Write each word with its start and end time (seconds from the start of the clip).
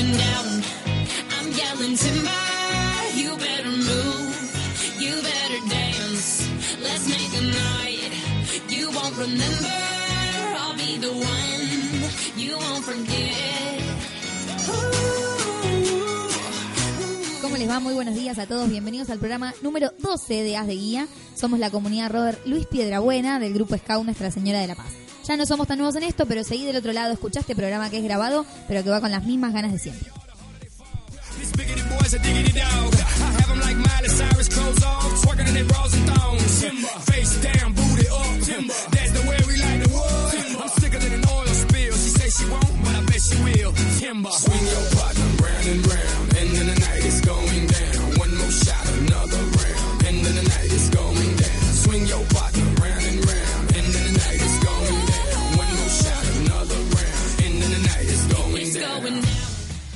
I'm 0.00 1.52
yelling. 1.52 1.94
You 3.16 3.36
better 3.36 3.68
move. 3.68 4.32
You 4.98 5.14
better 5.20 5.60
dance. 5.68 6.48
Let's 6.82 7.06
make 7.06 7.32
a. 7.36 7.42
You 8.70 8.90
won't 8.92 9.16
remember. 9.18 9.68
I'll 10.56 10.74
be 10.74 10.96
the 10.96 11.12
one. 11.12 11.68
You 12.34 12.56
won't 12.56 12.82
forget. 12.82 13.80
¿Cómo 17.42 17.56
les 17.58 17.68
va? 17.68 17.80
Muy 17.80 17.92
buenos 17.92 18.14
días 18.14 18.38
a 18.38 18.46
todos. 18.46 18.70
Bienvenidos 18.70 19.10
al 19.10 19.18
programa 19.18 19.52
número 19.60 19.92
12 19.98 20.42
de 20.42 20.56
As 20.56 20.66
de 20.66 20.76
Guía. 20.76 21.08
Somos 21.34 21.58
la 21.58 21.70
comunidad 21.70 22.10
Robert 22.10 22.46
Luis 22.46 22.64
Piedrabuena 22.64 23.38
del 23.38 23.52
grupo 23.52 23.76
Scout 23.76 24.04
Nuestra 24.06 24.30
Señora 24.30 24.60
de 24.60 24.68
la 24.68 24.76
Paz. 24.76 24.92
No 25.36 25.46
somos 25.46 25.68
tan 25.68 25.78
nuevos 25.78 25.94
en 25.94 26.02
esto, 26.02 26.26
pero 26.26 26.42
seguí 26.42 26.64
del 26.64 26.76
otro 26.76 26.92
lado, 26.92 27.12
escuchá 27.12 27.40
este 27.40 27.54
programa 27.54 27.88
que 27.88 27.98
es 27.98 28.04
grabado, 28.04 28.44
pero 28.66 28.82
que 28.82 28.90
va 28.90 29.00
con 29.00 29.12
las 29.12 29.24
mismas 29.24 29.52
ganas 29.52 29.72
de 29.72 29.78
siempre. 29.78 30.10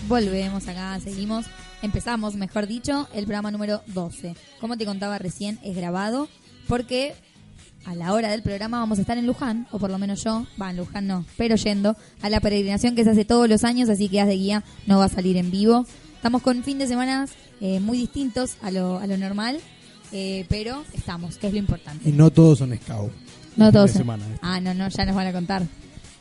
Volvemos 0.08 0.68
acá, 0.68 1.00
seguimos. 1.00 1.46
Empezamos, 1.80 2.34
mejor 2.34 2.66
dicho, 2.66 3.08
el 3.14 3.24
programa 3.24 3.50
número 3.50 3.80
12. 3.86 4.34
Como 4.60 4.76
te 4.76 4.84
contaba 4.84 5.18
recién, 5.18 5.58
es 5.62 5.74
grabado 5.74 6.28
porque 6.68 7.14
a 7.86 7.94
la 7.94 8.12
hora 8.12 8.30
del 8.30 8.42
programa 8.42 8.80
vamos 8.80 8.98
a 8.98 9.00
estar 9.00 9.16
en 9.16 9.26
Luján, 9.26 9.66
o 9.70 9.78
por 9.78 9.90
lo 9.90 9.98
menos 9.98 10.22
yo, 10.22 10.46
va, 10.60 10.70
en 10.70 10.76
Luján 10.76 11.06
no, 11.06 11.24
pero 11.38 11.56
yendo 11.56 11.96
a 12.20 12.28
la 12.28 12.40
peregrinación 12.40 12.94
que 12.94 13.04
se 13.04 13.10
hace 13.10 13.24
todos 13.24 13.48
los 13.48 13.64
años, 13.64 13.88
así 13.88 14.08
que 14.08 14.20
Haz 14.20 14.28
de 14.28 14.36
Guía 14.36 14.64
no 14.86 14.98
va 14.98 15.06
a 15.06 15.08
salir 15.08 15.38
en 15.38 15.50
vivo. 15.50 15.86
Estamos 16.16 16.42
con 16.42 16.62
fin 16.62 16.78
de 16.78 16.86
semana 16.86 17.26
eh, 17.60 17.80
muy 17.80 17.96
distintos 17.96 18.56
a 18.60 18.70
lo, 18.70 18.98
a 18.98 19.06
lo 19.06 19.16
normal, 19.16 19.58
eh, 20.12 20.44
pero 20.50 20.84
estamos, 20.92 21.38
que 21.38 21.46
es 21.46 21.52
lo 21.54 21.58
importante. 21.58 22.08
Y 22.08 22.12
no 22.12 22.30
todos 22.30 22.58
son 22.58 22.76
scout. 22.76 23.10
No 23.56 23.72
todos. 23.72 23.92
semana, 23.92 24.26
¿eh? 24.26 24.38
Ah, 24.42 24.60
no, 24.60 24.74
no, 24.74 24.88
ya 24.88 25.06
nos 25.06 25.16
van 25.16 25.28
a 25.28 25.32
contar 25.32 25.62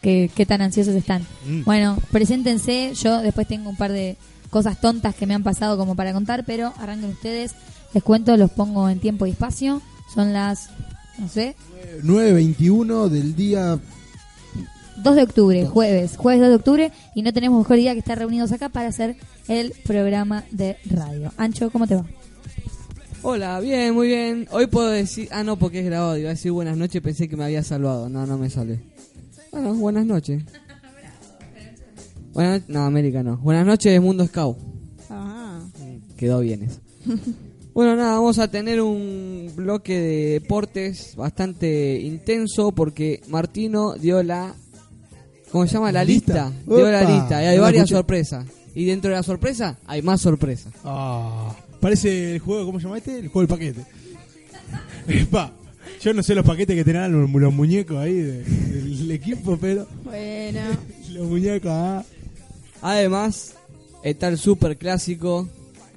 qué, 0.04 0.30
qué 0.36 0.46
tan 0.46 0.62
ansiosos 0.62 0.94
están. 0.94 1.26
Mm. 1.48 1.64
Bueno, 1.64 1.98
preséntense. 2.12 2.94
Yo 2.94 3.24
después 3.24 3.48
tengo 3.48 3.72
un 3.72 3.78
par 3.78 3.92
de 3.92 4.18
cosas 4.52 4.80
tontas 4.80 5.16
que 5.16 5.26
me 5.26 5.34
han 5.34 5.42
pasado 5.42 5.78
como 5.78 5.96
para 5.96 6.14
contar, 6.14 6.44
pero 6.46 6.74
arranquen 6.78 7.10
ustedes. 7.10 7.56
Les 7.96 8.04
cuento, 8.04 8.38
los 8.38 8.52
pongo 8.52 8.88
en 8.90 9.00
tiempo 9.00 9.26
y 9.26 9.32
espacio. 9.32 9.82
Son 10.14 10.34
las, 10.34 10.70
no 11.18 11.28
sé, 11.28 11.56
9.21 12.04 13.10
del 13.10 13.36
día 13.36 13.80
2 14.98 15.16
de 15.16 15.24
octubre, 15.24 15.66
jueves. 15.66 16.18
Jueves 16.18 16.42
2 16.42 16.50
de 16.50 16.56
octubre. 16.56 16.92
Y 17.16 17.24
no 17.24 17.34
tenemos 17.34 17.58
mejor 17.58 17.78
día 17.78 17.94
que 17.94 18.00
estar 18.00 18.20
reunidos 18.20 18.52
acá 18.52 18.70
para 18.70 18.90
hacer 18.90 19.16
el 19.48 19.74
programa 19.86 20.44
de 20.52 20.78
radio. 20.86 21.32
Ancho, 21.38 21.72
¿cómo 21.72 21.88
te 21.88 21.96
va? 21.96 22.06
Hola, 23.22 23.60
bien, 23.62 23.94
muy 23.94 24.08
bien. 24.08 24.48
Hoy 24.52 24.68
puedo 24.68 24.90
decir. 24.90 25.30
Ah, 25.32 25.44
no, 25.44 25.58
porque 25.58 25.80
es 25.80 25.86
grabado. 25.86 26.18
Iba 26.18 26.30
a 26.30 26.34
decir 26.34 26.52
buenas 26.52 26.78
noches, 26.78 27.02
pensé 27.02 27.30
que 27.30 27.38
me 27.38 27.46
había 27.46 27.64
salvado. 27.64 28.10
No, 28.10 28.26
no 28.26 28.38
me 28.38 28.50
salvé. 28.50 28.82
Bueno, 29.54 29.74
buenas 29.76 30.06
noches. 30.06 30.44
Buenas 32.34 32.64
no, 32.68 32.84
América 32.86 33.24
no. 33.24 33.38
Buenas 33.38 33.66
noches, 33.66 34.02
Mundo 34.02 34.26
Scout. 34.26 34.58
Quedó 36.18 36.40
bien 36.40 36.64
eso. 36.64 36.80
bueno, 37.74 37.96
nada, 37.96 38.16
vamos 38.16 38.40
a 38.40 38.50
tener 38.50 38.82
un 38.82 39.52
bloque 39.56 40.00
de 40.00 40.26
deportes 40.40 41.16
bastante 41.16 42.00
intenso 42.02 42.72
porque 42.72 43.22
Martino 43.30 43.94
dio 43.94 44.24
la. 44.24 44.54
¿Cómo 45.52 45.68
se 45.68 45.74
llama? 45.74 45.92
La 45.92 46.04
¿Lista? 46.04 46.50
lista. 46.50 46.76
Dio 46.76 46.92
la 46.92 47.04
lista. 47.04 47.44
Y 47.44 47.46
hay 47.46 47.56
no 47.58 47.62
varias 47.62 47.84
escuché. 47.84 47.96
sorpresas. 47.98 48.46
Y 48.74 48.86
dentro 48.86 49.12
de 49.12 49.18
la 49.18 49.24
sorpresa 49.24 49.78
hay 49.86 50.02
más 50.02 50.20
sorpresas. 50.22 50.74
Ah, 50.84 51.56
parece 51.80 52.34
el 52.34 52.40
juego, 52.40 52.66
¿cómo 52.66 52.80
se 52.80 52.86
llama 52.86 52.98
este? 52.98 53.20
El 53.20 53.28
juego 53.28 53.42
del 53.42 53.48
paquete. 53.48 53.86
Epa, 55.08 55.52
yo 56.04 56.14
no 56.14 56.24
sé 56.24 56.36
los 56.36 56.46
paquetes 56.46 56.76
que 56.76 56.84
tenían 56.84 57.12
los, 57.12 57.30
los 57.32 57.54
muñecos 57.54 57.98
ahí 57.98 58.14
de- 58.14 58.44
del 58.44 59.12
equipo, 59.12 59.58
pero 59.60 59.88
Bueno, 60.04 60.60
los 61.12 61.28
muñecos, 61.28 61.72
ah. 61.72 62.04
Además, 62.82 63.56
está 64.04 64.28
el 64.28 64.38
super 64.38 64.78
clásico 64.78 65.48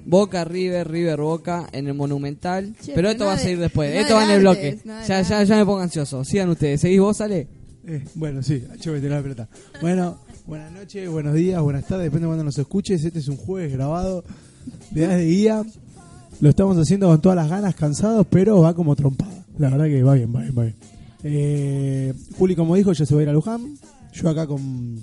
Boca 0.05 0.45
River, 0.45 0.89
River 0.89 1.19
Boca 1.19 1.67
en 1.73 1.87
el 1.87 1.93
Monumental. 1.93 2.73
Che, 2.75 2.93
pero 2.93 2.95
pero 2.95 3.09
esto 3.09 3.25
va 3.25 3.33
a 3.33 3.37
seguir 3.37 3.57
de- 3.57 3.63
después. 3.63 3.93
Esto 3.93 4.15
va 4.15 4.23
en 4.23 4.29
el 4.31 4.39
bloque. 4.39 4.79
Ya, 4.85 5.03
ya, 5.05 5.17
adelantes. 5.19 5.47
ya 5.49 5.55
me 5.57 5.65
pongo 5.65 5.79
ansioso. 5.79 6.23
Sigan 6.23 6.49
ustedes. 6.49 6.79
¿Seguís 6.79 6.99
vos, 7.01 7.19
Ale? 7.19 7.47
Eh, 7.85 8.03
bueno, 8.15 8.41
sí, 8.43 8.63
yo 8.81 8.93
la 8.95 9.21
pelota. 9.21 9.47
Bueno, 9.81 10.17
buenas 10.45 10.71
noches, 10.71 11.09
buenos 11.09 11.33
días, 11.33 11.61
buenas 11.61 11.85
tardes, 11.85 12.05
depende 12.05 12.25
de 12.25 12.27
cuando 12.27 12.43
nos 12.45 12.57
escuches. 12.57 13.03
Este 13.03 13.19
es 13.19 13.27
un 13.27 13.37
jueves 13.37 13.71
grabado 13.73 14.23
de 14.91 15.05
As 15.05 15.17
de 15.17 15.25
Guía. 15.25 15.63
Lo 16.39 16.49
estamos 16.49 16.77
haciendo 16.77 17.07
con 17.07 17.19
todas 17.21 17.35
las 17.35 17.49
ganas, 17.49 17.75
cansados, 17.75 18.25
pero 18.29 18.61
va 18.61 18.73
como 18.73 18.95
trompada. 18.95 19.45
La 19.57 19.69
verdad 19.69 19.85
que 19.85 20.03
va 20.03 20.13
bien, 20.15 20.33
va 20.35 20.41
bien, 20.41 20.57
va 20.57 20.63
bien. 20.63 20.75
Eh, 21.23 22.13
Juli, 22.37 22.55
como 22.55 22.75
dijo, 22.75 22.93
ya 22.93 23.05
se 23.05 23.13
va 23.15 23.21
a 23.21 23.23
ir 23.23 23.29
a 23.29 23.33
Luján. 23.33 23.77
Yo 24.13 24.29
acá 24.29 24.47
con, 24.47 24.99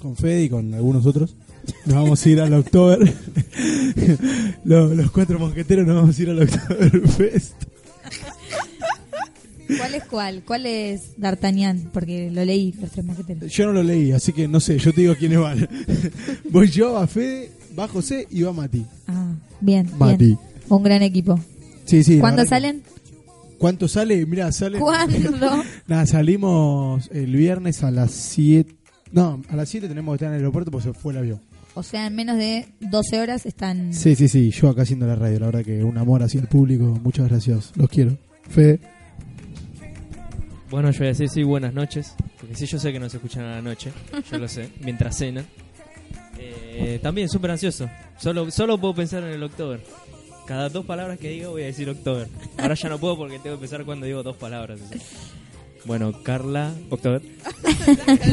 con 0.00 0.16
Fede 0.16 0.44
y 0.44 0.48
con 0.48 0.72
algunos 0.74 1.06
otros. 1.06 1.36
Nos 1.84 1.94
vamos 1.94 2.24
a 2.24 2.28
ir 2.28 2.40
al 2.40 2.52
October. 2.54 2.98
los, 4.64 4.96
los 4.96 5.10
cuatro 5.10 5.38
mosqueteros 5.38 5.86
nos 5.86 5.96
vamos 5.96 6.18
a 6.18 6.22
ir 6.22 6.30
al 6.30 6.42
Oktoberfest. 6.42 7.54
¿Cuál 9.78 9.94
es 9.96 10.04
cuál? 10.04 10.42
¿Cuál 10.46 10.66
es 10.66 11.18
D'Artagnan? 11.18 11.90
Porque 11.92 12.30
lo 12.30 12.44
leí, 12.44 12.72
los 12.80 12.90
tres 12.90 13.04
mosqueteros. 13.04 13.52
Yo 13.52 13.66
no 13.66 13.72
lo 13.72 13.82
leí, 13.82 14.12
así 14.12 14.32
que 14.32 14.46
no 14.46 14.60
sé, 14.60 14.78
yo 14.78 14.92
te 14.92 15.00
digo 15.00 15.14
quiénes 15.16 15.40
van. 15.40 15.68
Voy 16.50 16.70
yo, 16.70 16.92
va 16.92 17.06
Fede, 17.08 17.50
va 17.76 17.88
José 17.88 18.28
y 18.30 18.42
va 18.42 18.52
Mati. 18.52 18.84
Ah, 19.08 19.34
bien, 19.60 19.90
Mati. 19.98 20.24
bien. 20.24 20.38
Un 20.68 20.82
gran 20.84 21.02
equipo. 21.02 21.38
Sí, 21.84 22.04
sí. 22.04 22.18
¿Cuándo 22.20 22.42
verdad 22.42 22.44
que- 22.44 22.48
salen? 22.48 22.82
¿Cuánto 23.58 23.88
sale? 23.88 24.24
Mira, 24.26 24.50
sale. 24.52 24.78
¿Cuándo? 24.78 25.62
Nada, 25.86 26.06
salimos 26.06 27.08
el 27.12 27.34
viernes 27.34 27.82
a 27.82 27.90
las 27.90 28.10
7. 28.12 28.74
No, 29.12 29.42
a 29.48 29.56
las 29.56 29.68
7 29.68 29.88
tenemos 29.88 30.12
que 30.12 30.16
estar 30.16 30.28
en 30.28 30.34
el 30.34 30.40
aeropuerto 30.40 30.70
porque 30.70 30.88
se 30.88 30.92
fue 30.92 31.12
el 31.12 31.18
avión. 31.18 31.40
O 31.74 31.82
sea, 31.82 32.06
en 32.06 32.14
menos 32.14 32.38
de 32.38 32.68
12 32.80 33.20
horas 33.20 33.44
están... 33.46 33.92
Sí, 33.92 34.14
sí, 34.14 34.28
sí, 34.28 34.50
yo 34.50 34.70
acá 34.70 34.82
haciendo 34.82 35.06
la 35.06 35.14
radio, 35.14 35.40
la 35.40 35.46
verdad 35.46 35.62
que 35.64 35.84
un 35.84 35.98
amor 35.98 36.22
hacia 36.22 36.40
el 36.40 36.46
público, 36.46 36.98
muchas 37.02 37.28
gracias, 37.28 37.72
los 37.76 37.90
quiero. 37.90 38.16
Fede, 38.48 38.80
Bueno, 40.70 40.90
yo 40.90 40.98
voy 41.00 41.06
a 41.08 41.10
decir 41.10 41.28
sí, 41.28 41.42
buenas 41.42 41.74
noches. 41.74 42.14
Porque 42.40 42.54
sí, 42.54 42.64
yo 42.66 42.78
sé 42.78 42.92
que 42.92 42.98
no 42.98 43.08
se 43.10 43.18
escuchan 43.18 43.44
a 43.44 43.56
la 43.56 43.62
noche. 43.62 43.92
Yo 44.30 44.38
lo 44.38 44.48
sé. 44.48 44.70
Mientras 44.80 45.16
cena. 45.16 45.44
Eh, 46.38 46.98
también 47.02 47.28
súper 47.28 47.50
ansioso. 47.50 47.88
Solo, 48.18 48.50
solo 48.50 48.78
puedo 48.78 48.94
pensar 48.94 49.22
en 49.22 49.30
el 49.30 49.42
October. 49.42 49.80
Cada 50.46 50.68
dos 50.68 50.84
palabras 50.86 51.18
que 51.18 51.28
digo 51.30 51.50
voy 51.50 51.62
a 51.62 51.66
decir 51.66 51.88
October. 51.88 52.28
Ahora 52.56 52.74
ya 52.74 52.88
no 52.88 52.98
puedo 52.98 53.16
porque 53.16 53.34
tengo 53.38 53.56
que 53.58 53.64
empezar 53.64 53.84
cuando 53.84 54.06
digo 54.06 54.22
dos 54.22 54.36
palabras. 54.36 54.78
Bueno, 55.84 56.20
Carla, 56.22 56.72
October. 56.90 57.22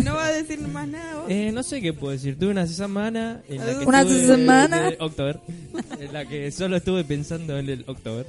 no 0.03 0.15
va 0.15 0.25
a 0.27 0.31
decir 0.31 0.59
más 0.59 0.87
nada. 0.87 1.21
vos. 1.21 1.25
Eh, 1.29 1.51
no 1.53 1.61
sé 1.63 1.81
qué 1.81 1.93
puedo 1.93 2.11
decir. 2.13 2.37
Tuve 2.37 2.49
una 2.51 2.65
semana 2.67 3.41
en 3.47 3.57
la 3.59 3.79
que 3.79 3.85
¿Una 3.85 4.01
estuve 4.01 4.25
semana? 4.25 4.89
de 4.91 4.97
October. 4.99 5.39
En 5.99 6.13
la 6.13 6.25
que 6.27 6.51
solo 6.51 6.77
estuve 6.77 7.03
pensando 7.03 7.57
en 7.59 7.69
el 7.69 7.83
October. 7.87 8.25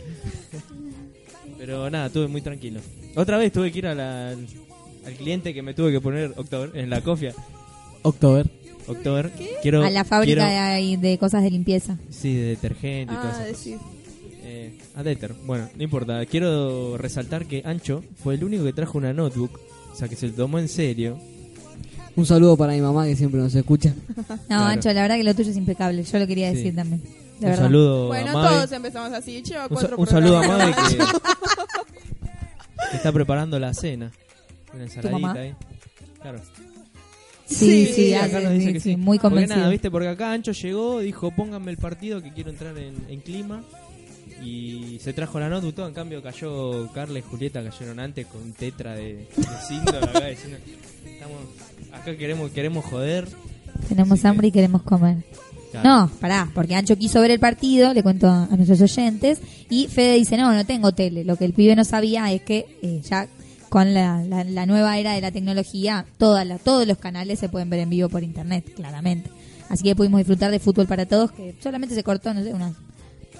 Pero 1.58 1.88
nada, 1.90 2.06
estuve 2.06 2.28
muy 2.28 2.40
tranquilo. 2.42 2.81
Otra 3.16 3.38
vez 3.38 3.52
tuve 3.52 3.70
que 3.72 3.78
ir 3.78 3.86
a 3.86 3.94
la- 3.94 4.31
al 4.31 5.12
cliente 5.19 5.54
que 5.54 5.62
me 5.62 5.75
tuve 5.75 5.92
que 5.92 6.00
poner 6.00 6.32
October 6.36 6.70
en 6.75 6.90
la 6.90 7.00
cofia. 7.00 7.34
October. 8.02 8.46
October. 8.86 9.31
Quiero, 9.62 9.84
A 9.84 9.90
la 9.90 10.04
fábrica 10.04 10.46
quiero- 10.46 11.00
de, 11.02 11.08
de 11.08 11.19
cosas 11.19 11.42
de 11.42 11.50
limpieza. 11.50 11.96
Sí, 12.10 12.34
de 12.34 12.42
detergente 12.48 13.12
y 13.14 13.16
todo 13.16 13.31
Ah, 13.34 13.48
eso. 13.48 13.70
Eh, 14.46 14.78
a 14.94 15.02
Deter. 15.02 15.32
Bueno, 15.46 15.69
no 15.75 15.82
importa. 15.82 16.25
Quiero 16.26 16.96
resaltar 16.98 17.46
que 17.46 17.62
Ancho 17.64 18.04
fue 18.22 18.34
el 18.34 18.44
único 18.44 18.64
que 18.64 18.72
trajo 18.72 18.98
una 18.98 19.12
notebook. 19.12 19.58
O 19.92 19.96
sea, 19.96 20.08
que 20.08 20.16
se 20.16 20.28
lo 20.28 20.34
tomó 20.34 20.58
en 20.58 20.69
serio. 20.69 21.19
Un 22.16 22.26
saludo 22.26 22.56
para 22.56 22.72
mi 22.75 22.81
mamá 22.81 23.06
que 23.06 23.16
siempre 23.16 23.40
nos 23.40 23.54
escucha. 23.54 23.92
No, 24.16 24.36
Claro. 24.46 24.64
Ancho, 24.64 24.92
la 24.92 25.02
verdad 25.02 25.16
que 25.16 25.25
lo 25.25 25.34
tuyo 25.34 25.50
es 25.50 25.56
impecable. 25.56 26.02
Yo 26.04 26.19
lo 26.19 26.26
quería 26.26 26.50
Sí. 26.50 26.56
decir 26.56 26.76
también. 26.76 27.00
De 27.02 27.08
un 27.08 27.40
verdad. 27.50 27.64
saludo 27.64 28.06
Bueno, 28.08 28.31
a 28.31 28.32
Mabe. 28.34 28.48
todos 28.56 28.72
empezamos 28.72 29.12
así. 29.12 29.42
Lleva 29.42 29.62
Un, 29.62 29.69
cuatro 29.70 29.96
sa- 29.96 30.00
un 30.02 30.06
saludo 30.06 30.38
a. 30.38 30.46
Mabe 30.46 30.75
que, 30.75 30.96
que 30.98 31.02
está 32.96 33.10
preparando 33.12 33.58
la 33.58 33.72
cena. 33.75 34.12
Una 34.72 34.84
ensaladita 34.84 35.19
mamá? 35.19 35.40
ahí. 35.40 35.54
Claro. 36.20 36.40
Sí, 37.46 37.87
sí, 37.87 37.93
Sí, 37.94 38.14
acá 38.14 38.41
nos 38.41 38.52
dice 38.55 38.73
que 38.73 38.81
sí, 38.81 38.91
sí. 38.91 38.96
muy 38.96 39.19
Porque 39.19 39.35
convencido. 39.35 39.56
nada, 39.58 39.70
viste, 39.70 39.91
porque 39.91 40.08
acá 40.08 40.32
Ancho 40.32 40.52
llegó, 40.52 41.00
dijo, 41.00 41.31
pónganme 41.31 41.70
el 41.70 41.76
partido 41.76 42.23
que 42.23 42.32
quiero 42.32 42.50
entrar 42.50 42.76
en, 42.79 42.94
en 43.08 43.20
clima. 43.20 43.62
Y 44.43 44.99
se 45.02 45.12
trajo 45.12 45.38
la 45.41 45.49
notebook 45.49 45.75
todo. 45.75 45.88
En 45.88 45.94
cambio, 45.94 46.23
cayó 46.23 46.91
Carla 46.93 47.19
y 47.19 47.23
Julieta, 47.23 47.62
cayeron 47.62 48.00
antes 48.00 48.26
con 48.26 48.52
tetra 48.52 48.94
de, 48.94 49.14
de 49.14 49.26
Sindor 49.67 50.05
acá 50.05 50.26
diciendo, 50.29 50.58
estamos, 51.06 51.38
acá 51.93 52.17
queremos, 52.17 52.50
queremos 52.50 52.85
joder. 52.85 53.26
Tenemos 53.88 54.12
Así 54.12 54.23
que- 54.23 54.29
hambre 54.29 54.49
y 54.49 54.50
queremos 54.50 54.82
comer. 54.82 55.19
Claro. 55.70 55.88
No, 55.88 56.11
pará, 56.20 56.49
porque 56.55 56.75
Ancho 56.76 56.96
quiso 56.96 57.20
ver 57.20 57.32
el 57.32 57.41
partido, 57.41 57.93
le 57.93 58.02
cuento 58.05 58.29
a, 58.29 58.44
a 58.44 58.56
nuestros 58.56 58.81
oyentes, 58.81 59.41
y 59.69 59.88
Fede 59.88 60.14
dice, 60.14 60.37
no, 60.37 60.52
no 60.52 60.64
tengo 60.64 60.93
tele. 60.93 61.25
Lo 61.25 61.37
que 61.37 61.44
el 61.46 61.52
pibe 61.52 61.75
no 61.75 61.85
sabía 61.85 62.32
es 62.32 62.43
que 62.43 62.64
eh, 62.82 63.00
ya 63.02 63.26
con 63.74 63.92
la, 63.92 64.22
la- 64.22 64.44
la 64.44 64.66
nueva 64.66 64.96
era 64.98 65.14
de 65.14 65.20
la 65.20 65.32
tecnología, 65.32 66.06
toda 66.16 66.44
la- 66.44 66.58
todos 66.60 66.86
los 66.86 66.96
canales 66.96 67.40
se 67.40 67.48
pueden 67.48 67.68
ver 67.70 67.80
en 67.80 67.90
vivo 67.90 68.08
por 68.08 68.22
internet, 68.22 68.72
claramente. 68.76 69.30
Así 69.68 69.82
que 69.82 69.96
pudimos 69.96 70.18
disfrutar 70.20 70.52
de 70.52 70.60
fútbol 70.60 70.86
para 70.86 71.06
todos, 71.06 71.32
que 71.32 71.56
solamente 71.60 71.92
se 71.96 72.04
cortó, 72.04 72.32
no 72.32 72.44
sé, 72.44 72.54
una, 72.54 72.72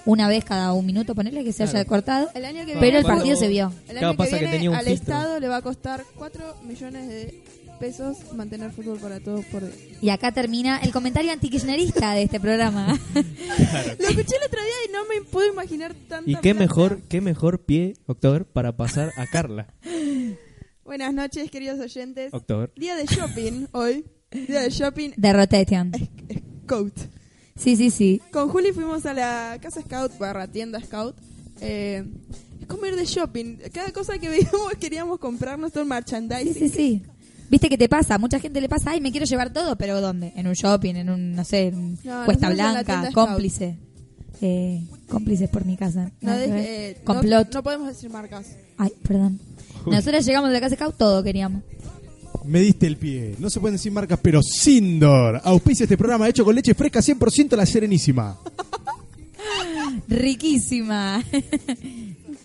una 0.05 0.27
vez 0.27 0.43
cada 0.43 0.73
un 0.73 0.85
minuto, 0.85 1.15
ponerle 1.15 1.45
que 1.45 1.53
se 1.53 1.63
Claro. 1.63 1.79
haya 1.79 1.87
cortado. 1.87 2.29
El 2.35 2.43
año 2.43 2.65
que 2.65 2.73
Pero 2.73 2.81
viene, 2.81 2.97
el 2.97 3.05
partido 3.05 3.37
se 3.37 3.47
vio. 3.47 3.71
El 3.87 3.97
año 3.97 4.17
que 4.17 4.23
viene 4.29 4.67
al 4.75 4.83
filtro. 4.85 4.93
Estado 4.93 5.39
le 5.39 5.47
va 5.47 5.55
a 5.55 5.61
costar 5.61 6.03
4 6.17 6.57
millones 6.67 7.07
de 7.07 7.41
pesos 7.79 8.17
mantener 8.33 8.71
fútbol 8.71 8.99
para 8.99 9.21
todos 9.21 9.45
por 9.45 9.61
día. 9.63 9.73
Y 10.01 10.09
acá 10.09 10.31
termina 10.33 10.79
el 10.79 10.91
comentario 10.91 11.31
antikirchnerista 11.31 12.11
de 12.13 12.23
este 12.23 12.41
programa. 12.41 12.87
Lo 13.15 14.07
escuché 14.07 14.35
el 14.37 14.45
otro 14.47 14.61
día 14.61 14.77
y 14.87 14.91
no 14.91 14.99
me 15.05 15.21
puedo 15.29 15.51
imaginar 15.51 15.93
tanta 16.09 16.29
Y 16.29 16.35
qué 16.35 16.53
plata. 16.53 16.59
mejor, 16.59 16.99
qué 17.09 17.21
mejor 17.21 17.59
pie, 17.65 17.93
October, 18.05 18.43
para 18.45 18.75
pasar 18.75 19.11
a 19.17 19.25
Carla. 19.27 19.67
Buenas 20.85 21.13
noches, 21.13 21.49
queridos 21.49 21.79
oyentes. 21.79 22.33
October. 22.33 22.71
Día 22.75 22.95
de 22.95 23.05
shopping 23.05 23.65
hoy. 23.71 24.05
Día 24.31 24.61
de 24.61 24.69
shopping 24.69 25.11
de 25.17 25.33
Rotation. 25.33 25.91
Scout. 26.63 26.93
Sí, 27.55 27.75
sí, 27.75 27.89
sí. 27.89 28.21
Con 28.31 28.49
Juli 28.49 28.71
fuimos 28.71 29.05
a 29.07 29.13
la 29.13 29.57
casa 29.61 29.81
Scout 29.81 30.17
barra 30.19 30.47
tienda 30.47 30.79
Scout. 30.81 31.15
Eh, 31.61 32.03
es 32.61 32.67
como 32.67 32.85
ir 32.85 32.95
de 32.95 33.05
shopping. 33.05 33.57
Cada 33.73 33.91
cosa 33.91 34.17
que 34.19 34.29
veíamos 34.29 34.73
queríamos 34.79 35.19
comprarnos 35.19 35.71
todo 35.71 35.83
el 35.83 35.89
merchandising. 35.89 36.53
sí, 36.53 36.69
sí. 36.69 37.03
¿Viste 37.49 37.69
qué 37.69 37.77
te 37.77 37.87
pasa? 37.89 38.17
Mucha 38.17 38.39
gente 38.39 38.59
le 38.59 38.67
pasa, 38.67 38.91
ay, 38.91 39.01
me 39.01 39.11
quiero 39.11 39.25
llevar 39.27 39.53
todo, 39.53 39.75
pero 39.77 40.01
¿dónde? 40.01 40.33
En 40.35 40.47
un 40.47 40.53
shopping, 40.53 40.95
en 40.95 41.09
un, 41.11 41.33
no 41.35 41.43
sé, 41.45 41.67
en 41.67 41.75
un 41.75 41.99
No, 42.03 42.25
Cuesta 42.25 42.49
Blanca, 42.49 43.11
cómplice. 43.13 43.77
Eh, 44.41 44.83
cómplices 45.07 45.47
por 45.49 45.63
mi 45.63 45.77
casa. 45.77 46.11
No, 46.21 46.31
que 46.33 46.43
eh, 46.45 46.97
no- 46.99 47.05
Complot. 47.13 47.53
No, 47.53 47.63
podemos 47.63 47.87
decir 47.87 48.09
marcas. 48.09 48.47
Ay, 48.77 48.91
perdón. 49.07 49.39
Nosotros 49.85 50.25
llegamos 50.25 50.49
de 50.49 50.53
la 50.53 50.61
casa 50.61 50.75
Scout, 50.75 50.97
todo 50.97 51.23
queríamos. 51.23 51.63
Me 52.43 52.59
diste 52.59 52.85
el 52.85 52.97
pie. 52.97 53.35
No 53.39 53.49
se 53.49 53.59
pueden 53.59 53.75
decir 53.75 53.91
marcas, 53.91 54.19
pero 54.21 54.41
Sindor. 54.43 55.41
Auspicia 55.43 55.83
este 55.83 55.97
programa 55.97 56.29
hecho 56.29 56.45
con 56.45 56.53
leche 56.55 56.73
fresca 56.73 56.99
100% 56.99 57.55
la 57.55 57.65
Serenísima. 57.65 58.37
Riquísima. 60.07 61.23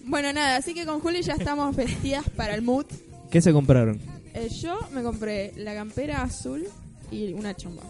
Bueno, 0.05 0.33
nada, 0.33 0.57
así 0.57 0.75
que 0.75 0.87
con 0.87 0.99
Juli 0.99 1.23
ya 1.23 1.35
estamos 1.35 1.77
vestidas 1.77 2.29
para 2.31 2.55
el 2.55 2.63
mood. 2.63 2.87
¿Qué 3.31 3.41
se 3.41 3.53
compraron? 3.53 4.01
Eh, 4.35 4.49
yo 4.61 4.77
me 4.93 5.03
compré 5.03 5.53
la 5.57 5.75
campera 5.75 6.23
azul 6.23 6.67
y 7.13 7.33
una 7.33 7.55
chomba. 7.57 7.83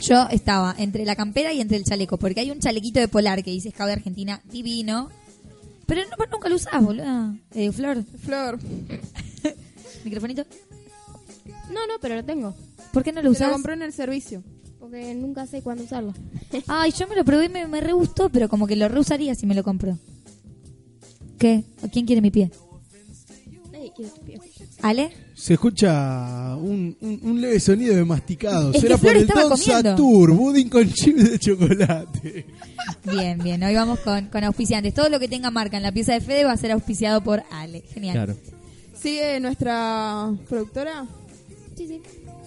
Yo 0.00 0.26
estaba 0.30 0.74
entre 0.78 1.04
la 1.04 1.14
campera 1.16 1.52
y 1.52 1.60
entre 1.60 1.76
el 1.76 1.84
chaleco, 1.84 2.16
porque 2.16 2.40
hay 2.40 2.50
un 2.50 2.58
chalequito 2.60 3.00
de 3.00 3.08
polar 3.08 3.42
que 3.42 3.50
dice 3.50 3.70
Scout 3.70 3.88
de 3.88 3.92
Argentina 3.92 4.40
divino. 4.50 5.10
Pero 5.90 6.02
no, 6.08 6.24
nunca 6.30 6.48
lo 6.48 6.54
usás, 6.54 6.84
boludo. 6.84 7.34
Eh, 7.52 7.72
Flor, 7.72 8.04
Flor, 8.04 8.60
microfonito. 10.04 10.44
No, 11.68 11.84
no, 11.88 11.94
pero 12.00 12.14
lo 12.14 12.24
tengo. 12.24 12.54
¿Por 12.92 13.02
qué 13.02 13.10
no 13.10 13.20
lo 13.22 13.32
usás? 13.32 13.50
compró 13.50 13.72
en 13.72 13.82
el 13.82 13.92
servicio. 13.92 14.44
Porque 14.78 15.12
nunca 15.16 15.46
sé 15.46 15.62
cuándo 15.62 15.82
usarlo. 15.82 16.14
Ay, 16.68 16.92
yo 16.92 17.08
me 17.08 17.16
lo 17.16 17.24
probé 17.24 17.46
y 17.46 17.48
me, 17.48 17.66
me 17.66 17.80
re 17.80 17.92
gustó, 17.92 18.28
pero 18.28 18.48
como 18.48 18.68
que 18.68 18.76
lo 18.76 18.86
reusaría 18.88 19.34
si 19.34 19.46
me 19.46 19.56
lo 19.56 19.64
compro. 19.64 19.98
¿Qué? 21.40 21.64
¿Quién 21.92 22.06
quiere 22.06 22.22
mi 22.22 22.30
pie? 22.30 22.52
Nadie 23.72 23.92
quiere 23.92 24.12
tu 24.12 24.20
pie. 24.20 24.40
¿Ale? 24.82 25.10
Se 25.40 25.54
escucha 25.54 26.54
un, 26.56 26.94
un- 27.00 27.20
un 27.22 27.40
leve 27.40 27.58
sonido 27.60 27.96
de 27.96 28.04
masticado. 28.04 28.68
Es 28.70 28.74
que 28.74 28.80
Será 28.82 28.96
por 28.96 29.00
Flor 29.00 29.16
el 29.16 29.22
estaba 29.22 29.40
Don 29.42 29.50
comiendo. 29.58 29.90
Satur, 29.90 30.32
budín 30.32 30.68
con 30.68 30.92
chip 30.92 31.16
de 31.16 31.38
chocolate. 31.38 32.46
Bien, 33.10 33.38
bien. 33.42 33.62
Hoy 33.62 33.74
vamos 33.74 34.00
con, 34.00 34.26
con 34.26 34.44
auspiciantes. 34.44 34.92
Todo 34.92 35.08
lo 35.08 35.18
que 35.18 35.28
tenga 35.28 35.50
marca 35.50 35.78
en 35.78 35.82
la 35.82 35.92
pieza 35.92 36.12
de 36.12 36.20
Fede 36.20 36.44
va 36.44 36.52
a 36.52 36.56
ser 36.58 36.72
auspiciado 36.72 37.22
por 37.22 37.42
Ale. 37.50 37.82
Genial. 37.94 38.14
Claro. 38.14 38.36
Sigue 39.00 39.40
nuestra 39.40 40.30
productora. 40.48 41.06
Sí, 41.74 41.86
sí. 41.88 42.02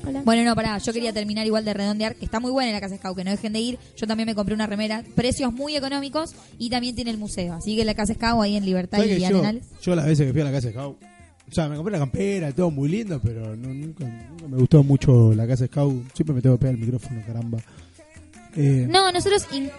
Hola. 0.07 0.21
Bueno, 0.23 0.43
no, 0.43 0.53
pará. 0.53 0.77
Yo 0.77 0.93
quería 0.93 1.13
terminar 1.13 1.47
igual 1.47 1.65
de 1.65 1.73
redondear, 1.73 2.15
que 2.15 2.25
está 2.25 2.39
muy 2.39 2.51
buena 2.51 2.69
en 2.69 2.75
la 2.75 2.81
Casa 2.81 2.97
Scout, 2.97 3.17
que 3.17 3.23
no 3.23 3.31
dejen 3.31 3.53
de 3.53 3.59
ir. 3.59 3.79
Yo 3.97 4.05
también 4.05 4.27
me 4.27 4.35
compré 4.35 4.53
una 4.53 4.67
remera. 4.67 5.03
Precios 5.15 5.51
muy 5.51 5.75
económicos 5.75 6.35
y 6.59 6.69
también 6.69 6.93
tiene 6.93 7.09
el 7.09 7.17
museo. 7.17 7.53
Así 7.53 7.75
que 7.75 7.85
la 7.85 7.95
Casa 7.95 8.13
Scout 8.13 8.43
ahí 8.43 8.55
en 8.55 8.65
Libertad 8.65 8.99
¿Sabes 8.99 9.13
y 9.13 9.15
que 9.15 9.21
yo, 9.21 9.27
Arenales. 9.39 9.63
yo 9.81 9.95
las 9.95 10.05
veces 10.05 10.27
que 10.27 10.31
fui 10.33 10.41
a 10.41 10.45
la 10.45 10.51
casa 10.51 10.69
Scout, 10.69 10.97
o 11.49 11.53
sea, 11.53 11.67
me 11.69 11.75
compré 11.75 11.91
la 11.93 11.99
campera, 11.99 12.51
todo 12.51 12.71
muy 12.71 12.89
lindo, 12.89 13.19
pero 13.21 13.55
no- 13.55 13.73
nunca, 13.73 14.05
nunca 14.05 14.47
me 14.47 14.57
gustó 14.57 14.83
mucho 14.83 15.33
la 15.33 15.45
casa 15.47 15.63
de 15.63 15.67
Scout. 15.67 16.03
Siempre 16.13 16.35
me 16.35 16.41
tengo 16.41 16.55
que 16.55 16.61
pegar 16.61 16.75
el 16.75 16.81
micrófono, 16.81 17.21
caramba. 17.25 17.59
Eh, 18.55 18.87
No, 18.89 19.11
nosotros 19.11 19.45
in- 19.51 19.69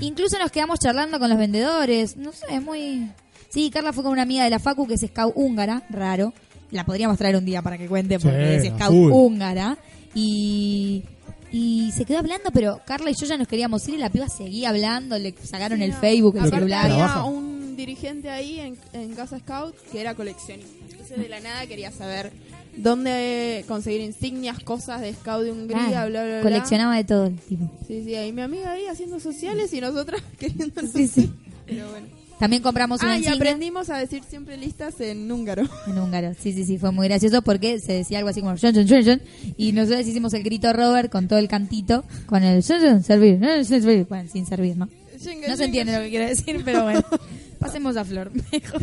incluso 0.00 0.38
nos 0.38 0.50
quedamos 0.50 0.78
charlando 0.78 1.18
con 1.18 1.28
los 1.28 1.38
vendedores. 1.38 2.16
No 2.16 2.32
sé, 2.32 2.46
es 2.50 2.62
muy... 2.62 3.10
Sí, 3.48 3.70
Carla 3.70 3.92
fue 3.92 4.04
con 4.04 4.12
una 4.12 4.22
amiga 4.22 4.44
de 4.44 4.50
la 4.50 4.58
Facu 4.60 4.86
que 4.86 4.94
es 4.94 5.00
scout 5.00 5.32
húngara, 5.34 5.82
raro. 5.90 6.32
La 6.70 6.84
podríamos 6.86 7.18
traer 7.18 7.34
un 7.36 7.44
día 7.44 7.62
para 7.62 7.76
que 7.76 7.86
cuente 7.88 8.18
porque 8.20 8.60
Sí, 8.60 8.66
es 8.68 8.72
a 8.72 8.76
scout 8.76 8.90
full. 8.92 9.10
húngara. 9.12 9.76
Y, 10.14 11.02
y 11.50 11.90
se 11.92 12.04
quedó 12.04 12.18
hablando, 12.18 12.50
pero 12.52 12.80
Carla 12.86 13.10
y 13.10 13.14
yo 13.14 13.26
ya 13.26 13.36
nos 13.36 13.48
queríamos 13.48 13.86
ir 13.88 13.94
y 13.96 13.98
la 13.98 14.10
piba 14.10 14.28
seguía 14.28 14.68
hablando. 14.70 15.18
Le 15.18 15.34
sacaron 15.42 15.78
Sí, 15.78 15.84
el. 15.84 15.92
Facebook, 15.94 16.34
el 16.36 16.40
Aparte 16.42 16.56
celular. 16.58 16.84
había 16.84 16.96
Trabaja. 16.96 17.24
Un 17.70 17.76
dirigente 17.76 18.28
ahí 18.30 18.60
en, 18.60 18.76
en 18.92 19.14
Casa 19.14 19.38
Scout 19.38 19.74
que 19.90 20.00
era 20.00 20.14
coleccionista. 20.14 20.70
Entonces 20.90 21.18
de 21.18 21.28
la 21.28 21.40
nada 21.40 21.66
quería 21.66 21.90
saber 21.90 22.30
dónde 22.76 23.64
conseguir 23.68 24.00
insignias, 24.00 24.60
cosas 24.60 25.00
de 25.00 25.12
Scout 25.14 25.44
de 25.44 25.52
Hungría, 25.52 25.88
Claro, 25.88 26.10
bla, 26.10 26.22
bla, 26.24 26.32
bla. 26.34 26.42
coleccionaba 26.42 26.96
de 26.96 27.04
todo 27.04 27.26
el 27.26 27.36
tipo. 27.36 27.70
Sí, 27.86 28.02
sí, 28.04 28.14
y 28.14 28.32
mi 28.32 28.42
amiga 28.42 28.72
ahí 28.72 28.86
haciendo 28.86 29.20
sociales 29.20 29.72
y 29.72 29.80
nosotras 29.80 30.22
queriendo 30.38 30.82
Sí, 30.92 31.06
sí. 31.08 31.30
Pero 31.66 31.90
bueno. 31.90 32.06
También 32.38 32.62
compramos 32.62 33.02
una 33.02 33.12
Ah, 33.12 33.14
y 33.16 33.18
insignia 33.18 33.36
aprendimos 33.36 33.90
a 33.90 33.98
decir 33.98 34.22
siempre 34.26 34.56
listas 34.56 34.98
en 35.00 35.30
húngaro. 35.30 35.64
en 35.86 35.98
húngaro. 35.98 36.32
Sí, 36.40 36.54
sí, 36.54 36.64
sí, 36.64 36.78
fue 36.78 36.90
muy 36.90 37.06
gracioso 37.06 37.42
porque 37.42 37.78
se 37.80 37.92
decía 37.92 38.16
algo 38.18 38.30
así 38.30 38.40
como 38.40 38.54
y 39.58 39.72
nosotros 39.72 40.06
hicimos 40.06 40.32
el 40.32 40.42
grito 40.42 40.72
Robert 40.72 41.12
con 41.12 41.28
todo 41.28 41.38
el 41.38 41.48
cantito, 41.48 42.02
con 42.24 42.42
el 42.42 42.62
servir. 42.62 43.38
Bueno, 44.08 44.28
sin 44.32 44.46
servir, 44.46 44.76
¿no? 44.78 44.88
No 45.48 45.56
se 45.56 45.64
entiende 45.64 45.92
lo 45.92 46.00
que 46.02 46.08
quiero 46.08 46.26
decir, 46.26 46.62
pero 46.64 46.84
bueno. 46.84 47.04
Pasemos 47.60 47.96
a 47.96 48.04
Flor, 48.04 48.30
mejor. 48.52 48.82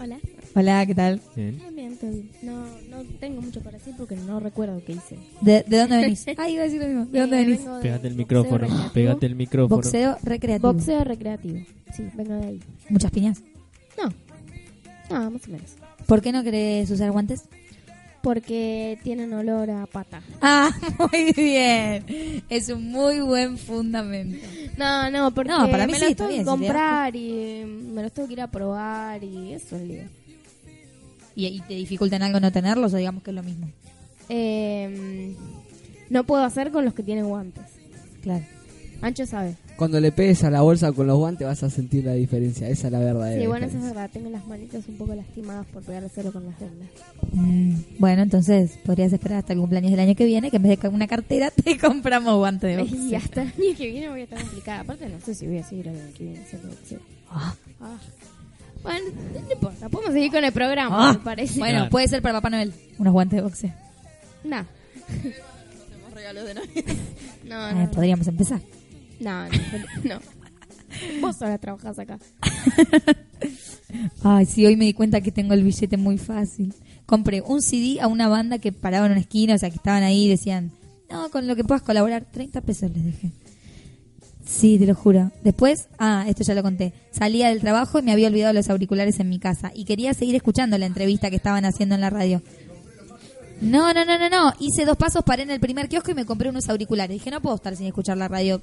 Hola. 0.00 0.18
Hola, 0.54 0.86
¿qué 0.86 0.94
tal? 0.94 1.20
Bien. 1.34 1.60
Ah, 1.66 1.70
bien, 1.74 1.96
todo 1.96 2.10
bien. 2.10 2.30
No, 2.42 2.64
no 2.90 3.02
tengo 3.20 3.40
mucho 3.42 3.60
para 3.62 3.78
decir 3.78 3.94
porque 3.96 4.16
no 4.16 4.38
recuerdo 4.38 4.82
qué 4.84 4.92
hice. 4.92 5.18
¿De, 5.40 5.64
de 5.66 5.78
dónde 5.78 5.96
venís? 5.96 6.26
Ah, 6.36 6.48
iba 6.48 6.62
a 6.62 6.64
decir 6.66 6.80
lo 6.80 6.88
mismo. 6.88 7.06
¿De 7.06 7.20
dónde 7.20 7.36
venís? 7.36 7.58
vengo 7.60 7.76
de 7.76 7.82
Pégate 7.82 8.06
el 8.08 8.14
boxeo 8.14 8.18
micrófono. 8.26 8.58
recreativo. 8.58 8.92
Pégate 8.92 9.26
el 9.26 9.34
micrófono. 9.34 9.76
Boxeo 9.76 10.16
recreativo. 10.22 10.72
Boxeo 10.72 11.04
recreativo. 11.04 11.58
Sí, 11.94 12.04
vengo 12.14 12.34
de 12.34 12.46
ahí. 12.46 12.60
Muchas 12.90 13.10
piñas. 13.10 13.42
No. 13.98 14.08
No, 15.10 15.30
más 15.30 15.48
o 15.48 15.50
menos. 15.50 15.70
¿Por 16.06 16.20
qué 16.22 16.32
no 16.32 16.42
querés 16.42 16.90
usar 16.90 17.10
guantes? 17.12 17.44
Porque 18.22 18.98
tienen 19.02 19.32
olor 19.32 19.68
a 19.70 19.86
pata. 19.86 20.22
Ah, 20.40 20.70
muy 20.98 21.32
bien. 21.32 22.04
Es 22.48 22.68
un 22.68 22.90
muy 22.90 23.20
buen 23.20 23.58
fundamento. 23.58 24.46
No, 24.76 25.10
no, 25.10 25.34
porque 25.34 25.50
No, 25.50 25.68
para 25.70 25.86
mí 25.86 25.92
me 25.92 25.98
sí, 25.98 26.04
los 26.06 26.16
tengo 26.16 26.30
que 26.30 26.44
comprar 26.44 27.16
y 27.16 27.64
me 27.64 28.02
los 28.02 28.12
tengo 28.12 28.28
que 28.28 28.34
ir 28.34 28.40
a 28.40 28.46
probar 28.50 29.22
y 29.24 29.52
eso 29.52 29.76
es 29.76 29.82
lío. 29.82 30.02
¿Y, 31.34 31.46
y 31.46 31.60
te 31.62 31.74
dificulta 31.74 32.16
en 32.16 32.22
algo 32.22 32.38
no 32.38 32.52
tenerlos 32.52 32.94
o 32.94 32.96
digamos 32.96 33.22
que 33.24 33.30
es 33.30 33.34
lo 33.34 33.42
mismo? 33.42 33.68
Eh, 34.28 35.34
no 36.08 36.24
puedo 36.24 36.44
hacer 36.44 36.70
con 36.70 36.84
los 36.84 36.94
que 36.94 37.02
tienen 37.02 37.26
guantes. 37.26 37.64
Claro. 38.22 38.44
Ancho 39.00 39.26
sabe. 39.26 39.56
Cuando 39.82 39.98
le 39.98 40.12
pegues 40.12 40.44
a 40.44 40.50
la 40.50 40.60
bolsa 40.60 40.92
con 40.92 41.08
los 41.08 41.18
guantes 41.18 41.44
vas 41.44 41.60
a 41.64 41.68
sentir 41.68 42.04
la 42.04 42.12
diferencia. 42.12 42.68
Esa 42.68 42.86
es 42.86 42.92
la 42.92 43.00
verdadera 43.00 43.40
Sí, 43.40 43.48
bueno, 43.48 43.66
eso 43.66 43.78
es 43.78 43.82
verdad. 43.82 44.08
Tengo 44.12 44.30
las 44.30 44.46
manitas 44.46 44.86
un 44.86 44.96
poco 44.96 45.12
lastimadas 45.16 45.66
por 45.66 45.82
pegar 45.82 46.08
solo 46.08 46.32
con 46.32 46.44
las 46.46 46.54
vendas. 46.60 46.88
Mm, 47.32 47.74
bueno, 47.98 48.22
entonces 48.22 48.78
podrías 48.84 49.12
esperar 49.12 49.38
hasta 49.38 49.54
el 49.54 49.58
cumpleaños 49.58 49.90
del 49.90 49.98
año 49.98 50.14
que 50.14 50.24
viene, 50.24 50.52
que 50.52 50.58
en 50.58 50.62
vez 50.62 50.78
de 50.80 50.86
una 50.88 51.08
cartera 51.08 51.50
te 51.64 51.76
compramos 51.78 52.36
guantes 52.36 52.76
de 52.76 52.82
Y 52.84 52.86
boxeo. 52.86 53.18
hasta 53.18 53.42
el 53.42 53.48
año 53.48 53.76
que 53.76 53.86
viene 53.88 54.08
voy 54.08 54.20
a 54.20 54.22
estar 54.22 54.40
complicada. 54.40 54.80
Aparte, 54.82 55.08
no 55.08 55.18
sé 55.20 55.34
si 55.34 55.48
voy 55.48 55.58
a 55.58 55.64
seguir 55.64 55.88
el 55.88 55.96
año 55.96 56.14
que 56.16 56.22
viene 56.24 56.38
haciendo 56.44 56.68
boxeo. 56.68 57.00
Ah. 57.28 57.54
Ah. 57.80 57.96
Bueno, 58.84 59.00
no 59.46 59.52
importa. 59.52 59.88
Podemos 59.88 60.14
seguir 60.14 60.30
con 60.30 60.44
el 60.44 60.52
programa, 60.52 61.08
Ah. 61.08 61.12
me 61.14 61.18
parece. 61.18 61.58
Bueno, 61.58 61.74
Claro. 61.78 61.90
puede 61.90 62.06
ser 62.06 62.22
para 62.22 62.34
Papá 62.34 62.50
Noel, 62.50 62.72
unos 63.00 63.12
guantes 63.12 63.36
de 63.38 63.42
boxeo. 63.42 63.72
Nah. 64.44 64.62
Hacemos 65.08 66.12
regalos 66.14 66.44
de 66.46 66.54
Navidad. 66.54 66.84
No, 67.48 67.68
Eh, 67.68 67.74
no. 67.74 67.90
podríamos 67.90 68.28
empezar. 68.28 68.60
No, 69.22 69.48
no. 69.48 69.54
no. 70.04 70.20
Vos 71.20 71.40
ahora 71.40 71.58
trabajás 71.58 71.98
acá. 71.98 72.18
Ay, 74.22 74.46
sí, 74.46 74.66
hoy 74.66 74.76
me 74.76 74.84
di 74.84 74.92
cuenta 74.92 75.20
que 75.20 75.32
tengo 75.32 75.54
el 75.54 75.62
billete 75.62 75.96
muy 75.96 76.18
fácil. 76.18 76.74
Compré 77.06 77.40
un 77.40 77.62
CD 77.62 78.00
a 78.00 78.08
una 78.08 78.28
banda 78.28 78.58
que 78.58 78.72
paraba 78.72 79.06
en 79.06 79.12
una 79.12 79.20
esquina, 79.20 79.54
o 79.54 79.58
sea, 79.58 79.70
que 79.70 79.76
estaban 79.76 80.02
ahí 80.02 80.26
y 80.26 80.28
decían, 80.28 80.72
no, 81.10 81.30
con 81.30 81.46
lo 81.46 81.56
que 81.56 81.64
puedas 81.64 81.82
colaborar, 81.82 82.26
30 82.30 82.60
pesos 82.62 82.90
les 82.90 83.04
dije. 83.04 83.32
Sí, 84.44 84.78
te 84.78 84.86
lo 84.86 84.94
juro. 84.94 85.30
Después, 85.44 85.88
ah, 85.98 86.24
esto 86.28 86.42
ya 86.42 86.54
lo 86.54 86.62
conté. 86.62 86.92
Salía 87.10 87.48
del 87.48 87.60
trabajo 87.60 87.98
y 87.98 88.02
me 88.02 88.12
había 88.12 88.28
olvidado 88.28 88.52
los 88.52 88.68
auriculares 88.70 89.20
en 89.20 89.28
mi 89.28 89.38
casa 89.38 89.70
y 89.74 89.84
quería 89.84 90.14
seguir 90.14 90.34
escuchando 90.34 90.76
la 90.78 90.86
entrevista 90.86 91.30
que 91.30 91.36
estaban 91.36 91.64
haciendo 91.64 91.94
en 91.94 92.00
la 92.00 92.10
radio. 92.10 92.42
No, 93.60 93.94
no, 93.94 94.04
no, 94.04 94.18
no, 94.18 94.28
no. 94.28 94.52
Hice 94.58 94.84
dos 94.84 94.96
pasos, 94.96 95.22
paré 95.22 95.44
en 95.44 95.50
el 95.50 95.60
primer 95.60 95.88
kiosco 95.88 96.10
y 96.10 96.14
me 96.14 96.26
compré 96.26 96.48
unos 96.48 96.68
auriculares. 96.68 97.14
Dije, 97.14 97.30
no 97.30 97.40
puedo 97.40 97.54
estar 97.54 97.76
sin 97.76 97.86
escuchar 97.86 98.18
la 98.18 98.26
radio 98.26 98.60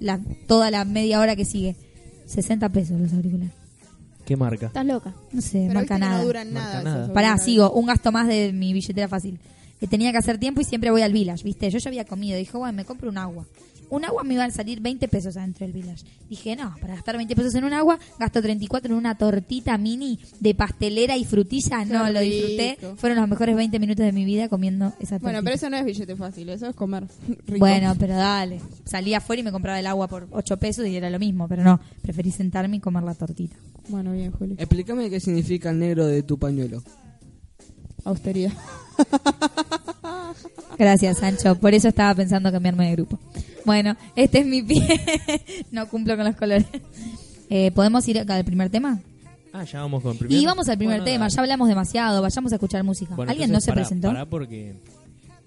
la, 0.00 0.20
toda 0.46 0.70
la 0.70 0.84
media 0.84 1.20
hora 1.20 1.36
que 1.36 1.44
sigue. 1.44 1.76
60 2.26 2.68
pesos 2.70 3.00
los 3.00 3.12
auriculares. 3.12 3.52
¿Qué 4.24 4.36
marca? 4.36 4.66
Estás 4.66 4.84
loca. 4.84 5.14
No 5.32 5.40
sé, 5.40 5.66
Pero 5.68 5.74
marca 5.74 5.80
viste 5.80 5.94
que 5.94 6.00
nada. 6.00 6.18
no 6.18 6.24
duran 6.24 6.52
Marca 6.52 6.82
nada. 6.82 7.12
Pará, 7.12 7.38
sigo, 7.38 7.70
un 7.70 7.86
gasto 7.86 8.10
más 8.10 8.26
de 8.26 8.52
mi 8.52 8.72
billetera 8.72 9.06
fácil. 9.06 9.38
Que 9.78 9.86
tenía 9.86 10.10
que 10.10 10.18
hacer 10.18 10.38
tiempo 10.38 10.60
y 10.60 10.64
siempre 10.64 10.90
voy 10.90 11.02
al 11.02 11.12
village, 11.12 11.44
¿viste? 11.44 11.70
Yo 11.70 11.78
ya 11.78 11.88
había 11.90 12.04
comido, 12.04 12.36
dije, 12.36 12.56
bueno, 12.56 12.72
me 12.74 12.84
compro 12.84 13.08
un 13.10 13.18
agua. 13.18 13.44
Un 13.90 14.04
agua 14.04 14.24
me 14.24 14.34
iba 14.34 14.44
a 14.44 14.50
salir 14.50 14.80
20 14.80 15.08
pesos 15.08 15.36
adentro 15.36 15.66
del 15.66 15.72
village. 15.72 16.04
Dije, 16.28 16.56
no, 16.56 16.74
para 16.80 16.94
gastar 16.94 17.16
20 17.16 17.36
pesos 17.36 17.54
en 17.54 17.64
un 17.64 17.72
agua, 17.72 17.98
gasto 18.18 18.42
34 18.42 18.92
en 18.92 18.98
una 18.98 19.16
tortita 19.16 19.78
mini 19.78 20.18
de 20.40 20.54
pastelera 20.54 21.16
y 21.16 21.24
frutilla. 21.24 21.84
Qué 21.84 21.92
No, 21.92 22.10
lo 22.10 22.20
disfruté. 22.20 22.78
Fueron 22.96 23.18
los 23.18 23.28
mejores 23.28 23.54
20 23.56 23.78
minutos 23.78 24.04
de 24.04 24.12
mi 24.12 24.24
vida 24.24 24.48
comiendo 24.48 24.86
esa 24.98 25.18
tortita. 25.18 25.18
Bueno, 25.22 25.40
pero 25.44 25.56
eso 25.56 25.70
no 25.70 25.76
es 25.76 25.84
billete 25.84 26.16
fácil, 26.16 26.48
eso 26.48 26.68
es 26.68 26.74
comer 26.74 27.04
rico. 27.46 27.58
Bueno, 27.58 27.94
pero 27.98 28.14
dale. 28.14 28.60
Salía 28.84 29.18
afuera 29.18 29.40
y 29.40 29.44
me 29.44 29.52
compraba 29.52 29.78
el 29.78 29.86
agua 29.86 30.08
por 30.08 30.26
8 30.32 30.56
pesos 30.56 30.86
y 30.86 30.96
era 30.96 31.08
lo 31.10 31.18
mismo, 31.18 31.46
pero 31.48 31.62
no, 31.62 31.80
preferí 32.02 32.30
sentarme 32.30 32.76
y 32.76 32.80
comer 32.80 33.02
la 33.04 33.14
tortita. 33.14 33.56
Bueno, 33.88 34.12
bien, 34.12 34.32
Juli. 34.32 34.54
Explícame 34.58 35.08
qué 35.10 35.20
significa 35.20 35.70
el 35.70 35.78
negro 35.78 36.06
de 36.06 36.22
tu 36.22 36.38
pañuelo. 36.38 36.82
Austeridad. 38.04 38.52
Gracias, 40.78 41.18
Sancho. 41.18 41.54
Por 41.56 41.74
eso 41.74 41.88
estaba 41.88 42.14
pensando 42.14 42.52
cambiarme 42.52 42.86
de 42.88 42.92
grupo. 42.92 43.18
Bueno, 43.66 43.96
este 44.14 44.38
es 44.38 44.46
mi 44.46 44.62
pie. 44.62 44.82
no 45.72 45.86
cumplo 45.88 46.16
con 46.16 46.24
los 46.24 46.36
colores. 46.36 46.64
Eh, 47.50 47.70
¿Podemos 47.72 48.06
ir 48.08 48.18
acá 48.18 48.36
al 48.36 48.44
primer 48.44 48.70
tema? 48.70 49.00
Ah, 49.52 49.64
ya 49.64 49.80
vamos 49.80 50.02
con 50.02 50.12
el 50.12 50.18
primero. 50.18 50.40
Y 50.40 50.46
vamos 50.46 50.68
al 50.68 50.78
primer 50.78 50.98
Bueno, 51.00 51.04
tema. 51.04 51.24
dale. 51.24 51.34
Ya 51.34 51.40
hablamos 51.42 51.68
demasiado. 51.68 52.22
Vayamos 52.22 52.52
a 52.52 52.54
escuchar 52.56 52.82
música. 52.84 53.14
Bueno, 53.14 53.30
¿Alguien 53.32 53.50
no 53.50 53.60
se 53.60 53.70
pará, 53.72 53.82
presentó? 53.82 54.08
Pará 54.08 54.24
porque... 54.26 54.76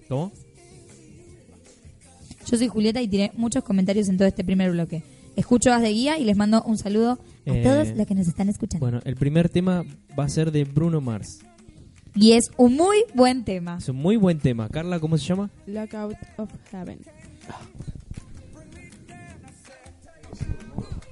¿Cómo? 0.08 0.30
Yo 2.46 2.56
soy 2.58 2.68
Julieta 2.68 3.00
y 3.00 3.08
tiré 3.08 3.32
muchos 3.36 3.62
comentarios 3.64 4.08
en 4.08 4.16
todo 4.18 4.26
este 4.28 4.44
primer 4.44 4.72
bloque. 4.72 5.02
Escucho 5.36 5.72
As 5.72 5.80
de 5.82 5.90
Guía 5.92 6.18
y 6.18 6.24
les 6.24 6.36
mando 6.36 6.62
un 6.64 6.76
saludo 6.76 7.12
a 7.46 7.50
Eh, 7.50 7.62
todos 7.62 7.96
los 7.96 8.06
que 8.06 8.14
nos 8.14 8.26
están 8.26 8.48
escuchando. 8.48 8.84
Bueno, 8.84 9.00
el 9.04 9.14
primer 9.16 9.48
tema 9.48 9.84
va 10.18 10.24
a 10.24 10.28
ser 10.28 10.50
de 10.50 10.64
Bruno 10.64 11.00
Mars. 11.00 11.38
Y 12.16 12.32
es 12.32 12.50
un 12.56 12.74
muy 12.76 13.04
buen 13.14 13.44
tema. 13.44 13.76
Es 13.78 13.88
un 13.88 13.96
muy 13.96 14.16
buen 14.16 14.40
tema. 14.40 14.68
Carla, 14.68 14.98
¿cómo 14.98 15.16
se 15.16 15.24
llama? 15.26 15.48
Lockout 15.66 16.16
of 16.38 16.50
Heaven. 16.72 16.98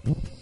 Thank 0.09 0.25
you. 0.25 0.38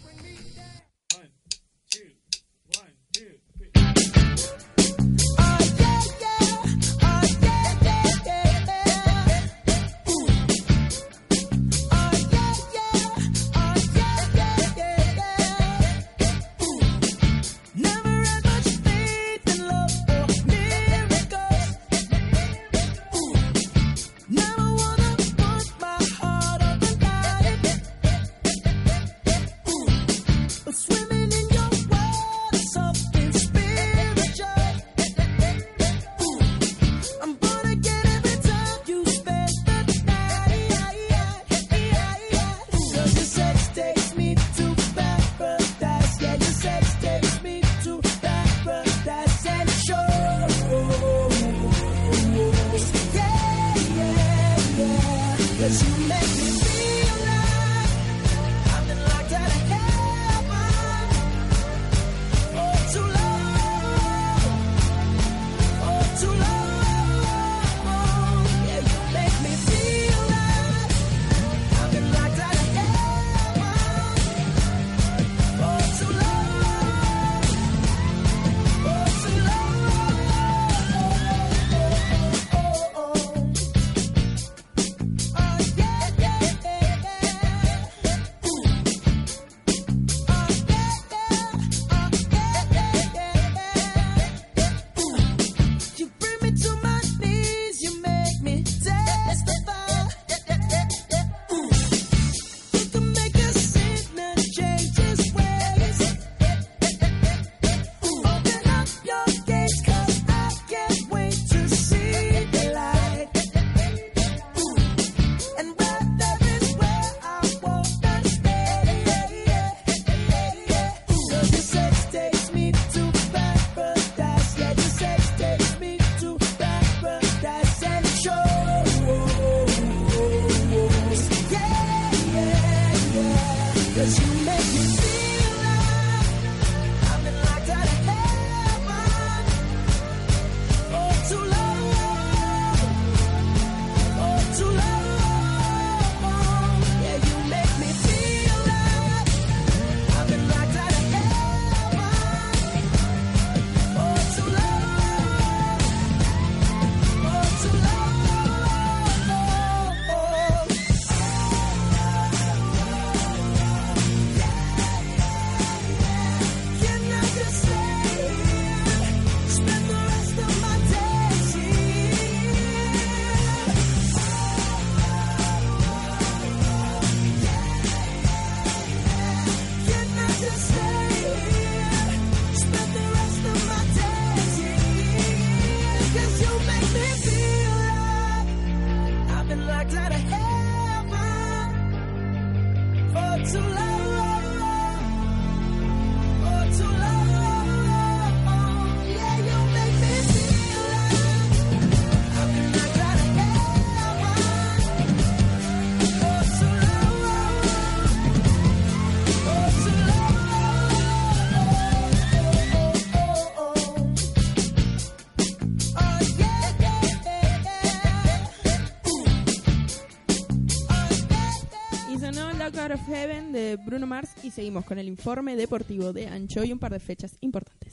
Bruno 223.97 224.09
Mars 224.09 224.35
y 224.43 224.51
seguimos 224.51 224.85
con 224.85 224.99
el 224.99 225.09
informe 225.09 225.57
deportivo 225.57 226.13
de 226.13 226.29
Ancho 226.29 226.63
y 226.63 226.71
un 226.71 226.79
par 226.79 226.93
de 226.93 227.01
fechas 227.01 227.39
importantes. 227.41 227.86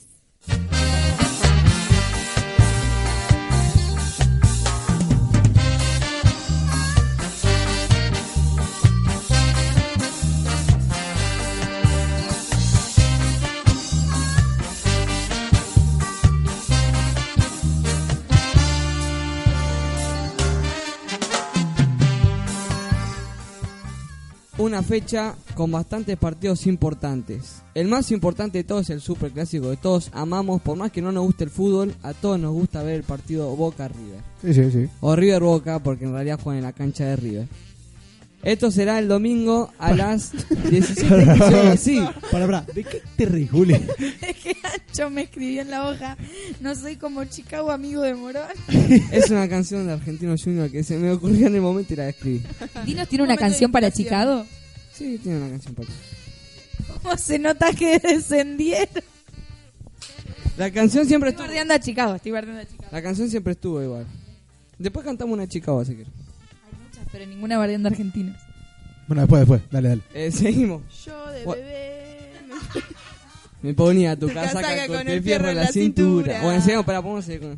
Una 24.56 24.84
fecha 24.84 25.34
con 25.56 25.72
bastantes 25.72 26.16
partidos 26.16 26.68
importantes. 26.68 27.64
El 27.74 27.88
más 27.88 28.12
importante 28.12 28.58
de 28.58 28.64
todos 28.64 28.82
es 28.82 28.90
el 28.90 29.00
super 29.00 29.32
clásico 29.32 29.68
que 29.68 29.76
todos 29.76 30.10
amamos, 30.12 30.62
por 30.62 30.76
más 30.76 30.92
que 30.92 31.02
no 31.02 31.10
nos 31.10 31.24
guste 31.24 31.42
el 31.42 31.50
fútbol, 31.50 31.92
a 32.04 32.14
todos 32.14 32.38
nos 32.38 32.52
gusta 32.52 32.84
ver 32.84 32.94
el 32.94 33.02
partido 33.02 33.54
Boca 33.56 33.88
River. 33.88 34.20
Sí, 34.42 34.54
sí, 34.54 34.70
sí. 34.70 34.88
O 35.00 35.16
River 35.16 35.42
Boca, 35.42 35.80
porque 35.80 36.04
en 36.04 36.12
realidad 36.12 36.38
juegan 36.40 36.58
en 36.58 36.64
la 36.64 36.72
cancha 36.72 37.04
de 37.04 37.16
River. 37.16 37.48
Esto 38.44 38.70
será 38.70 38.98
el 38.98 39.08
domingo 39.08 39.72
a 39.78 39.94
las 39.94 40.32
17.15 40.48 41.76
Sí, 41.78 42.00
Para, 42.30 42.46
para, 42.46 42.60
¿de 42.72 42.84
qué 42.84 43.02
te 43.16 43.26
ríes, 43.26 43.50
Juli? 43.50 43.74
Es 44.20 44.36
que 44.36 44.56
Ancho 44.62 45.08
me 45.10 45.22
escribió 45.22 45.62
en 45.62 45.70
la 45.70 45.88
hoja, 45.88 46.16
no 46.60 46.74
soy 46.74 46.96
como 46.96 47.24
Chicago 47.24 47.70
amigo 47.70 48.02
de 48.02 48.14
Morón. 48.14 48.46
es 49.10 49.30
una 49.30 49.48
canción 49.48 49.86
de 49.86 49.94
Argentino 49.94 50.34
Junior 50.42 50.70
que 50.70 50.84
se 50.84 50.96
me 50.98 51.10
ocurrió 51.10 51.46
en 51.46 51.54
el 51.54 51.60
momento 51.62 51.94
y 51.94 51.96
la 51.96 52.08
escribí. 52.10 52.42
Dinos, 52.84 53.08
¿tiene 53.08 53.24
una 53.24 53.36
canción 53.36 53.72
para. 53.72 53.90
Chicago? 53.90 54.44
Sí, 54.92 55.18
tiene 55.22 55.38
una 55.38 55.50
canción 55.50 55.74
para 55.74 55.88
¿Cómo 57.02 57.16
se 57.16 57.38
nota 57.38 57.72
que 57.72 57.98
descendieron? 57.98 58.88
La 60.56 60.70
canción 60.70 61.06
siempre 61.06 61.30
Estoy 61.30 61.44
estuvo. 61.44 61.48
bardeando 61.48 61.74
a 61.74 61.80
Chicago, 61.80 62.14
estoy 62.14 62.32
bardeando 62.32 62.62
a 62.62 62.66
Chicago. 62.66 62.88
La 62.92 63.02
canción 63.02 63.28
siempre 63.30 63.52
estuvo 63.54 63.82
igual. 63.82 64.06
Después 64.78 65.04
cantamos 65.04 65.32
una 65.34 65.48
chica 65.48 65.72
así 65.80 65.96
que. 65.96 66.04
Pero 67.14 67.26
ninguna 67.26 67.56
bardeando 67.58 67.88
a 67.88 67.92
argentinos. 67.92 68.36
Bueno, 69.06 69.22
después, 69.22 69.40
después. 69.42 69.62
Dale, 69.70 69.88
dale. 69.90 70.02
Eh, 70.12 70.32
seguimos. 70.32 70.82
Yo 71.06 71.30
de 71.30 71.44
Gua- 71.44 71.54
bebé. 71.54 72.32
Me 73.62 73.72
ponía 73.72 74.18
tu 74.18 74.26
Tu 74.26 74.34
casaca 74.34 74.88
con 74.88 75.06
el 75.06 75.22
fierro 75.22 75.48
en 75.48 75.56
la 75.56 75.68
cintura. 75.68 76.42
Bueno, 76.42 76.60
seguimos, 76.60 76.84
para 76.84 77.00
con. 77.00 77.56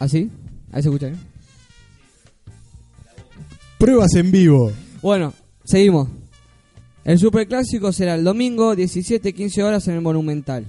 ¿Así? 0.00 0.28
Ahí 0.72 0.82
se 0.82 0.88
escucha 0.88 1.06
bien. 1.06 1.20
Pruebas 3.78 4.12
en 4.16 4.32
vivo. 4.32 4.72
Bueno, 5.00 5.32
seguimos. 5.64 6.08
El 7.04 7.20
superclásico 7.20 7.92
será 7.92 8.16
el 8.16 8.24
domingo, 8.24 8.74
17-15 8.74 9.62
horas 9.62 9.86
en 9.86 9.94
el 9.94 10.00
Monumental. 10.00 10.66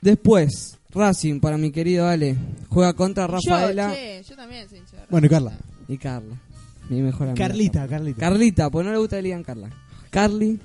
Después, 0.00 0.78
Racing, 0.90 1.40
para 1.40 1.58
mi 1.58 1.72
querido 1.72 2.06
Ale, 2.06 2.36
juega 2.68 2.92
contra 2.94 3.26
Rafaela 3.26 3.88
Yo, 3.88 3.94
che, 3.94 4.22
yo 4.22 4.36
también 4.36 4.68
soy 4.68 4.78
hincha 4.78 4.92
de 4.92 4.96
Racing. 4.98 5.10
Bueno, 5.10 5.26
y 5.26 5.30
Carla. 5.30 5.52
Y 5.88 5.98
Carla. 5.98 6.36
Mi 6.88 7.02
mejor 7.02 7.28
amiga. 7.28 7.46
Carlita, 7.46 7.88
Carlita. 7.88 8.20
Carlita, 8.20 8.70
pues 8.70 8.86
no 8.86 8.92
le 8.92 8.98
gusta 8.98 9.16
que 9.16 9.22
le 9.22 9.28
digan 9.28 9.44
Carla. 9.44 9.70
Carly. 10.10 10.60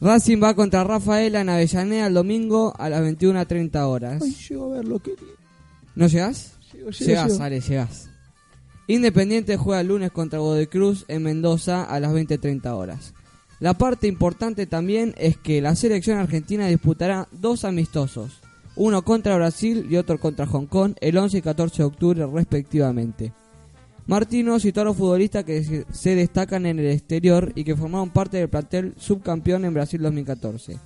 Racing 0.00 0.42
va 0.42 0.54
contra 0.54 0.84
Rafaela 0.84 1.40
en 1.40 1.48
Avellaneda 1.48 2.06
el 2.06 2.14
domingo 2.14 2.74
a 2.78 2.90
las 2.90 3.02
21.30 3.02 3.82
horas. 3.86 4.22
Ay, 4.22 4.36
llego 4.48 4.66
a 4.72 4.76
verlo, 4.76 4.98
qué 4.98 5.12
¿No 5.94 6.06
llegás? 6.08 6.54
Llego, 6.72 6.90
llego, 6.90 7.06
Llegás, 7.06 7.32
llego. 7.32 7.44
Ale, 7.44 7.60
llegás. 7.60 8.10
Independiente 8.86 9.56
juega 9.56 9.80
el 9.80 9.88
lunes 9.88 10.10
contra 10.10 10.40
Godoy 10.40 10.66
Cruz 10.66 11.06
en 11.08 11.22
Mendoza 11.22 11.84
a 11.84 12.00
las 12.00 12.12
20.30 12.12 12.66
horas. 12.72 13.14
La 13.60 13.74
parte 13.74 14.06
importante 14.06 14.66
también 14.66 15.14
es 15.16 15.38
que 15.38 15.62
la 15.62 15.74
selección 15.74 16.18
argentina 16.18 16.66
disputará 16.66 17.28
dos 17.32 17.64
amistosos, 17.64 18.40
uno 18.76 19.02
contra 19.02 19.36
Brasil 19.36 19.86
y 19.88 19.96
otro 19.96 20.18
contra 20.18 20.46
Hong 20.46 20.66
Kong 20.66 20.94
el 21.00 21.16
11 21.16 21.38
y 21.38 21.42
14 21.42 21.78
de 21.78 21.84
octubre 21.84 22.26
respectivamente. 22.26 23.32
Martino 24.06 24.58
citó 24.60 24.82
a 24.82 24.84
los 24.84 24.96
futbolistas 24.96 25.44
que 25.44 25.84
se- 25.90 26.14
destacan 26.14 26.66
en 26.66 26.78
el 26.78 26.86
exterior 26.86 27.52
y 27.54 27.64
que 27.64 27.74
formaron 27.76 28.10
parte 28.10 28.36
del 28.36 28.48
plantel 28.48 28.94
subcampeón 28.98 29.64
en 29.64 29.72
Brasil 29.74 30.00
2014, 30.02 30.78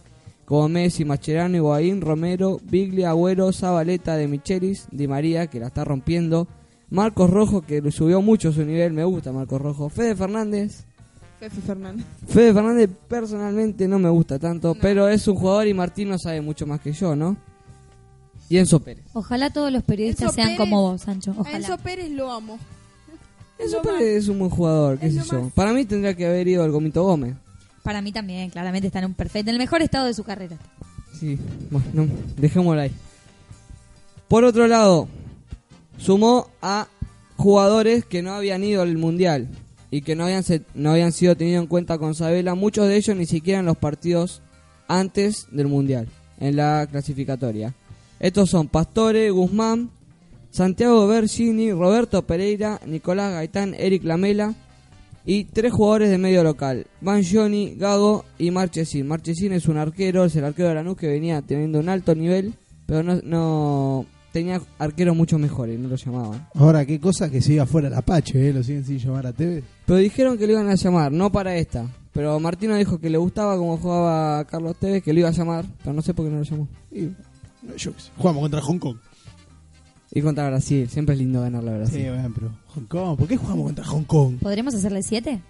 como 0.44 0.68
Messi, 0.68 1.04
Mascherano, 1.04 1.56
Higuaín, 1.56 2.00
Romero, 2.00 2.60
Biglia, 2.62 3.10
Agüero, 3.10 3.52
Zabaleta, 3.52 4.16
De 4.16 4.28
Michelis, 4.28 4.86
Di 4.92 5.08
María, 5.08 5.48
que 5.48 5.58
la 5.58 5.66
está 5.66 5.84
rompiendo, 5.84 6.46
Marcos 6.90 7.28
Rojo, 7.30 7.62
que 7.62 7.90
subió 7.90 8.22
mucho 8.22 8.52
su 8.52 8.64
nivel, 8.64 8.92
me 8.92 9.04
gusta 9.04 9.32
Marcos 9.32 9.60
Rojo, 9.60 9.88
Fede 9.88 10.14
Fernández, 10.14 10.84
Fefe 11.40 11.60
Fernández. 11.60 12.04
Fede 12.26 12.52
Fernández 12.52 12.90
personalmente 13.08 13.86
no 13.86 13.98
me 13.98 14.08
gusta 14.10 14.38
tanto, 14.40 14.74
pero 14.80 15.08
es 15.08 15.26
un 15.28 15.36
jugador 15.36 15.66
y 15.68 15.74
Martino 15.74 16.18
sabe 16.18 16.40
mucho 16.40 16.66
más 16.66 16.80
que 16.80 16.92
yo, 16.92 17.14
¿no? 17.14 17.36
Y 18.48 18.56
Enzo 18.58 18.80
Pérez. 18.80 19.04
Ojalá 19.12 19.50
todos 19.52 19.70
los 19.70 19.82
periodistas 19.84 20.22
Enzo 20.22 20.34
sean 20.34 20.48
Pérez- 20.50 20.56
como 20.56 20.82
vos, 20.82 21.02
Sancho. 21.02 21.34
Ojalá. 21.36 21.58
Enzo 21.58 21.78
Pérez 21.78 22.10
lo 22.10 22.32
amo. 22.32 22.58
Pérez 23.82 24.02
es 24.24 24.28
un 24.28 24.38
buen 24.38 24.50
jugador, 24.50 24.98
qué 24.98 25.06
Es 25.06 25.14
sé 25.14 25.22
yo. 25.30 25.42
más. 25.42 25.52
Para 25.52 25.72
mí 25.72 25.84
tendría 25.84 26.14
que 26.14 26.26
haber 26.26 26.46
ido 26.48 26.62
al 26.64 26.70
Gomito 26.70 27.02
Gómez. 27.02 27.34
Para 27.82 28.00
mí 28.02 28.12
también, 28.12 28.50
claramente 28.50 28.86
está 28.86 28.98
en 29.00 29.06
un 29.06 29.14
perfecto, 29.14 29.50
en 29.50 29.54
el 29.56 29.58
mejor 29.60 29.82
estado 29.82 30.06
de 30.06 30.14
su 30.14 30.22
carrera. 30.24 30.56
Sí, 31.18 31.38
bueno, 31.70 31.86
no, 31.92 32.06
dejémoslo 32.36 32.80
ahí. 32.80 32.92
Por 34.28 34.44
otro 34.44 34.66
lado, 34.68 35.08
sumó 35.96 36.48
a 36.62 36.86
jugadores 37.36 38.04
que 38.04 38.22
no 38.22 38.32
habían 38.34 38.62
ido 38.62 38.82
al 38.82 38.96
Mundial 38.98 39.48
y 39.90 40.02
que 40.02 40.14
no 40.14 40.24
habían, 40.24 40.42
se- 40.42 40.62
no 40.74 40.90
habían 40.90 41.12
sido 41.12 41.34
tenidos 41.36 41.62
en 41.62 41.68
cuenta 41.68 41.98
con 41.98 42.14
Sabela, 42.14 42.54
muchos 42.54 42.86
de 42.88 42.96
ellos 42.96 43.16
ni 43.16 43.26
siquiera 43.26 43.60
en 43.60 43.66
los 43.66 43.78
partidos 43.78 44.42
antes 44.86 45.46
del 45.50 45.66
Mundial, 45.68 46.08
en 46.40 46.56
la 46.56 46.86
clasificatoria. 46.90 47.74
Estos 48.20 48.50
son 48.50 48.68
Pastore, 48.68 49.30
Guzmán, 49.30 49.90
Santiago 50.50 51.06
Bergini, 51.06 51.72
Roberto 51.72 52.26
Pereira, 52.26 52.80
Nicolás 52.86 53.32
Gaitán, 53.32 53.74
Eric 53.74 54.04
Lamela 54.04 54.54
y 55.24 55.44
tres 55.44 55.72
jugadores 55.72 56.10
de 56.10 56.18
medio 56.18 56.42
local, 56.42 56.86
Banjoni, 57.00 57.74
Gago 57.74 58.24
y 58.38 58.50
Marchesín. 58.50 59.06
Marchesín 59.06 59.52
es 59.52 59.68
un 59.68 59.76
arquero, 59.76 60.24
es 60.24 60.34
el 60.36 60.44
arquero 60.44 60.70
de 60.70 60.76
Lanús 60.76 60.96
que 60.96 61.06
venía 61.06 61.42
teniendo 61.42 61.80
un 61.80 61.88
alto 61.88 62.14
nivel, 62.14 62.54
pero 62.86 63.02
no, 63.02 63.20
no 63.22 64.06
tenía 64.32 64.60
arqueros 64.78 65.16
mucho 65.16 65.38
mejores, 65.38 65.78
no 65.78 65.88
lo 65.88 65.96
llamaban. 65.96 66.48
Ahora, 66.54 66.86
qué 66.86 66.98
cosa 66.98 67.30
que 67.30 67.42
siga 67.42 67.66
fuera 67.66 67.88
el 67.88 67.94
Apache, 67.94 68.48
¿eh? 68.48 68.52
Lo 68.52 68.62
siguen 68.62 68.84
sin 68.84 68.98
llamar 68.98 69.26
a 69.26 69.32
TV. 69.32 69.62
Pero 69.84 69.98
dijeron 69.98 70.38
que 70.38 70.46
lo 70.46 70.54
iban 70.54 70.70
a 70.70 70.74
llamar, 70.74 71.12
no 71.12 71.30
para 71.30 71.56
esta. 71.56 71.86
Pero 72.12 72.40
Martino 72.40 72.74
dijo 72.76 72.98
que 72.98 73.10
le 73.10 73.18
gustaba 73.18 73.56
como 73.56 73.76
jugaba 73.76 74.44
Carlos 74.44 74.76
Tevez, 74.76 75.02
que 75.02 75.12
lo 75.12 75.20
iba 75.20 75.28
a 75.28 75.32
llamar, 75.32 75.64
pero 75.82 75.92
no 75.92 76.02
sé 76.02 76.14
por 76.14 76.24
qué 76.24 76.32
no 76.32 76.38
lo 76.38 76.44
llamó. 76.44 76.68
Y, 76.90 77.08
yo 77.76 77.92
jugamos 78.16 78.42
contra 78.42 78.60
Hong 78.62 78.78
Kong. 78.78 78.96
Y 80.12 80.22
contra 80.22 80.48
Brasil, 80.48 80.88
siempre 80.88 81.14
es 81.14 81.18
lindo 81.20 81.40
ganarle 81.42 81.70
a 81.70 81.74
Sí, 81.74 81.78
Brasil. 82.02 82.10
bueno, 82.12 82.32
pero 82.34 82.50
Hong 82.74 82.84
Kong, 82.86 83.18
¿por 83.18 83.28
qué 83.28 83.36
jugamos 83.36 83.66
contra 83.66 83.84
Hong 83.84 84.04
Kong? 84.04 84.38
¿Podremos 84.40 84.74
hacerle 84.74 85.02
siete? 85.02 85.40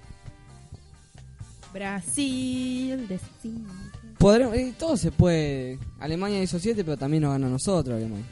Brasil, 1.73 3.07
destino. 3.09 3.69
Podremos, 4.19 4.57
y 4.57 4.73
todo 4.73 4.97
se 4.97 5.13
puede. 5.13 5.79
Alemania 6.01 6.43
hizo 6.43 6.59
7, 6.59 6.83
pero 6.83 6.97
también 6.97 7.23
nos 7.23 7.33
gana 7.33 7.47
a 7.47 7.51
nosotros 7.51 7.97
Alemania. 7.97 8.25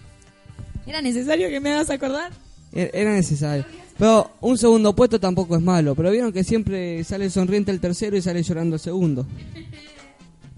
¿Era 0.87 1.01
necesario 1.01 1.49
que 1.49 1.61
me 1.61 1.71
hagas 1.73 1.91
acordar? 1.91 2.33
Era 2.73 2.91
era 2.93 3.13
necesario. 3.13 3.65
Pero 3.99 4.31
un 4.41 4.59
segundo 4.59 4.95
puesto 4.95 5.21
tampoco 5.21 5.57
es 5.57 5.63
malo. 5.63 5.95
Pero 5.95 6.11
vieron 6.11 6.33
que 6.33 6.43
siempre 6.45 7.03
sale 7.05 7.31
sonriente 7.31 7.71
el 7.71 7.81
tercero 7.81 8.17
y 8.17 8.23
sale 8.23 8.43
llorando 8.43 8.77
el 8.77 8.81
segundo. 8.81 9.27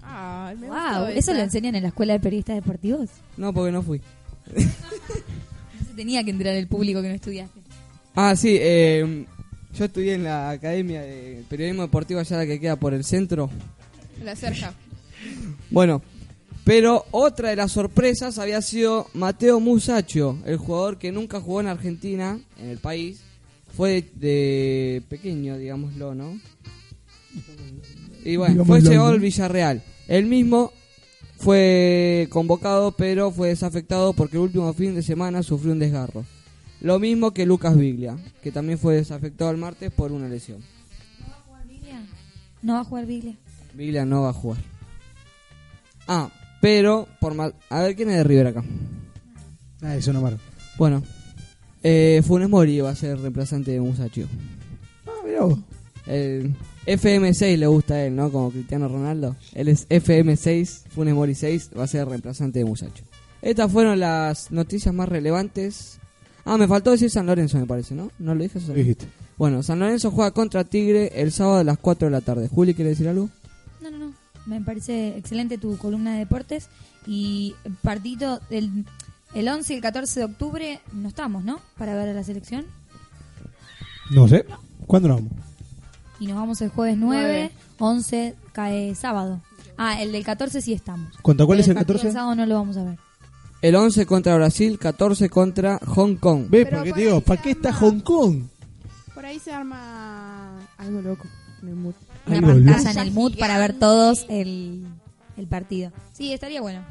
Ah, 0.01 0.53
me 0.59 0.67
Wow, 0.67 1.05
¿eso 1.09 1.19
esa. 1.19 1.33
lo 1.33 1.39
enseñan 1.41 1.75
en 1.75 1.83
la 1.83 1.89
escuela 1.89 2.13
de 2.13 2.19
periodistas 2.19 2.55
deportivos? 2.55 3.09
No, 3.37 3.53
porque 3.53 3.71
no 3.71 3.83
fui. 3.83 4.01
Tenía 5.99 6.23
que 6.23 6.31
entrar 6.31 6.55
el 6.55 6.65
público 6.69 7.01
que 7.01 7.09
no 7.09 7.15
estudiaste. 7.15 7.59
Ah, 8.15 8.33
sí, 8.33 8.55
eh, 8.57 9.25
yo 9.75 9.83
estudié 9.83 10.13
en 10.13 10.23
la 10.23 10.49
Academia 10.49 11.01
de 11.01 11.43
Periodismo 11.49 11.81
Deportivo 11.81 12.21
allá 12.21 12.37
la 12.37 12.45
que 12.45 12.57
queda 12.57 12.77
por 12.77 12.93
el 12.93 13.03
centro. 13.03 13.49
La 14.23 14.33
cerca. 14.33 14.73
Bueno, 15.69 16.01
pero 16.63 17.03
otra 17.11 17.49
de 17.49 17.57
las 17.57 17.73
sorpresas 17.73 18.39
había 18.39 18.61
sido 18.61 19.07
Mateo 19.13 19.59
Musacho, 19.59 20.37
el 20.45 20.55
jugador 20.55 20.99
que 20.99 21.11
nunca 21.11 21.41
jugó 21.41 21.59
en 21.59 21.67
Argentina, 21.67 22.39
en 22.57 22.69
el 22.69 22.77
país. 22.77 23.19
Fue 23.75 23.89
de, 23.91 24.03
de 24.13 25.03
pequeño, 25.09 25.57
digámoslo, 25.57 26.15
¿no? 26.15 26.39
Y 28.23 28.37
bueno, 28.37 28.63
fue 28.63 28.79
¿no? 28.79 29.05
al 29.05 29.19
Villarreal. 29.19 29.83
Él 30.07 30.27
mismo 30.27 30.71
fue 31.39 32.27
convocado, 32.29 32.91
pero 32.91 33.31
fue 33.31 33.47
desafectado 33.47 34.11
porque 34.11 34.35
el 34.35 34.43
último 34.43 34.73
fin 34.73 34.93
de 34.93 35.01
semana 35.01 35.41
sufrió 35.41 35.71
un 35.71 35.79
desgarro. 35.79 36.25
Lo 36.81 36.99
mismo 36.99 37.31
que 37.31 37.45
Lucas 37.45 37.77
Biglia, 37.77 38.17
que 38.43 38.51
también 38.51 38.77
fue 38.77 38.95
desafectado 38.95 39.49
el 39.49 39.57
martes 39.57 39.89
por 39.91 40.11
una 40.11 40.27
lesión. 40.27 40.59
¿No 41.19 41.27
va 41.29 41.35
a 41.37 41.41
jugar 41.41 41.67
Biglia? 41.67 42.05
No 42.61 42.73
va 42.73 42.79
a 42.81 42.83
jugar 42.83 43.05
Biglia. 43.05 43.37
Biglia 43.73 44.05
no 44.05 44.23
va 44.23 44.29
a 44.29 44.33
jugar. 44.33 44.61
Ah, 46.07 46.29
pero 46.61 47.07
por 47.21 47.33
más... 47.33 47.53
A 47.69 47.83
ver, 47.83 47.95
¿quién 47.95 48.09
es 48.09 48.17
de 48.17 48.23
River 48.25 48.47
acá? 48.47 48.63
Ah, 49.81 49.95
eso 49.95 50.11
no 50.11 50.21
marca. 50.21 50.41
Bueno, 50.77 51.03
eh, 51.83 52.21
Funes 52.25 52.49
Mori 52.49 52.81
va 52.81 52.89
a 52.89 52.95
ser 52.95 53.17
reemplazante 53.17 53.71
de 53.71 53.79
Musacho. 53.79 54.27
Ah, 55.07 55.25
mirá 55.25 55.43
vos. 55.43 55.59
El 56.05 56.53
FM6 56.97 57.57
le 57.57 57.67
gusta 57.67 57.93
a 57.95 58.05
él, 58.05 58.15
¿no? 58.15 58.31
Como 58.31 58.51
Cristiano 58.51 58.87
Ronaldo. 58.87 59.35
Él 59.53 59.67
es 59.67 59.87
FM6, 59.89 60.83
Funes 60.89 61.13
Mori 61.13 61.35
6, 61.35 61.71
va 61.77 61.83
a 61.83 61.87
ser 61.87 62.07
reemplazante 62.07 62.59
de 62.59 62.65
muchacho. 62.65 63.03
Estas 63.41 63.71
fueron 63.71 63.99
las 63.99 64.51
noticias 64.51 64.93
más 64.93 65.07
relevantes. 65.09 65.99
Ah, 66.45 66.57
me 66.57 66.67
faltó 66.67 66.91
decir 66.91 67.09
San 67.09 67.25
Lorenzo, 67.27 67.57
me 67.57 67.65
parece, 67.65 67.95
¿no? 67.95 68.11
¿No 68.19 68.33
lo 68.35 68.43
dije? 68.43 68.59
San- 68.59 68.75
Dijiste. 68.75 69.07
Bueno, 69.37 69.63
San 69.63 69.79
Lorenzo 69.79 70.11
juega 70.11 70.31
contra 70.31 70.63
Tigre 70.63 71.11
el 71.21 71.31
sábado 71.31 71.59
a 71.59 71.63
las 71.63 71.77
4 71.77 72.07
de 72.07 72.11
la 72.11 72.21
tarde. 72.21 72.47
Juli, 72.49 72.73
¿quiere 72.73 72.89
decir 72.89 73.07
algo? 73.07 73.29
No, 73.81 73.89
no, 73.91 73.97
no. 73.97 74.13
Me 74.45 74.59
parece 74.61 75.15
excelente 75.17 75.57
tu 75.57 75.77
columna 75.77 76.13
de 76.13 76.19
deportes. 76.19 76.67
Y 77.07 77.55
partido 77.81 78.41
del 78.49 78.85
el 79.35 79.47
11 79.47 79.73
y 79.73 79.75
el 79.77 79.81
14 79.81 80.19
de 80.21 80.25
octubre 80.25 80.79
no 80.91 81.07
estamos, 81.07 81.43
¿no? 81.43 81.59
Para 81.77 81.95
ver 81.95 82.09
a 82.09 82.13
la 82.13 82.23
selección. 82.23 82.65
No 84.11 84.27
sé. 84.27 84.43
¿Cuándo 84.87 85.07
nos 85.07 85.17
vamos? 85.23 85.33
Y 86.19 86.27
nos 86.27 86.35
vamos 86.35 86.61
el 86.61 86.69
jueves 86.69 86.97
9, 86.97 87.21
Nueve. 87.21 87.51
11 87.79 88.35
cae 88.51 88.93
sábado. 88.95 89.41
Ah, 89.77 90.01
el 90.01 90.11
del 90.11 90.23
14 90.25 90.61
sí 90.61 90.73
estamos. 90.73 91.15
¿Contra 91.21 91.45
cuál 91.45 91.59
es 91.61 91.67
el 91.67 91.75
partido 91.75 91.95
14? 91.95 92.07
del 92.07 92.13
sábado 92.13 92.35
no 92.35 92.45
lo 92.45 92.55
vamos 92.55 92.77
a 92.77 92.83
ver. 92.83 92.99
El 93.61 93.75
11 93.75 94.05
contra 94.05 94.35
Brasil, 94.35 94.77
14 94.79 95.29
contra 95.29 95.79
Hong 95.85 96.15
Kong. 96.15 96.47
¿Ves? 96.49 96.67
Porque 96.69 96.89
por 96.89 96.97
te 96.97 97.05
digo, 97.05 97.21
¿para 97.21 97.41
qué 97.41 97.51
está 97.51 97.73
Hong 97.73 97.99
Kong? 98.01 98.43
Por 99.13 99.25
ahí 99.25 99.39
se 99.39 99.53
arma 99.53 100.59
algo 100.77 101.01
loco. 101.01 101.25
en 101.61 101.69
el 101.69 101.75
mood. 101.75 101.93
Una 102.27 102.37
Algo 102.37 102.47
pantalla 102.47 102.91
en 102.91 103.07
el 103.07 103.13
mood 103.13 103.37
para 103.37 103.57
ver 103.57 103.73
todos 103.73 104.25
el, 104.29 104.85
el 105.37 105.47
partido. 105.47 105.91
Sí, 106.13 106.31
estaría 106.33 106.61
bueno. 106.61 106.83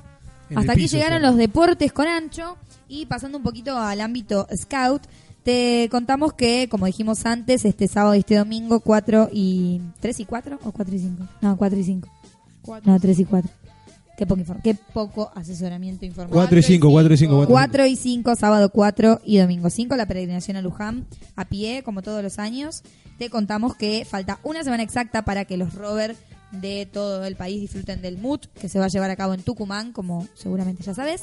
En 0.51 0.59
Hasta 0.59 0.73
el 0.73 0.79
aquí 0.79 0.83
piso, 0.83 0.97
llegaron 0.97 1.23
los 1.23 1.37
deportes 1.37 1.93
con 1.93 2.07
Ancho 2.07 2.57
y 2.89 3.07
pasando 3.07 3.37
un 3.39 3.45
poquito 3.45 3.77
al 3.79 4.01
ámbito 4.01 4.47
scout, 4.57 5.03
te 5.43 5.89
contamos 5.91 6.33
que, 6.35 6.69
como 6.69 6.87
dijimos 6.87 7.25
antes, 7.27 7.65
este 7.65 7.89
sábado 7.89 8.15
y 8.15 8.19
este 8.21 8.37
domingo 8.37 8.81
4 8.81 9.31
y 9.33 9.81
3 10.01 10.21
y 10.21 10.25
4 10.25 10.59
o 10.65 10.73
4 10.73 10.95
y 10.95 10.99
5. 10.99 11.25
No, 11.41 11.57
4 11.57 11.79
y 11.79 11.85
5. 11.85 12.09
Cuatro. 12.63 12.93
No, 12.93 13.01
3 13.01 13.19
y 13.21 13.25
4. 13.25 13.51
Qué 14.19 14.27
poco, 14.27 14.41
inform- 14.43 14.63
qué 14.63 14.75
poco 14.75 15.31
asesoramiento 15.35 16.05
informativo. 16.05 16.41
4 16.41 16.59
y 16.59 16.63
5, 16.63 16.91
4 16.91 17.15
y 17.15 17.17
5. 17.17 17.47
4 17.47 17.87
y 17.87 17.97
5, 17.97 18.35
sábado 18.37 18.69
4 18.71 19.21
y 19.25 19.39
domingo 19.39 19.71
5, 19.71 19.95
la 19.97 20.07
peregrinación 20.07 20.57
a 20.57 20.63
Luján 20.63 21.07
a 21.37 21.45
pie, 21.45 21.83
como 21.85 22.03
todos 22.03 22.23
los 22.23 22.39
años. 22.41 22.83
Te 23.19 23.31
contamos 23.31 23.75
que 23.77 24.05
falta 24.05 24.41
una 24.43 24.65
semana 24.65 24.83
exacta 24.83 25.25
para 25.25 25.45
que 25.45 25.57
los 25.57 25.73
rovers 25.75 26.19
de 26.51 26.87
todo 26.87 27.25
el 27.27 27.37
país 27.37 27.61
disfruten 27.61 28.03
del 28.03 28.19
MUT, 28.19 28.47
que 28.61 28.69
se 28.69 28.79
va 28.79 28.87
a 28.87 28.89
llevar 28.89 29.11
a 29.11 29.17
cabo 29.17 29.35
en 29.35 29.43
Tucumán, 29.43 29.93
como 29.93 30.27
seguramente 30.35 30.83
ya 30.83 30.95
sabes. 30.95 31.23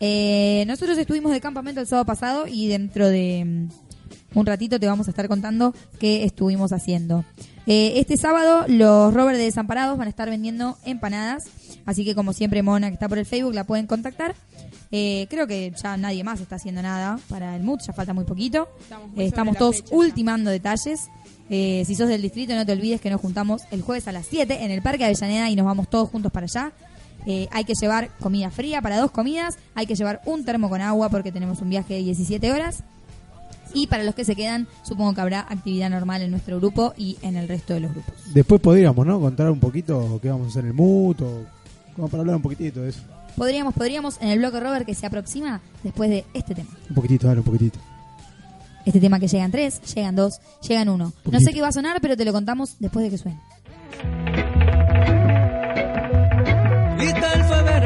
Eh, 0.00 0.64
nosotros 0.66 0.96
estuvimos 0.98 1.32
de 1.32 1.40
campamento 1.40 1.80
el 1.80 1.86
sábado 1.86 2.06
pasado 2.06 2.46
y 2.46 2.68
dentro 2.68 3.08
de 3.08 3.44
mm, 3.44 4.38
un 4.38 4.46
ratito 4.46 4.78
te 4.78 4.86
vamos 4.86 5.08
a 5.08 5.10
estar 5.10 5.28
contando 5.28 5.74
qué 5.98 6.24
estuvimos 6.24 6.72
haciendo. 6.72 7.24
Eh, 7.66 7.94
este 7.96 8.16
sábado 8.16 8.64
los 8.68 9.12
rovers 9.12 9.38
de 9.38 9.44
Desamparados 9.44 9.98
van 9.98 10.06
a 10.06 10.10
estar 10.10 10.30
vendiendo 10.30 10.78
empanadas, 10.84 11.44
así 11.84 12.04
que 12.04 12.14
como 12.14 12.32
siempre 12.32 12.62
Mona 12.62 12.88
que 12.88 12.94
está 12.94 13.08
por 13.08 13.18
el 13.18 13.26
Facebook 13.26 13.54
la 13.54 13.64
pueden 13.64 13.86
contactar. 13.86 14.34
Eh, 14.90 15.26
creo 15.28 15.46
que 15.46 15.72
ya 15.82 15.96
nadie 15.96 16.24
más 16.24 16.40
está 16.40 16.56
haciendo 16.56 16.80
nada 16.80 17.18
para 17.28 17.56
el 17.56 17.62
MUT, 17.62 17.80
ya 17.86 17.92
falta 17.92 18.14
muy 18.14 18.24
poquito. 18.24 18.68
Estamos 18.80 19.10
muy 19.10 19.24
Eh, 19.24 19.26
estamos 19.26 19.56
todos 19.56 19.76
fecha 19.76 19.90
ya. 19.90 19.96
ultimando 19.96 20.50
detalles. 20.50 21.08
Eh, 21.50 21.82
si 21.86 21.94
sos 21.94 22.08
del 22.08 22.22
distrito, 22.22 22.54
no 22.54 22.64
te 22.64 22.72
olvides 22.72 23.00
que 23.00 23.10
nos 23.10 23.20
juntamos 23.20 23.62
el 23.70 23.82
jueves 23.82 24.06
a 24.08 24.12
las 24.12 24.26
7 24.26 24.64
en 24.64 24.70
el 24.70 24.82
Parque 24.82 25.04
Avellaneda 25.04 25.50
y 25.50 25.56
nos 25.56 25.66
vamos 25.66 25.88
todos 25.90 26.08
juntos 26.08 26.32
para 26.32 26.44
allá. 26.44 26.72
Eh, 27.26 27.48
hay 27.50 27.64
que 27.64 27.74
llevar 27.78 28.10
comida 28.20 28.50
fría 28.50 28.80
para 28.80 28.98
dos 28.98 29.10
comidas, 29.10 29.58
hay 29.74 29.86
que 29.86 29.94
llevar 29.94 30.20
un 30.24 30.44
termo 30.44 30.68
con 30.68 30.80
agua 30.80 31.08
porque 31.08 31.32
tenemos 31.32 31.60
un 31.60 31.70
viaje 31.70 31.94
de 31.94 32.00
17 32.00 32.52
horas. 32.52 32.82
Y 33.74 33.86
para 33.86 34.02
los 34.02 34.14
que 34.14 34.24
se 34.24 34.34
quedan, 34.34 34.66
supongo 34.82 35.14
que 35.14 35.20
habrá 35.20 35.40
actividad 35.40 35.90
normal 35.90 36.22
en 36.22 36.30
nuestro 36.30 36.58
grupo 36.58 36.94
y 36.96 37.18
en 37.20 37.36
el 37.36 37.48
resto 37.48 37.74
de 37.74 37.80
los 37.80 37.90
grupos. 37.92 38.14
Después 38.32 38.60
podríamos, 38.60 39.06
¿no? 39.06 39.20
Contar 39.20 39.50
un 39.50 39.60
poquito 39.60 40.18
qué 40.22 40.30
vamos 40.30 40.46
a 40.46 40.50
hacer 40.50 40.64
en 40.64 40.68
el 40.68 40.74
MUT 40.74 41.20
o 41.20 41.44
como 41.94 42.08
para 42.08 42.22
hablar 42.22 42.36
un 42.36 42.42
poquitito 42.42 42.80
de 42.80 42.90
eso. 42.90 43.00
Podríamos, 43.36 43.74
podríamos 43.74 44.18
en 44.20 44.28
el 44.28 44.38
bloque 44.38 44.58
Robert 44.58 44.86
que 44.86 44.94
se 44.94 45.06
aproxima 45.06 45.60
después 45.82 46.08
de 46.10 46.24
este 46.34 46.54
tema. 46.54 46.70
Un 46.88 46.94
poquitito, 46.94 47.26
dale, 47.26 47.40
un 47.40 47.44
poquitito. 47.44 47.78
Este 48.84 49.00
tema 49.00 49.20
que 49.20 49.28
llegan 49.28 49.50
tres, 49.50 49.82
llegan 49.94 50.16
dos, 50.16 50.40
llegan 50.66 50.88
uno. 50.88 51.12
No 51.30 51.40
sé 51.40 51.52
qué 51.52 51.60
va 51.60 51.68
a 51.68 51.72
sonar, 51.72 52.00
pero 52.00 52.16
te 52.16 52.24
lo 52.24 52.32
contamos 52.32 52.76
después 52.78 53.04
de 53.04 53.10
que 53.10 53.18
suene. 53.18 53.38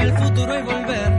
El 0.03 0.19
futuro 0.19 0.59
y 0.59 0.63
volver. 0.63 1.11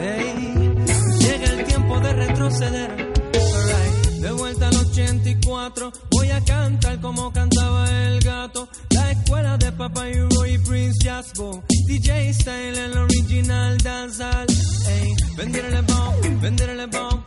Ey, 0.00 0.74
llega 1.18 1.46
el 1.52 1.64
tiempo 1.64 2.00
de 2.00 2.12
retroceder. 2.12 2.90
Alright, 2.90 4.20
De 4.20 4.32
vuelta 4.32 4.68
al 4.68 4.76
84, 4.76 5.92
voy 6.10 6.30
a 6.30 6.40
cantar 6.44 7.00
como 7.00 7.32
cantaba 7.32 7.90
el 7.90 8.20
gato. 8.20 8.68
La 8.90 9.10
escuela 9.10 9.56
de 9.58 9.72
Papa 9.72 10.08
Euro 10.08 10.46
y 10.46 10.58
Prince 10.58 10.98
Jasbo. 11.04 11.62
DJ 11.86 12.32
Style, 12.34 12.78
el 12.78 12.96
original 12.98 13.78
dancehall. 13.78 14.46
Ey, 14.88 15.14
venderle 15.36 15.82
bomb, 15.82 16.40
venderle 16.40 16.86
bomb. 16.86 17.22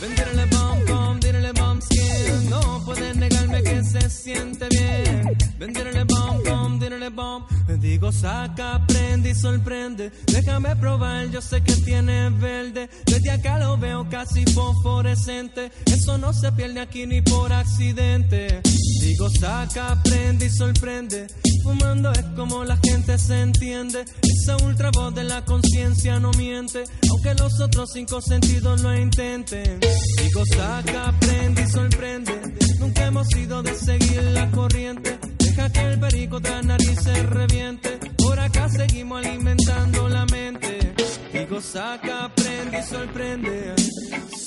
Venderle 0.00 0.46
bomb, 0.46 0.55
No 2.48 2.82
pueden 2.84 3.20
negarme 3.20 3.62
que 3.62 3.82
se 3.84 4.10
siente 4.10 4.68
bien. 4.68 5.36
Venderle 5.58 6.04
bomb, 6.04 6.44
bomb, 6.44 6.80
venderle 6.80 7.08
bomb. 7.08 7.44
Digo, 7.80 8.10
saca, 8.12 8.84
prende 8.86 9.30
y 9.30 9.34
sorprende. 9.34 10.10
Déjame 10.26 10.74
probar, 10.76 11.30
yo 11.30 11.40
sé 11.40 11.62
que 11.62 11.74
tiene 11.74 12.30
verde. 12.30 12.88
Desde 13.04 13.30
acá 13.30 13.58
lo 13.58 13.76
veo 13.76 14.08
casi 14.08 14.44
fosforescente. 14.46 15.70
Eso 15.86 16.18
no 16.18 16.32
se 16.32 16.52
pierde 16.52 16.80
aquí 16.80 17.06
ni 17.06 17.22
por 17.22 17.52
accidente. 17.52 18.60
Digo, 19.00 19.28
saca, 19.30 20.00
prende 20.02 20.46
y 20.46 20.50
sorprende. 20.50 21.26
Fumando 21.62 22.12
es 22.12 22.24
como 22.36 22.64
la 22.64 22.76
gente 22.76 23.18
se 23.18 23.40
entiende. 23.40 24.04
Esa 24.22 24.56
ultra 24.64 24.90
voz 24.92 25.14
de 25.14 25.24
la 25.24 25.44
conciencia 25.44 26.18
no 26.18 26.30
miente. 26.32 26.84
Aunque 27.10 27.34
los 27.34 27.60
otros 27.60 27.90
cinco 27.92 28.20
sentidos 28.20 28.82
lo 28.82 28.96
intenten. 28.96 29.80
Digo, 29.80 30.44
saca, 30.54 31.12
prende 31.18 31.65
sorprende. 31.66 32.32
Nunca 32.80 33.06
hemos 33.06 33.26
sido 33.28 33.62
de 33.62 33.74
seguir 33.74 34.22
la 34.32 34.50
corriente. 34.50 35.18
Deja 35.38 35.70
que 35.70 35.80
el 35.80 36.00
perico 36.00 36.40
tras 36.40 36.64
nariz 36.64 36.98
se 37.02 37.22
reviente. 37.22 37.98
Por 38.16 38.38
acá 38.38 38.68
seguimos 38.68 39.24
alimentando 39.24 40.08
la 40.08 40.26
mente. 40.26 40.94
Digo, 41.32 41.60
saca, 41.60 42.30
prende 42.34 42.78
y 42.78 42.82
sorprende. 42.82 43.74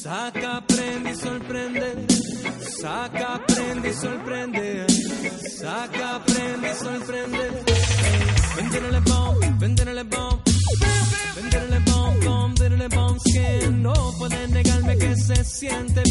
Saca, 0.01 0.63
prende 0.67 1.11
y 1.11 1.15
sorprende. 1.15 2.05
Saca, 2.81 3.41
prende 3.47 3.89
y 3.89 3.93
sorprende. 3.93 4.85
Saca, 5.59 6.21
prende 6.25 6.71
y 6.71 6.75
sorprende. 6.75 7.63
Venderle 8.55 8.99
bomb, 9.01 9.59
venderle 9.59 10.03
bomb. 10.03 10.41
Venderle 11.35 11.79
bomb, 11.79 12.23
bomb, 12.25 12.59
venderle 12.59 12.87
bomb 12.89 13.19
skin. 13.19 13.83
No 13.83 13.93
pueden 14.17 14.51
negarme 14.51 14.97
que 14.97 15.15
se 15.15 15.43
siente 15.43 16.01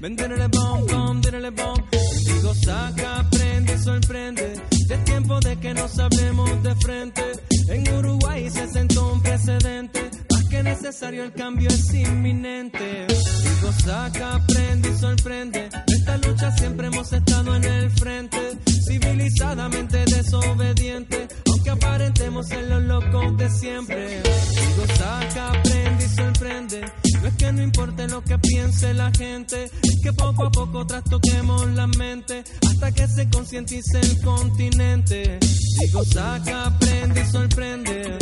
bien. 0.00 0.16
Venderle 0.16 0.48
bomb, 0.48 0.90
bomb, 0.90 1.22
venderle 1.22 1.50
bomb. 1.50 1.84
Digo, 2.24 2.54
saca, 2.54 3.26
prende 3.30 3.78
sorprende. 3.78 4.52
Es 4.90 5.04
tiempo 5.04 5.38
de 5.40 5.56
que 5.58 5.74
nos 5.74 5.98
hablemos 5.98 6.62
de 6.62 6.74
frente. 6.76 7.22
En 7.68 7.94
Uruguay 7.94 8.50
se 8.50 8.68
sentó 8.68 9.12
un 9.12 9.22
precedente. 9.22 10.10
Más 10.30 10.44
que 10.48 10.62
necesario, 10.62 11.24
el 11.24 11.32
cambio 11.32 11.68
es 11.68 11.94
inminente. 11.94 13.06
Digo, 13.06 13.72
saca, 13.84 14.40
prende 14.46 14.88
y 14.88 14.98
sorprende. 14.98 15.68
Esta 15.86 16.16
lucha 16.18 16.50
siempre 16.56 16.86
hemos 16.86 17.12
estado 17.12 17.54
en 17.56 17.64
el 17.64 17.90
frente. 17.90 18.58
Civilizadamente 18.86 20.04
desobediente. 20.06 21.28
Aunque 21.68 21.86
aparentemos 21.86 22.46
ser 22.46 22.64
los 22.64 22.82
locos 22.84 23.36
de 23.36 23.50
siempre. 23.50 24.22
Digo, 24.22 24.86
saca, 24.96 25.52
prende 25.62 26.04
y 26.04 26.08
sorprende. 26.08 26.80
No 27.20 27.26
es 27.26 27.34
que 27.34 27.52
no 27.52 27.62
importe 27.62 28.08
lo 28.08 28.22
que 28.22 28.38
piense 28.38 28.94
la 28.94 29.10
gente. 29.10 29.64
Es 29.64 30.00
que 30.02 30.12
poco 30.14 30.44
a 30.44 30.50
poco 30.50 30.86
trastoquemos 30.86 31.66
la 31.72 31.86
mente. 31.86 32.44
Hasta 32.66 32.92
que 32.92 33.06
se 33.08 33.28
concientice 33.28 34.00
el 34.00 34.20
continente. 34.22 35.38
Digo, 35.80 36.04
saca, 36.04 36.74
prende 36.78 37.22
y 37.22 37.26
sorprende. 37.26 38.18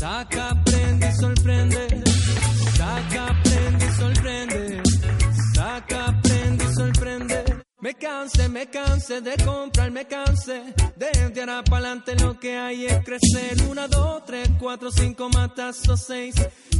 Saca, 0.00 0.62
prende 0.64 1.08
y 1.08 1.20
sorprende. 1.20 2.02
Saca, 2.76 3.42
prende 3.44 3.86
y 3.86 3.96
sorprende. 3.96 4.82
Saca, 5.54 6.20
canse, 8.04 8.48
me 8.50 8.66
canse 8.66 9.22
de 9.22 9.34
comprar, 9.44 9.90
me 9.90 10.04
canse. 10.06 10.62
Desde 10.94 11.40
ahora 11.40 11.64
para 11.64 11.86
adelante 11.86 12.14
lo 12.16 12.38
que 12.38 12.54
hay 12.54 12.84
es 12.84 13.02
crecer. 13.02 13.62
Una, 13.70 13.88
dos, 13.88 14.22
tres, 14.26 14.46
cuatro, 14.60 14.90
cinco, 14.90 15.30
matazos, 15.30 16.04
seis. 16.06 16.34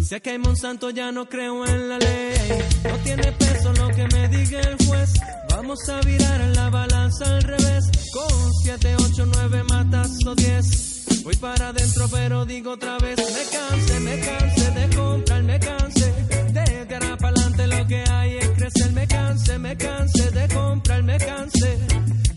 Si 0.06 0.14
aquí 0.14 0.30
hay 0.30 0.38
Monsanto 0.38 0.90
ya 0.90 1.10
no 1.12 1.26
creo 1.26 1.64
en 1.64 1.88
la 1.88 1.98
ley. 1.98 2.34
No 2.84 2.96
tiene 2.98 3.32
peso 3.32 3.72
lo 3.72 3.88
que 3.88 4.06
me 4.14 4.28
diga 4.28 4.60
el 4.60 4.76
juez. 4.87 5.14
Vamos 5.48 5.88
a 5.88 6.00
virar 6.02 6.40
la 6.56 6.68
balanza 6.68 7.24
al 7.24 7.42
revés. 7.42 7.84
Con 8.12 8.52
siete, 8.62 8.94
ocho, 8.96 9.24
nueve, 9.24 9.64
matazos, 9.64 10.37
diez. 10.37 11.22
Voy 11.24 11.37
para 11.37 11.68
adentro 11.68 12.06
pero 12.10 12.44
digo 12.44 12.72
otra 12.72 12.98
vez. 12.98 13.16
Me 13.16 13.58
canse, 13.58 14.00
me 14.00 14.20
canse 14.20 14.70
de 14.72 14.96
comprar, 14.96 15.42
me 15.42 15.58
canse. 15.58 16.12
Desde 16.52 16.94
ahora 16.94 17.16
para 17.16 17.30
adelante 17.30 17.66
lo 17.66 17.87
que 17.87 18.04
hay 18.10 18.43
Me 18.64 19.07
cansé, 19.07 19.59
me 19.59 19.77
cansé 19.77 20.31
de 20.31 20.55
comprar, 20.55 21.03
me 21.03 21.18
cansé. 21.18 21.79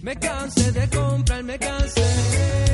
Me 0.03 0.13
cansé 0.13 0.71
de 0.73 0.85
comprar, 0.89 1.41
me 1.41 1.57
cansé. 1.57 2.66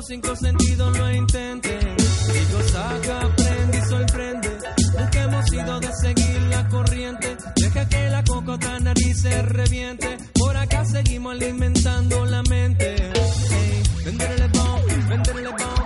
Los 0.00 0.06
cinco 0.06 0.34
sentidos 0.34 0.96
lo 0.96 1.10
intenten. 1.10 1.96
Digo, 2.32 2.62
saca, 2.72 3.36
prende 3.36 3.78
y 3.78 3.82
sorprende. 3.82 4.58
Nunca 4.98 5.22
hemos 5.24 5.52
ido 5.52 5.80
de 5.80 5.88
seguir 6.00 6.42
la 6.48 6.68
corriente. 6.68 7.36
Deja 7.56 7.86
que 7.86 8.08
la 8.08 8.24
cocota 8.24 8.78
nariz 8.80 9.20
se 9.20 9.42
reviente. 9.42 10.16
Por 10.38 10.56
acá 10.56 10.84
seguimos 10.86 11.32
alimentando 11.34 12.24
la 12.24 12.42
mente. 12.44 12.96
Hey, 13.50 13.82
venderle 14.06 14.48
bomb, 14.48 14.86
venderle 15.08 15.48
bomb. 15.60 15.84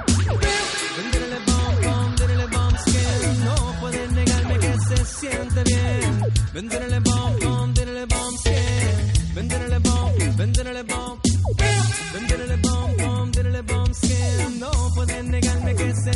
Venderle 0.97 1.39
bomb, 1.47 1.85
bomb, 1.85 2.17
venderle 2.17 2.47
bomb 2.47 2.77
skin. 2.79 3.45
No 3.45 3.81
puedes 3.81 4.13
negarme 4.13 4.59
que 4.59 4.73
se 4.89 5.05
siente 5.07 5.63
bien. 5.65 6.21
Venderle 6.53 7.01
bomb, 7.01 7.41
bomb, 7.43 7.75
venderle 7.75 8.07
bomb 8.07 8.37
skin. 8.39 9.35
Venderle 9.35 9.79
bomb, 9.81 10.37
venderle 10.37 10.83
bomb. 10.85 10.94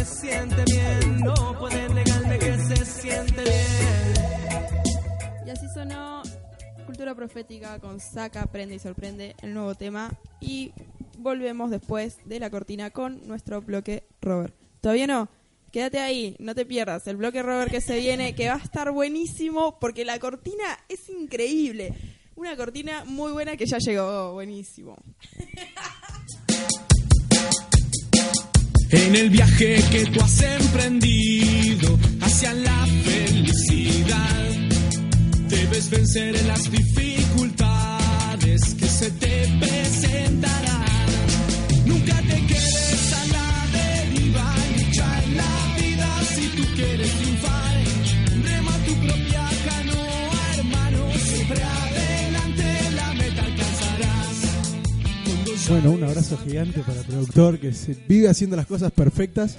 Siente 0.09 0.65
bien. 0.65 1.21
No 1.21 1.59
puedes 1.59 1.93
negarme 1.93 2.39
que 2.39 2.59
se 2.59 2.85
siente 2.85 3.43
bien. 3.43 5.47
Y 5.47 5.51
así 5.51 5.67
sonó 5.75 6.23
Cultura 6.87 7.15
Profética 7.15 7.79
con 7.79 8.01
Saca, 8.01 8.47
Prende 8.47 8.75
y 8.75 8.79
Sorprende, 8.79 9.37
el 9.43 9.55
nuevo 9.55 9.75
tema. 9.75 10.11
Y 10.41 10.73
volvemos 11.19 11.71
después 11.71 12.17
de 12.25 12.41
la 12.41 12.51
cortina 12.51 12.91
con 12.91 13.27
nuestro 13.29 13.61
bloque 13.61 14.05
Robert. 14.21 14.55
¿Todavía 14.81 15.07
no? 15.07 15.29
Quédate 15.71 16.01
ahí, 16.01 16.35
no 16.39 16.55
te 16.55 16.65
pierdas 16.65 17.07
el 17.07 17.17
bloque 17.17 17.43
Robert 17.43 17.71
que 17.71 17.83
se 17.83 17.99
viene, 17.99 18.35
que 18.35 18.49
va 18.49 18.55
a 18.55 18.65
estar 18.65 18.91
buenísimo 18.91 19.79
porque 19.79 20.07
la 20.07 20.19
cortina 20.19 20.79
es 20.89 21.11
increíble. 21.11 21.93
Una 22.37 22.57
cortina 22.57 23.05
muy 23.05 23.33
buena 23.33 23.57
que 23.57 23.67
ya 23.67 23.79
llegó, 23.79 24.33
buenísimo. 24.33 24.97
En 28.91 29.17
el 29.17 29.29
viaje 29.29 29.85
que 29.91 30.07
tú 30.07 30.19
has 30.23 30.41
emprendido 30.41 31.99
hacia 32.23 32.55
la 32.55 32.87
felicidad, 33.05 34.47
debes 35.49 35.91
vencer 35.91 36.35
en 36.37 36.49
las 36.49 36.71
dificultades 36.71 38.75
que 38.75 38.87
se 38.87 39.11
te 39.11 39.47
presentarán. 39.61 40.78
Bueno, 55.69 55.91
un 55.91 56.03
abrazo 56.03 56.39
gigante 56.39 56.81
para 56.81 57.01
el 57.01 57.07
productor 57.07 57.59
que 57.59 57.75
se 57.75 57.95
vive 58.09 58.29
haciendo 58.29 58.57
las 58.57 58.67
cosas 58.67 58.91
perfectas. 58.91 59.59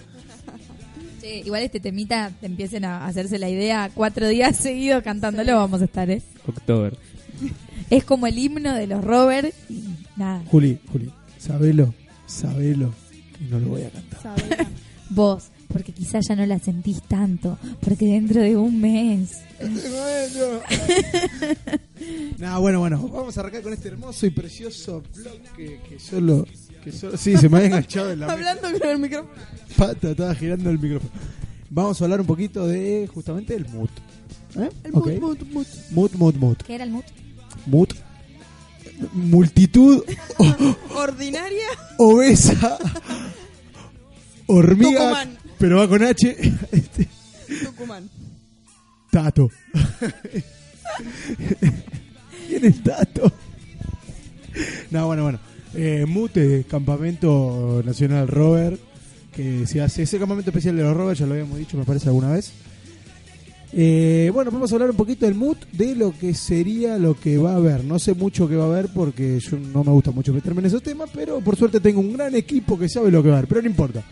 Che, 1.22 1.40
igual 1.40 1.62
este 1.62 1.80
temita, 1.80 2.32
te 2.40 2.48
empiecen 2.48 2.84
a 2.86 3.06
hacerse 3.06 3.38
la 3.38 3.48
idea, 3.48 3.92
cuatro 3.94 4.28
días 4.28 4.56
seguidos 4.58 5.04
cantándolo 5.04 5.56
vamos 5.56 5.82
a 5.82 5.86
estar, 5.86 6.10
¿eh? 6.10 6.22
October. 6.48 6.98
Es 7.90 8.04
como 8.04 8.28
el 8.28 8.38
himno 8.38 8.76
de 8.76 8.86
los 8.86 9.04
Robert 9.04 9.52
y 9.68 9.84
nada. 10.16 10.44
Juli, 10.52 10.80
Juli, 10.92 11.12
sabelo, 11.40 11.92
sabelo, 12.28 12.94
que 13.36 13.46
no 13.46 13.60
lo 13.60 13.70
voy 13.70 13.82
a 13.82 13.90
cantar. 13.90 14.68
Vos, 15.10 15.46
porque 15.72 15.92
quizás 15.94 16.28
ya 16.28 16.36
no 16.36 16.46
la 16.46 16.60
sentís 16.60 17.02
tanto, 17.04 17.58
porque 17.82 18.06
dentro 18.06 18.42
de 18.42 18.58
un 18.58 18.82
mes... 18.82 19.40
No, 22.38 22.62
bueno, 22.62 22.80
bueno, 22.80 23.06
vamos 23.10 23.38
a 23.38 23.42
arrancar 23.42 23.62
con 23.62 23.74
este 23.74 23.90
hermoso 23.90 24.26
y 24.26 24.30
precioso 24.30 25.04
bloque 25.16 25.80
que 25.88 26.00
solo... 26.00 26.46
Que 26.84 26.92
solo 26.94 27.18
sí, 27.18 27.36
se 27.36 27.50
me 27.50 27.58
había 27.58 27.68
enganchado 27.68 28.12
en 28.14 28.22
la 28.22 28.32
Hablando 28.32 28.72
con 28.80 28.90
el 28.90 29.00
micrófono. 29.00 29.34
pata, 29.78 30.12
estaba 30.12 30.34
girando 30.34 30.70
el 30.70 30.80
micrófono. 30.80 31.12
Vamos 31.70 32.00
a 32.00 32.06
hablar 32.06 32.22
un 32.22 32.26
poquito 32.28 32.66
de 32.66 33.10
justamente 33.14 33.54
el 33.54 33.68
mood. 33.68 33.90
¿Eh? 34.56 34.70
El 34.86 34.92
Ok. 34.96 35.08
mood, 35.20 35.20
mood, 35.20 35.38
mood. 35.52 35.68
Mood, 35.92 36.12
mood, 36.14 36.36
mood. 36.36 36.58
¿Qué 36.66 36.76
era 36.76 36.86
el 36.86 36.92
mood? 36.92 37.04
Mood. 37.66 37.90
Multitud 39.14 40.04
Ordinaria. 40.96 41.68
obesa. 41.98 42.78
Hormiga. 44.48 45.00
Tucumán. 45.00 45.38
Pero 45.60 45.78
va 45.78 45.88
con 45.88 46.02
H. 46.02 46.36
Este, 46.72 47.08
Tucumán. 47.66 48.10
Tato. 49.12 49.50
¿Quién 52.48 52.66
es 52.66 52.82
Tato? 52.84 53.32
No, 54.92 55.08
bueno, 55.08 55.24
bueno. 55.24 55.40
Eh, 55.76 56.06
Mute, 56.08 56.66
Campamento 56.68 57.84
Nacional 57.86 58.28
Robert, 58.28 58.80
que 59.36 59.68
se 59.68 59.82
hace, 59.82 60.04
ese 60.04 60.18
campamento 60.18 60.50
especial 60.50 60.76
de 60.76 60.84
los 60.84 60.96
Robert, 60.96 61.20
ya 61.20 61.26
lo 61.28 61.34
habíamos 61.34 61.60
dicho, 61.60 61.78
me 61.78 61.84
parece, 61.84 62.08
alguna 62.08 62.32
vez. 62.32 62.52
Eh, 63.72 64.32
bueno, 64.34 64.50
vamos 64.50 64.72
a 64.72 64.76
hablar 64.76 64.90
un 64.90 64.96
poquito 64.96 65.26
del 65.28 65.36
mood, 65.36 65.58
de 65.74 65.96
lo 65.96 66.12
que 66.18 66.34
sería 66.34 66.98
lo 66.98 67.14
que 67.14 67.38
va 67.38 67.52
a 67.52 67.58
haber. 67.58 67.84
No 67.84 68.00
sé 68.00 68.14
mucho 68.14 68.48
qué 68.48 68.56
va 68.56 68.64
a 68.64 68.68
haber 68.68 68.88
porque 68.88 69.40
yo 69.40 69.58
no 69.58 69.84
me 69.84 69.92
gusta 69.92 70.12
mucho 70.12 70.34
meterme 70.34 70.62
en 70.62 70.68
esos 70.68 70.82
temas, 70.82 71.10
pero 71.14 71.40
por 71.40 71.56
suerte 71.56 71.80
tengo 71.80 72.00
un 72.00 72.14
gran 72.14 72.34
equipo 72.34 72.80
que 72.80 72.90
sabe 72.90 73.12
lo 73.12 73.22
que 73.22 73.30
va 73.30 73.36
a 73.36 73.38
haber, 73.40 73.50
pero 73.50 73.62
no 73.62 73.68
importa. 73.68 74.04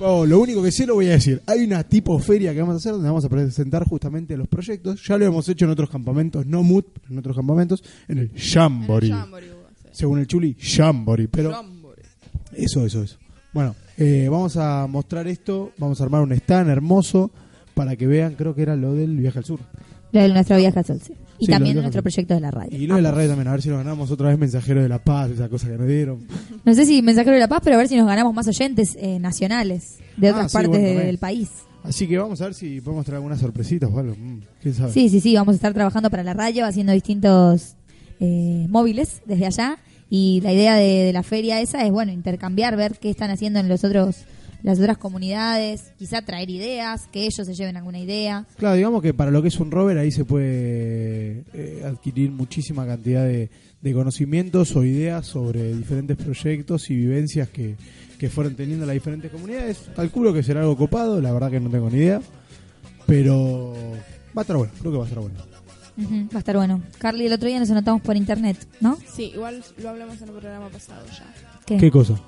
Oh, 0.00 0.26
lo 0.26 0.40
único 0.40 0.62
que 0.62 0.72
sé 0.72 0.86
lo 0.86 0.94
voy 0.94 1.06
a 1.06 1.12
decir. 1.12 1.40
Hay 1.46 1.64
una 1.64 1.84
tipo 1.84 2.18
feria 2.18 2.52
que 2.52 2.60
vamos 2.60 2.74
a 2.74 2.78
hacer 2.78 2.92
donde 2.92 3.08
vamos 3.08 3.24
a 3.24 3.28
presentar 3.28 3.84
justamente 3.84 4.36
los 4.36 4.48
proyectos. 4.48 5.06
Ya 5.06 5.16
lo 5.16 5.24
hemos 5.24 5.48
hecho 5.48 5.64
en 5.64 5.70
otros 5.70 5.88
campamentos, 5.88 6.46
no 6.46 6.62
mood, 6.62 6.84
pero 6.92 7.12
en 7.12 7.18
otros 7.18 7.36
campamentos, 7.36 7.82
en 8.08 8.18
el 8.18 8.30
Jamboree. 8.36 9.08
Sí. 9.08 9.14
Según 9.92 10.18
el 10.18 10.26
Chuli, 10.26 10.56
Jamboree. 10.58 11.28
Pero 11.28 11.52
Jamboree. 11.52 12.02
eso, 12.56 12.84
eso, 12.84 13.02
eso. 13.02 13.18
Bueno, 13.52 13.76
eh, 13.96 14.28
vamos 14.30 14.56
a 14.56 14.86
mostrar 14.88 15.28
esto. 15.28 15.72
Vamos 15.78 16.00
a 16.00 16.04
armar 16.04 16.22
un 16.22 16.32
stand 16.32 16.70
hermoso 16.70 17.30
para 17.74 17.96
que 17.96 18.06
vean, 18.06 18.34
creo 18.34 18.54
que 18.54 18.62
era 18.62 18.76
lo 18.76 18.94
del 18.94 19.16
viaje 19.16 19.38
al 19.38 19.44
sur. 19.44 19.60
Lo 20.12 20.20
de 20.20 20.28
nuestro 20.28 20.56
viaje 20.56 20.78
al 20.78 20.84
sol, 20.84 21.00
sí. 21.00 21.14
Y 21.38 21.46
Sí, 21.46 21.52
también 21.52 21.76
nuestro 21.76 22.02
proyecto 22.02 22.34
de 22.34 22.40
la 22.40 22.50
radio. 22.50 22.76
Y 22.78 22.86
lo 22.86 22.94
de 22.96 23.02
la 23.02 23.10
radio 23.10 23.28
también, 23.30 23.48
a 23.48 23.52
ver 23.52 23.62
si 23.62 23.68
nos 23.68 23.78
ganamos 23.78 24.10
otra 24.10 24.28
vez 24.28 24.38
Mensajero 24.38 24.82
de 24.82 24.88
la 24.88 25.02
Paz, 25.02 25.30
esa 25.30 25.48
cosa 25.48 25.68
que 25.68 25.76
nos 25.76 25.86
dieron. 25.88 26.26
No 26.64 26.74
sé 26.74 26.86
si 26.86 27.02
Mensajero 27.02 27.34
de 27.34 27.40
la 27.40 27.48
Paz, 27.48 27.60
pero 27.64 27.76
a 27.76 27.78
ver 27.78 27.88
si 27.88 27.96
nos 27.96 28.06
ganamos 28.06 28.32
más 28.34 28.46
oyentes 28.46 28.96
eh, 29.00 29.18
nacionales 29.18 29.98
de 30.16 30.28
Ah, 30.28 30.32
otras 30.32 30.52
sí, 30.52 30.56
partes 30.58 30.80
bueno, 30.80 31.00
del 31.00 31.18
país. 31.18 31.50
Así 31.82 32.06
que 32.06 32.16
vamos 32.16 32.40
a 32.40 32.44
ver 32.44 32.54
si 32.54 32.80
podemos 32.80 33.04
traer 33.04 33.16
algunas 33.16 33.40
sorpresitas 33.40 33.90
o 33.92 33.98
algo. 33.98 34.14
Mm, 34.18 34.38
¿Quién 34.62 34.74
sabe? 34.74 34.92
Sí, 34.92 35.08
sí, 35.08 35.20
sí, 35.20 35.34
vamos 35.34 35.52
a 35.54 35.56
estar 35.56 35.74
trabajando 35.74 36.08
para 36.08 36.22
la 36.22 36.32
radio, 36.34 36.64
haciendo 36.64 36.92
distintos 36.92 37.74
eh, 38.20 38.66
móviles 38.70 39.20
desde 39.26 39.46
allá. 39.46 39.78
Y 40.08 40.40
la 40.42 40.52
idea 40.52 40.76
de, 40.76 41.04
de 41.04 41.12
la 41.12 41.22
feria 41.22 41.60
esa 41.60 41.84
es, 41.84 41.90
bueno, 41.90 42.12
intercambiar, 42.12 42.76
ver 42.76 42.98
qué 43.00 43.10
están 43.10 43.30
haciendo 43.30 43.58
en 43.58 43.68
los 43.68 43.82
otros 43.84 44.24
las 44.64 44.80
otras 44.80 44.96
comunidades, 44.96 45.92
quizá 45.98 46.22
traer 46.22 46.48
ideas, 46.48 47.06
que 47.12 47.26
ellos 47.26 47.46
se 47.46 47.54
lleven 47.54 47.76
alguna 47.76 47.98
idea. 47.98 48.46
Claro, 48.56 48.74
digamos 48.74 49.02
que 49.02 49.12
para 49.12 49.30
lo 49.30 49.42
que 49.42 49.48
es 49.48 49.60
un 49.60 49.70
rover 49.70 49.98
ahí 49.98 50.10
se 50.10 50.24
puede 50.24 51.44
eh, 51.52 51.82
adquirir 51.84 52.30
muchísima 52.30 52.86
cantidad 52.86 53.24
de, 53.24 53.50
de 53.82 53.92
conocimientos 53.92 54.74
o 54.74 54.82
ideas 54.82 55.26
sobre 55.26 55.74
diferentes 55.74 56.16
proyectos 56.16 56.88
y 56.88 56.96
vivencias 56.96 57.50
que, 57.50 57.76
que 58.18 58.30
fueron 58.30 58.56
teniendo 58.56 58.86
las 58.86 58.94
diferentes 58.94 59.30
comunidades. 59.30 59.90
Calculo 59.94 60.32
que 60.32 60.42
será 60.42 60.62
algo 60.62 60.78
copado, 60.78 61.20
la 61.20 61.30
verdad 61.32 61.50
que 61.50 61.60
no 61.60 61.68
tengo 61.68 61.90
ni 61.90 61.98
idea, 61.98 62.22
pero 63.06 63.74
va 64.36 64.40
a 64.40 64.44
estar 64.44 64.56
bueno, 64.56 64.72
creo 64.80 64.92
que 64.92 64.98
va 64.98 65.04
a 65.04 65.08
estar 65.08 65.20
bueno. 65.22 65.38
Va 65.96 66.36
a 66.36 66.38
estar 66.38 66.56
bueno. 66.56 66.82
Carly, 66.98 67.26
el 67.26 67.34
otro 67.34 67.46
día 67.46 67.60
nos 67.60 67.70
anotamos 67.70 68.00
por 68.00 68.16
internet, 68.16 68.56
¿no? 68.80 68.98
Sí, 69.14 69.30
igual 69.34 69.62
lo 69.76 69.90
hablamos 69.90 70.20
en 70.22 70.28
el 70.28 70.34
programa 70.34 70.68
pasado 70.70 71.04
ya. 71.06 71.32
¿Qué? 71.66 71.76
¿Qué 71.76 71.90
cosa? 71.90 72.20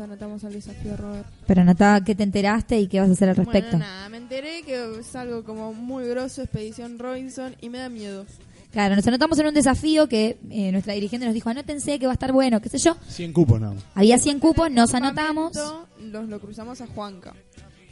Nos 0.00 0.08
anotamos 0.08 0.42
al 0.44 0.54
desafío 0.54 0.96
Robert. 0.96 1.26
Pero 1.46 1.60
anotá 1.60 2.02
qué 2.02 2.14
te 2.14 2.22
enteraste 2.22 2.80
y 2.80 2.86
qué 2.86 3.00
vas 3.00 3.10
a 3.10 3.12
hacer 3.12 3.28
al 3.28 3.36
respecto. 3.36 3.72
Bueno, 3.76 3.84
nada, 3.84 4.08
me 4.08 4.16
enteré 4.16 4.62
que 4.62 4.98
es 4.98 5.14
algo 5.14 5.44
como 5.44 5.74
muy 5.74 6.08
grosso, 6.08 6.40
Expedición 6.40 6.98
Robinson, 6.98 7.54
y 7.60 7.68
me 7.68 7.76
da 7.76 7.90
miedo. 7.90 8.24
Claro, 8.72 8.96
nos 8.96 9.06
anotamos 9.06 9.38
en 9.40 9.48
un 9.48 9.52
desafío 9.52 10.08
que 10.08 10.38
eh, 10.48 10.72
nuestra 10.72 10.94
dirigente 10.94 11.26
nos 11.26 11.34
dijo, 11.34 11.50
anótense 11.50 11.98
que 11.98 12.06
va 12.06 12.12
a 12.12 12.14
estar 12.14 12.32
bueno, 12.32 12.62
qué 12.62 12.70
sé 12.70 12.78
yo. 12.78 12.96
100 13.08 13.34
cupos 13.34 13.60
nada 13.60 13.74
más. 13.74 13.84
Había 13.94 14.18
100 14.18 14.38
cupos, 14.40 14.70
nos 14.70 14.94
anotamos. 14.94 15.52
Los 16.00 16.26
lo 16.30 16.40
cruzamos 16.40 16.80
a 16.80 16.86
Juanca. 16.86 17.34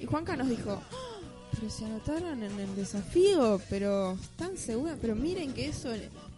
Y 0.00 0.06
Juanca 0.06 0.34
nos 0.34 0.48
dijo, 0.48 0.80
"Ah, 0.80 1.18
Pero 1.60 1.70
se 1.70 1.84
anotaron 1.84 2.42
en 2.42 2.58
el 2.58 2.74
desafío, 2.74 3.60
pero 3.68 4.12
están 4.14 4.56
seguras. 4.56 4.96
Pero 4.98 5.14
miren 5.14 5.52
que 5.52 5.66
eso, 5.66 5.90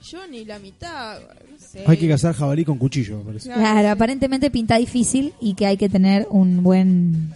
yo 0.03 0.27
ni 0.27 0.45
la 0.45 0.59
mitad, 0.59 1.19
no 1.21 1.59
sé. 1.59 1.85
Hay 1.87 1.97
que 1.97 2.09
cazar 2.09 2.35
jabalí 2.35 2.65
con 2.65 2.79
cuchillo, 2.79 3.19
me 3.19 3.25
parece. 3.25 3.51
Claro, 3.53 3.89
aparentemente 3.91 4.51
pinta 4.51 4.77
difícil 4.77 5.33
y 5.41 5.55
que 5.55 5.67
hay 5.67 5.77
que 5.77 5.89
tener 5.89 6.27
un 6.31 6.63
buen. 6.63 7.35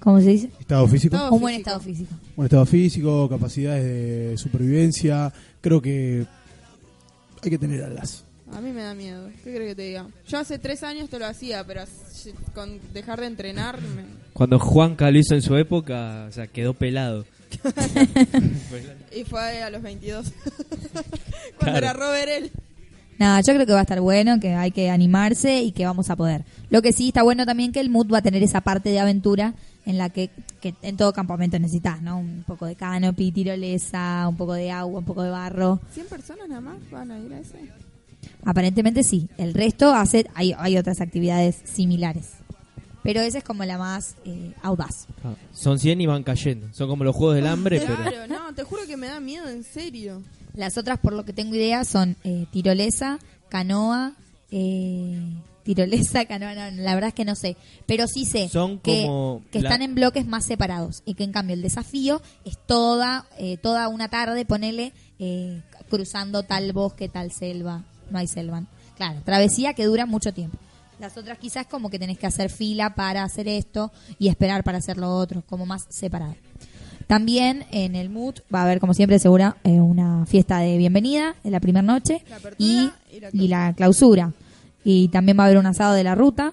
¿Cómo 0.00 0.20
se 0.20 0.28
dice? 0.30 0.50
Estado 0.60 0.86
físico. 0.86 1.16
Estado 1.16 1.32
un 1.34 1.40
buen 1.40 1.54
físico. 1.56 1.70
estado 1.70 1.80
físico. 1.84 2.14
Buen 2.36 2.46
estado 2.46 2.66
físico, 2.66 3.28
capacidades 3.28 3.84
de 3.84 4.36
supervivencia. 4.38 5.32
Creo 5.60 5.82
que 5.82 6.24
hay 7.42 7.50
que 7.50 7.58
tener 7.58 7.82
alas. 7.82 8.22
A 8.52 8.60
mí 8.60 8.70
me 8.70 8.82
da 8.82 8.94
miedo. 8.94 9.28
¿Qué 9.42 9.52
crees 9.54 9.70
que 9.70 9.74
te 9.74 9.82
diga? 9.82 10.06
Yo 10.28 10.38
hace 10.38 10.58
tres 10.60 10.84
años 10.84 11.10
te 11.10 11.18
lo 11.18 11.26
hacía, 11.26 11.64
pero 11.66 11.82
con 12.54 12.78
dejar 12.94 13.20
de 13.20 13.26
entrenar. 13.26 13.80
me- 13.80 14.04
Cuando 14.32 14.58
Juanca 14.60 15.10
lo 15.10 15.18
hizo 15.18 15.34
en 15.34 15.42
su 15.42 15.56
época, 15.56 16.26
o 16.28 16.32
sea, 16.32 16.46
quedó 16.46 16.72
pelado. 16.74 17.24
Y 19.16 19.24
fue 19.24 19.62
a 19.62 19.70
los 19.70 19.82
22. 19.82 20.32
Cuando 20.92 21.08
Claro. 21.58 21.78
era 21.78 21.92
Robert 21.92 22.28
él. 22.28 22.50
Nada, 23.18 23.40
yo 23.40 23.54
creo 23.54 23.64
que 23.64 23.72
va 23.72 23.78
a 23.78 23.82
estar 23.82 24.00
bueno, 24.02 24.38
que 24.40 24.52
hay 24.52 24.70
que 24.72 24.90
animarse 24.90 25.62
y 25.62 25.72
que 25.72 25.86
vamos 25.86 26.10
a 26.10 26.16
poder. 26.16 26.44
Lo 26.68 26.82
que 26.82 26.92
sí 26.92 27.08
está 27.08 27.22
bueno 27.22 27.46
también 27.46 27.72
que 27.72 27.80
el 27.80 27.88
mood 27.88 28.12
va 28.12 28.18
a 28.18 28.22
tener 28.22 28.42
esa 28.42 28.60
parte 28.60 28.90
de 28.90 29.00
aventura 29.00 29.54
en 29.86 29.96
la 29.96 30.10
que, 30.10 30.28
que 30.60 30.74
en 30.82 30.98
todo 30.98 31.14
campamento 31.14 31.58
necesitas, 31.58 32.02
¿no? 32.02 32.18
Un 32.18 32.44
poco 32.46 32.66
de 32.66 32.74
canopy, 32.74 33.32
tirolesa, 33.32 34.26
un 34.28 34.36
poco 34.36 34.52
de 34.52 34.70
agua, 34.70 34.98
un 34.98 35.06
poco 35.06 35.22
de 35.22 35.30
barro. 35.30 35.80
¿100 35.96 36.04
personas 36.08 36.46
nada 36.48 36.60
más 36.60 36.76
van 36.90 37.10
a 37.10 37.18
ir 37.18 37.32
a 37.32 37.40
ese? 37.40 37.58
Aparentemente 38.44 39.02
sí. 39.02 39.28
El 39.38 39.54
resto 39.54 39.94
hace, 39.94 40.26
hay, 40.34 40.52
hay 40.58 40.76
otras 40.76 41.00
actividades 41.00 41.56
similares. 41.64 42.32
Pero 43.06 43.20
esa 43.20 43.38
es 43.38 43.44
como 43.44 43.64
la 43.64 43.78
más 43.78 44.16
eh, 44.24 44.52
audaz. 44.62 45.06
Ah, 45.24 45.34
Son 45.52 45.78
100 45.78 46.00
y 46.00 46.06
van 46.06 46.22
cayendo. 46.24 46.66
Son 46.72 46.88
como 46.88 47.04
los 47.04 47.14
juegos 47.14 47.36
del 47.36 47.46
hambre, 47.46 47.80
pero... 47.80 47.94
Claro, 47.96 48.26
no, 48.26 48.52
te 48.54 48.64
juro 48.64 48.82
que 48.86 48.96
me 48.96 49.06
da 49.06 49.20
miedo, 49.20 49.48
en 49.48 49.62
serio. 49.62 50.22
Las 50.54 50.76
otras, 50.76 50.98
por 50.98 51.12
lo 51.12 51.24
que 51.24 51.32
tengo 51.32 51.54
idea, 51.54 51.84
son 51.84 52.16
eh, 52.24 52.46
tirolesa, 52.50 53.18
canoa, 53.48 54.14
eh, 54.50 55.20
tirolesa, 55.62 56.24
canoa, 56.26 56.54
no, 56.54 56.82
la 56.82 56.94
verdad 56.94 57.08
es 57.08 57.14
que 57.14 57.24
no 57.24 57.34
sé. 57.36 57.56
Pero 57.86 58.06
sí 58.08 58.24
sé 58.24 58.48
Son 58.48 58.78
que, 58.80 59.02
como 59.02 59.42
que 59.52 59.60
la- 59.60 59.68
están 59.68 59.82
en 59.82 59.94
bloques 59.94 60.26
más 60.26 60.44
separados 60.44 61.02
y 61.06 61.14
que 61.14 61.24
en 61.24 61.32
cambio 61.32 61.54
el 61.54 61.62
desafío 61.62 62.20
es 62.44 62.58
toda, 62.66 63.26
eh, 63.38 63.56
toda 63.58 63.88
una 63.88 64.08
tarde, 64.08 64.44
ponele, 64.44 64.92
eh, 65.18 65.62
cruzando 65.88 66.42
tal 66.42 66.72
bosque, 66.72 67.08
tal 67.08 67.30
selva. 67.30 67.84
No 68.10 68.18
hay 68.18 68.26
selva. 68.26 68.64
Claro, 68.96 69.20
travesía 69.24 69.74
que 69.74 69.84
dura 69.84 70.06
mucho 70.06 70.32
tiempo. 70.32 70.56
Las 70.98 71.16
otras 71.16 71.38
quizás 71.38 71.66
como 71.66 71.90
que 71.90 71.98
tenés 71.98 72.18
que 72.18 72.26
hacer 72.26 72.50
fila 72.50 72.94
para 72.94 73.22
hacer 73.22 73.48
esto 73.48 73.92
y 74.18 74.28
esperar 74.28 74.64
para 74.64 74.78
hacer 74.78 74.96
lo 74.96 75.10
otro, 75.14 75.42
como 75.46 75.66
más 75.66 75.86
separado. 75.90 76.34
También 77.06 77.64
en 77.70 77.94
el 77.94 78.08
MUT 78.10 78.40
va 78.52 78.60
a 78.60 78.62
haber, 78.64 78.80
como 78.80 78.92
siempre, 78.94 79.18
segura, 79.18 79.56
eh, 79.62 79.72
una 79.80 80.26
fiesta 80.26 80.58
de 80.58 80.76
bienvenida 80.76 81.36
en 81.44 81.52
la 81.52 81.60
primera 81.60 81.82
noche 81.82 82.22
La 82.28 82.36
apertura 82.36 82.56
y, 82.58 82.90
y 83.12 83.20
la 83.20 83.30
y 83.32 83.48
la 83.48 83.72
clausura. 83.74 84.32
Y 84.84 85.08
también 85.08 85.38
va 85.38 85.44
a 85.44 85.46
haber 85.46 85.58
un 85.58 85.66
asado 85.66 85.94
de 85.94 86.02
la 86.02 86.14
ruta, 86.14 86.52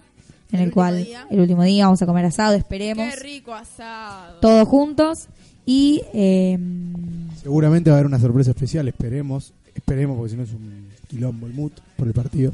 en 0.52 0.60
El 0.60 0.72
cual 0.72 1.04
día. 1.06 1.26
el 1.32 1.40
último 1.40 1.64
día 1.64 1.86
vamos 1.86 2.02
a 2.04 2.06
comer 2.06 2.26
asado, 2.26 2.54
esperemos, 2.54 3.12
Qué 3.16 3.20
rico 3.20 3.54
asado. 3.54 4.40
todos 4.42 4.68
juntos. 4.68 5.28
Y 5.66 6.02
eh, 6.14 6.60
Seguramente 7.42 7.90
va 7.90 7.96
a 7.96 8.00
haber 8.00 8.08
una 8.08 8.20
sorpresa 8.20 8.52
especial, 8.52 8.88
esperemos. 8.88 9.54
Esperemos, 9.74 10.18
porque 10.18 10.32
si 10.32 10.38
no 10.38 10.44
es 10.44 10.52
un 10.52 10.88
quilombo 11.08 11.48
el 11.48 11.54
mood 11.54 11.72
por 11.98 12.08
el 12.08 12.14
partido. 12.14 12.54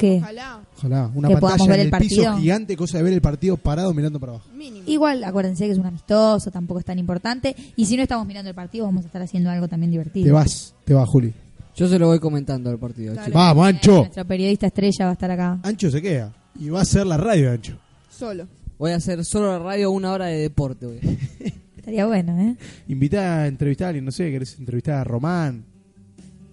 Que 0.00 0.16
Ojalá, 0.18 0.60
Ojalá. 0.78 1.10
Una 1.14 1.28
Que 1.28 1.34
pantalla 1.34 1.40
podamos 1.40 1.68
ver 1.68 1.80
en 1.80 1.86
el 1.88 1.94
el, 1.94 2.00
piso 2.00 2.22
partido. 2.22 2.38
gigante, 2.38 2.76
cosa 2.76 2.98
de 2.98 3.04
ver 3.04 3.12
el 3.12 3.20
partido 3.20 3.56
parado 3.56 3.92
mirando 3.94 4.18
para 4.18 4.32
abajo. 4.32 4.48
mínimo. 4.54 4.84
igual 4.88 5.22
acuérdense 5.24 5.66
que 5.66 5.72
es 5.72 5.78
un 5.78 5.86
amistoso, 5.86 6.50
tampoco 6.50 6.80
es 6.80 6.86
tan 6.86 6.98
importante. 6.98 7.54
Y 7.76 7.84
si 7.86 7.96
no 7.96 8.02
estamos 8.02 8.26
mirando 8.26 8.48
el 8.48 8.54
partido, 8.54 8.86
vamos 8.86 9.04
a 9.04 9.06
estar 9.06 9.22
haciendo 9.22 9.50
algo 9.50 9.68
también 9.68 9.90
divertido. 9.90 10.26
Te 10.26 10.32
vas, 10.32 10.74
te 10.84 10.94
vas, 10.94 11.08
Juli. 11.08 11.32
Yo 11.76 11.86
se 11.88 11.98
lo 11.98 12.06
voy 12.08 12.18
comentando 12.18 12.68
al 12.70 12.78
partido. 12.78 13.14
Dale. 13.14 13.26
chicos. 13.26 13.34
Vamos, 13.34 13.66
Eh, 13.66 13.68
Ancho. 13.70 13.96
Nuestro 13.98 14.24
periodista 14.26 14.66
estrella 14.66 15.04
va 15.04 15.10
a 15.10 15.12
estar 15.14 15.30
acá. 15.30 15.58
Ancho 15.62 15.90
se 15.90 16.02
queda. 16.02 16.32
Y 16.58 16.68
va 16.68 16.80
a 16.80 16.84
ser 16.84 17.06
la 17.06 17.16
radio, 17.16 17.50
Ancho. 17.52 17.78
Solo. 18.10 18.46
Voy 18.78 18.90
a 18.92 18.96
hacer 18.96 19.24
solo 19.24 19.52
la 19.52 19.58
radio 19.58 19.90
una 19.90 20.12
hora 20.12 20.26
de 20.26 20.38
deporte. 20.38 20.86
Voy. 20.86 20.98
Estaría 21.76 22.06
bueno, 22.06 22.38
¿eh? 22.38 22.56
Invita 22.88 23.42
a 23.42 23.46
entrevistar 23.46 23.86
a 23.86 23.88
alguien, 23.90 24.04
no 24.04 24.10
sé, 24.10 24.30
querés 24.30 24.58
entrevistar 24.58 24.96
a 24.96 25.04
Román, 25.04 25.64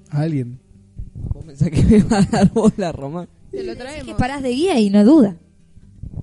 a 0.10 0.22
alguien. 0.22 0.60
¿Vos 1.34 1.44
pensás 1.46 1.70
que 1.70 1.84
me 1.84 2.04
va 2.04 2.20
a 2.20 2.22
dar 2.26 2.54
bola, 2.54 2.92
Román? 2.94 3.28
Te 3.58 3.64
lo 3.64 3.72
Es 3.90 4.04
que 4.04 4.16
parás 4.16 4.42
de 4.44 4.50
guía 4.50 4.80
y 4.80 4.90
no 4.90 5.04
duda. 5.04 5.38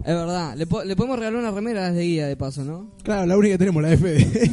Es 0.01 0.14
verdad. 0.14 0.55
Le, 0.57 0.66
po- 0.66 0.85
le 0.85 0.97
podemos 0.97 1.18
regalar 1.18 1.40
una 1.40 1.51
remera 1.51 1.81
a 1.85 1.88
las 1.88 1.94
de 1.97 2.03
guía, 2.03 2.27
de 2.27 2.37
paso, 2.37 2.62
¿no? 2.64 2.92
Claro, 3.03 3.25
la 3.27 3.38
única 3.38 3.55
que 3.55 3.59
tenemos, 3.59 3.83
la 3.83 3.88
de 3.90 3.97
Fede. 3.97 4.49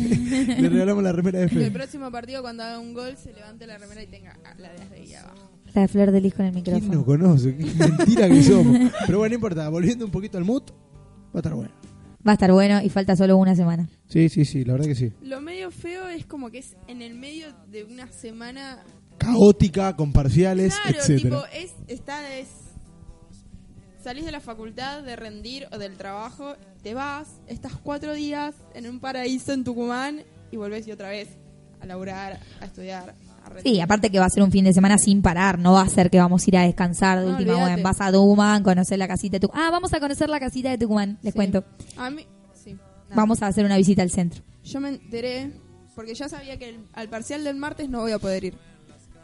Le 0.61 0.69
regalamos 0.69 1.03
la 1.03 1.11
remera 1.11 1.39
de 1.39 1.47
Que 1.47 1.55
el 1.55 1.59
Fede. 1.63 1.71
próximo 1.71 2.09
partido, 2.09 2.41
cuando 2.41 2.63
haga 2.63 2.79
un 2.79 2.93
gol, 2.93 3.17
se 3.17 3.33
levante 3.33 3.67
la 3.67 3.77
remera 3.77 4.01
y 4.01 4.07
tenga 4.07 4.37
la 4.57 4.71
de 4.71 4.95
ahí 4.95 5.13
abajo. 5.13 5.51
La 5.73 5.81
de 5.81 5.87
Flor 5.89 6.11
de 6.11 6.21
Lis 6.21 6.33
con 6.33 6.45
el 6.45 6.51
¿Quién 6.53 6.63
micrófono. 6.75 6.93
nos 6.95 7.05
conoce? 7.05 7.57
Qué 7.57 7.65
mentira 7.65 8.29
que 8.29 8.43
somos. 8.43 8.77
Pero 9.05 9.17
bueno, 9.19 9.29
no 9.31 9.35
importa. 9.35 9.67
Volviendo 9.69 10.05
un 10.05 10.11
poquito 10.11 10.37
al 10.37 10.45
mood, 10.45 10.63
va 10.69 11.35
a 11.35 11.37
estar 11.39 11.53
bueno. 11.53 11.71
Va 12.25 12.31
a 12.31 12.33
estar 12.33 12.51
bueno 12.53 12.81
y 12.83 12.89
falta 12.89 13.15
solo 13.15 13.35
una 13.37 13.55
semana. 13.55 13.89
Sí, 14.07 14.29
sí, 14.29 14.45
sí, 14.45 14.63
la 14.63 14.73
verdad 14.73 14.87
que 14.87 14.95
sí. 14.95 15.11
Lo 15.23 15.41
medio 15.41 15.71
feo 15.71 16.07
es 16.07 16.25
como 16.25 16.49
que 16.51 16.59
es 16.59 16.77
en 16.87 17.01
el 17.01 17.15
medio 17.15 17.47
de 17.69 17.83
una 17.83 18.07
semana. 18.11 18.83
Caótica, 19.17 19.95
con 19.95 20.13
parciales, 20.13 20.75
Claro, 20.81 20.97
etcétera. 20.99 21.41
tipo, 21.41 21.43
es, 21.53 21.73
está, 21.87 22.37
es. 22.37 22.47
Salís 24.03 24.25
de 24.25 24.31
la 24.31 24.39
facultad 24.39 25.03
de 25.03 25.15
rendir 25.15 25.67
o 25.71 25.77
del 25.77 25.95
trabajo, 25.95 26.55
te 26.81 26.93
vas, 26.95 27.39
estás 27.47 27.73
cuatro 27.83 28.13
días 28.15 28.55
en 28.73 28.87
un 28.89 28.99
paraíso 28.99 29.53
en 29.53 29.63
Tucumán 29.63 30.23
y 30.51 30.57
volvés 30.57 30.87
y 30.87 30.91
otra 30.91 31.09
vez 31.09 31.29
a 31.79 31.85
laburar, 31.85 32.39
a 32.61 32.65
estudiar, 32.65 33.13
a. 33.45 33.61
Sí, 33.61 33.79
aparte 33.79 34.09
que 34.09 34.17
va 34.19 34.25
a 34.25 34.29
ser 34.29 34.41
un 34.43 34.51
fin 34.51 34.65
de 34.65 34.73
semana 34.73 34.97
sin 34.97 35.21
parar, 35.21 35.59
no 35.59 35.73
va 35.73 35.81
a 35.81 35.87
ser 35.89 36.09
que 36.09 36.17
vamos 36.19 36.43
a 36.43 36.49
ir 36.49 36.57
a 36.57 36.61
descansar 36.63 37.19
de 37.19 37.25
No, 37.27 37.31
última 37.33 37.57
hora. 37.63 37.77
Vas 37.77 38.01
a 38.01 38.11
Tucumán, 38.11 38.63
conocer 38.63 38.97
la 38.97 39.07
casita 39.07 39.33
de 39.35 39.39
Tucumán. 39.41 39.65
Ah, 39.67 39.71
vamos 39.71 39.93
a 39.93 39.99
conocer 39.99 40.29
la 40.29 40.39
casita 40.39 40.69
de 40.71 40.77
Tucumán, 40.79 41.19
les 41.21 41.33
Sí. 41.33 41.37
cuento. 41.37 41.63
A 41.97 42.09
mí, 42.09 42.25
sí. 42.53 42.75
Vamos 43.15 43.41
a 43.43 43.47
hacer 43.47 43.65
una 43.65 43.77
visita 43.77 44.01
al 44.01 44.09
centro. 44.09 44.41
Yo 44.63 44.79
me 44.79 44.89
enteré, 44.89 45.51
porque 45.95 46.15
ya 46.15 46.27
sabía 46.29 46.57
que 46.57 46.69
el- 46.69 46.85
al 46.93 47.07
parcial 47.09 47.43
del 47.43 47.55
martes 47.57 47.87
no 47.89 47.99
voy 48.01 48.13
a 48.13 48.19
poder 48.19 48.45
ir. 48.45 48.53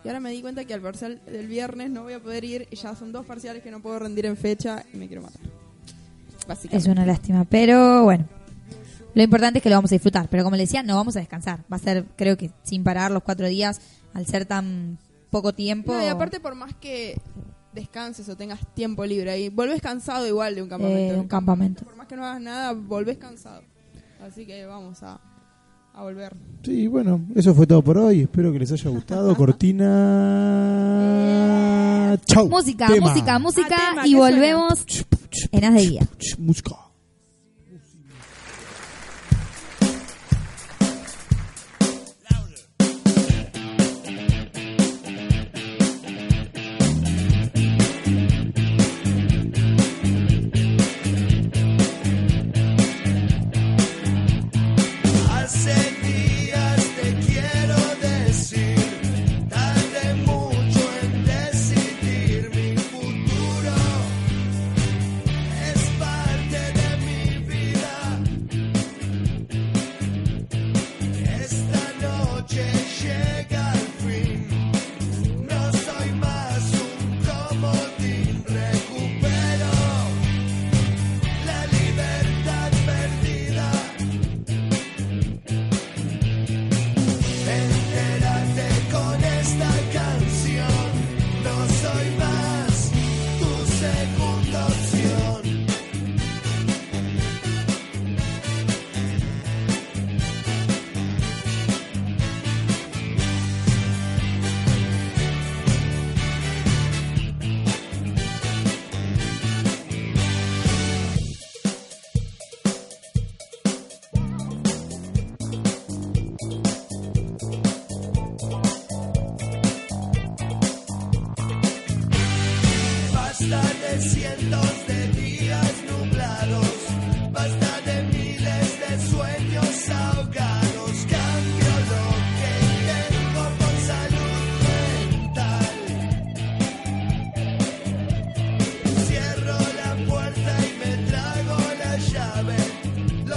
Y 0.08 0.10
ahora 0.10 0.22
me 0.22 0.32
di 0.32 0.42
cuenta 0.42 0.64
que 0.64 0.74
al 0.74 0.80
parcial 0.80 1.20
del 1.26 1.48
viernes 1.48 1.90
no 1.90 2.04
voy 2.04 2.14
a 2.14 2.22
poder 2.22 2.46
ir. 2.46 2.66
Y 2.72 2.78
ya 2.78 2.96
son 2.96 3.12
dos 3.12 3.26
parciales 3.26 3.62
que 3.62 3.70
no 3.70 3.82
puedo 3.82 4.00
rendir 4.00 4.26
en 4.26 4.38
fecha 4.38 4.86
y 4.94 4.96
me 4.96 5.06
quiero 5.06 5.22
matar. 5.22 5.42
Básicamente. 6.48 6.78
Es 6.78 6.88
una 6.88 7.06
lástima, 7.06 7.44
pero 7.44 8.06
bueno. 8.06 8.26
Lo 9.14 9.22
importante 9.22 9.60
es 9.60 9.64
que 9.64 9.70
lo 9.70 9.76
vamos 9.76 9.92
a 9.92 9.96
disfrutar. 9.96 10.30
Pero 10.30 10.46
como 10.46 10.56
le 10.56 10.64
decía, 10.64 10.82
no 10.82 10.96
vamos 10.96 11.18
a 11.18 11.20
descansar. 11.20 11.60
Va 11.70 11.76
a 11.76 11.80
ser, 11.80 12.06
creo 12.16 12.38
que 12.38 12.52
sin 12.64 12.86
parar 12.86 13.12
los 13.12 13.22
cuatro 13.22 13.50
días, 13.50 13.82
al 14.14 14.26
ser 14.26 14.46
tan 14.46 14.98
poco 15.30 15.52
tiempo. 15.52 15.92
No, 15.92 16.02
y 16.02 16.08
aparte, 16.08 16.40
por 16.40 16.56
más 16.56 16.74
que 16.74 17.20
descanses 17.74 18.30
o 18.30 18.38
tengas 18.38 18.62
tiempo 18.76 19.06
libre 19.06 19.30
ahí, 19.30 19.50
volvés 19.50 19.82
cansado 19.82 20.26
igual 20.26 20.56
de 20.56 20.64
un 20.64 20.70
campamento. 20.70 21.16
Eh, 21.16 21.20
un 21.20 21.28
campamento. 21.28 21.84
Por 21.84 21.98
más 21.98 22.08
que 22.08 22.16
no 22.16 22.24
hagas 22.24 22.40
nada, 22.40 22.72
volvés 22.72 23.18
cansado. 23.18 23.62
Así 24.26 24.46
que 24.46 24.66
vamos 24.66 25.04
a, 25.04 25.20
a 25.98 26.04
volver. 26.04 26.34
Sí, 26.64 26.88
bueno, 26.88 27.22
eso 27.36 27.54
fue 27.56 27.66
todo 27.66 27.82
por 27.82 27.98
hoy. 27.98 28.22
Espero 28.22 28.52
que 28.52 28.60
les 28.60 28.72
haya 28.72 28.90
gustado. 28.92 29.36
Cortina. 29.40 29.88
Chau. 32.26 32.48
Música, 32.50 32.88
Tema. 32.88 33.08
música, 33.08 33.40
música. 33.40 33.76
Ah, 33.76 33.90
tema, 33.92 34.08
y 34.08 34.12
¿qué 34.12 34.18
volvemos 34.18 34.86
en 35.52 35.66
Haz 35.66 35.74
de 35.74 35.82
Guía. 35.82 36.08
Música. 36.38 36.76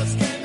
los 0.01 0.15
que 0.15 0.40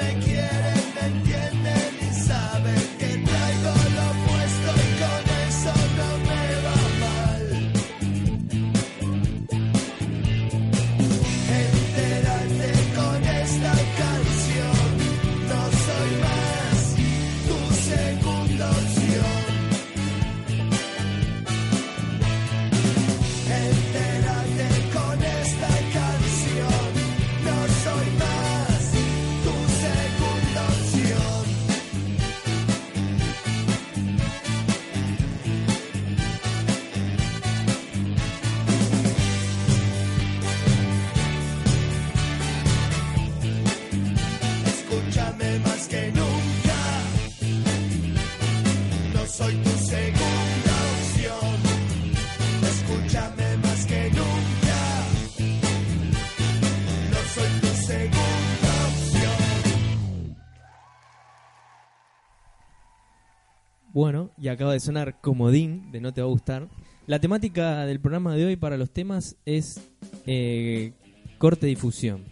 y 64.45 64.47
acaba 64.47 64.73
de 64.73 64.79
sonar 64.79 65.19
Comodín 65.21 65.91
de 65.91 65.99
No 65.99 66.13
Te 66.13 66.21
Va 66.21 66.27
a 66.27 66.29
Gustar. 66.29 66.67
La 67.07 67.17
temática 67.19 67.83
del 67.87 67.99
programa 67.99 68.35
de 68.35 68.45
hoy 68.45 68.55
para 68.55 68.77
los 68.77 68.91
temas 68.91 69.37
es 69.43 69.81
eh, 70.27 70.93
corte 71.39 71.65
difusión. 71.65 72.25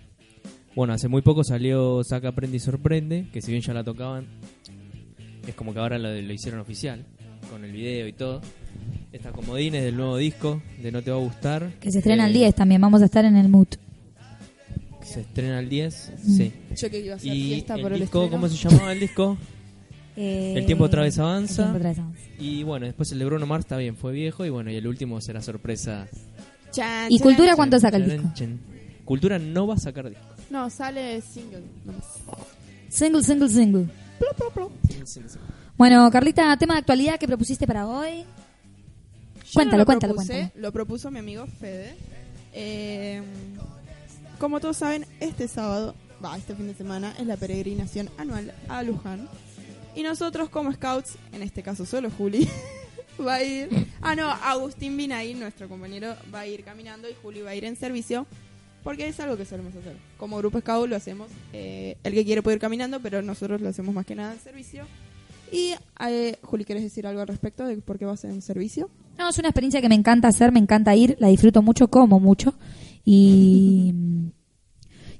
Bueno, 0.75 0.93
hace 0.93 1.07
muy 1.07 1.23
poco 1.23 1.43
salió 1.43 2.03
Saca, 2.03 2.27
Aprende 2.27 2.57
y 2.57 2.59
Sorprende, 2.59 3.27
que 3.33 3.41
si 3.41 3.49
bien 3.49 3.63
ya 3.63 3.73
la 3.73 3.83
tocaban, 3.83 4.27
es 5.47 5.55
como 5.55 5.73
que 5.73 5.79
ahora 5.79 5.97
lo, 5.97 6.09
lo 6.13 6.33
hicieron 6.33 6.59
oficial, 6.59 7.03
con 7.49 7.65
el 7.65 7.71
video 7.71 8.07
y 8.07 8.13
todo. 8.13 8.41
Está 9.11 9.31
Comodín 9.31 9.73
es 9.73 9.83
del 9.83 9.97
nuevo 9.97 10.17
disco 10.17 10.61
de 10.83 10.91
No 10.91 11.01
Te 11.01 11.09
Va 11.09 11.17
a 11.17 11.19
Gustar. 11.19 11.71
Que 11.79 11.91
se 11.91 11.97
estrena 11.97 12.25
Eh, 12.25 12.27
el 12.27 12.33
10 12.33 12.53
también, 12.53 12.79
vamos 12.79 13.01
a 13.01 13.05
estar 13.05 13.25
en 13.25 13.37
el 13.37 13.49
mood. 13.49 13.69
Se 15.01 15.21
estrena 15.21 15.59
el 15.59 15.67
10, 15.67 16.13
Mm. 16.23 16.37
sí. 16.37 16.53
Yo 16.77 16.89
que 16.91 16.99
iba 16.99 17.13
a 17.13 17.17
hacer 17.17 17.33
Y 17.35 17.49
fiesta 17.53 17.73
el 17.75 17.81
por 17.81 17.93
el 17.93 17.99
disco, 18.01 18.23
estreno. 18.23 18.41
¿cómo 18.41 18.53
se 18.53 18.69
llamaba 18.69 18.93
el 18.93 18.99
disco? 18.99 19.35
Eh, 20.15 20.53
El 20.57 20.65
tiempo 20.65 20.83
otra 20.85 21.01
vez 21.01 21.17
avanza. 21.19 21.63
tiempo 21.63 21.77
otra 21.77 21.89
vez 21.89 21.99
avanza. 21.99 22.19
Y 22.39 22.63
bueno, 22.63 22.85
después 22.85 23.11
el 23.11 23.19
de 23.19 23.25
Bruno 23.25 23.45
Mars 23.45 23.65
está 23.65 23.77
bien, 23.77 23.95
fue 23.95 24.11
viejo. 24.11 24.45
Y 24.45 24.49
bueno, 24.49 24.69
y 24.71 24.75
el 24.75 24.87
último 24.87 25.19
será 25.21 25.41
sorpresa. 25.41 26.07
Chan, 26.71 27.07
¿Y 27.11 27.17
chan. 27.17 27.23
Cultura 27.27 27.55
cuánto 27.55 27.79
saca 27.79 27.97
el 27.97 28.07
Chan, 28.07 28.17
disco? 28.17 28.31
chan. 28.35 28.59
Cultura 29.05 29.39
no 29.39 29.67
va 29.67 29.75
a 29.75 29.77
sacar 29.77 30.09
disco. 30.09 30.23
No, 30.49 30.69
sale 30.69 31.21
single. 31.21 31.63
Single, 32.89 33.23
single, 33.23 33.49
single. 33.49 33.85
Plo, 34.19 34.27
plo, 34.37 34.49
plo. 34.51 34.71
Bueno, 35.77 36.09
Carlita, 36.11 36.55
tema 36.57 36.75
de 36.75 36.79
actualidad 36.81 37.17
que 37.19 37.27
propusiste 37.27 37.65
para 37.67 37.87
hoy. 37.87 38.19
Yo 39.45 39.51
Cuéntalo, 39.53 39.71
no 39.71 39.77
lo 39.79 39.85
cuéntalo, 39.85 40.13
propuse, 40.13 40.33
cuéntalo. 40.33 40.61
Lo 40.61 40.71
propuso 40.71 41.11
mi 41.11 41.19
amigo 41.19 41.45
Fede. 41.59 41.95
Eh, 42.53 43.21
como 44.39 44.59
todos 44.59 44.77
saben, 44.77 45.05
este 45.19 45.47
sábado, 45.47 45.95
va, 46.23 46.37
este 46.37 46.55
fin 46.55 46.67
de 46.67 46.73
semana, 46.75 47.13
es 47.19 47.25
la 47.27 47.35
peregrinación 47.37 48.09
anual 48.17 48.53
a 48.69 48.83
Luján. 48.83 49.27
Y 49.95 50.03
nosotros 50.03 50.49
como 50.49 50.71
scouts, 50.73 51.17
en 51.31 51.43
este 51.43 51.61
caso 51.61 51.85
solo 51.85 52.09
Juli, 52.09 52.47
va 53.25 53.35
a 53.35 53.43
ir... 53.43 53.69
Ah, 54.01 54.15
no, 54.15 54.29
Agustín 54.29 54.97
Vinaí, 54.97 55.33
nuestro 55.33 55.69
compañero, 55.69 56.15
va 56.33 56.41
a 56.41 56.47
ir 56.47 56.63
caminando 56.63 57.09
y 57.09 57.13
Juli 57.21 57.41
va 57.41 57.51
a 57.51 57.55
ir 57.55 57.65
en 57.65 57.75
servicio. 57.75 58.25
Porque 58.83 59.07
es 59.07 59.19
algo 59.21 59.37
que 59.37 59.45
solemos 59.45 59.73
hacer. 59.75 59.95
Como 60.17 60.37
grupo 60.39 60.59
scout 60.59 60.89
lo 60.89 60.95
hacemos. 60.95 61.29
eh, 61.53 61.95
el 62.03 62.13
que 62.13 62.25
quiere 62.25 62.41
puede 62.41 62.55
ir 62.55 62.61
caminando, 62.61 62.99
pero 62.99 63.21
nosotros 63.21 63.61
lo 63.61 63.69
hacemos 63.69 63.95
más 63.95 64.05
que 64.05 64.15
nada 64.15 64.33
en 64.33 64.39
servicio. 64.39 64.85
Y, 65.53 65.73
eh, 66.05 66.37
Juli, 66.41 66.65
¿quieres 66.65 66.83
decir 66.83 67.05
algo 67.07 67.21
al 67.21 67.27
respecto 67.27 67.65
de 67.65 67.77
por 67.77 67.97
qué 67.99 68.05
vas 68.05 68.23
en 68.25 68.41
servicio? 68.41 68.89
No, 69.17 69.29
es 69.29 69.37
una 69.37 69.49
experiencia 69.49 69.81
que 69.81 69.87
me 69.87 69.95
encanta 69.95 70.27
hacer, 70.27 70.51
me 70.51 70.59
encanta 70.59 70.95
ir, 70.95 71.15
la 71.19 71.27
disfruto 71.27 71.61
mucho, 71.61 71.87
como 71.89 72.19
mucho. 72.19 72.55
Y. 73.05 73.93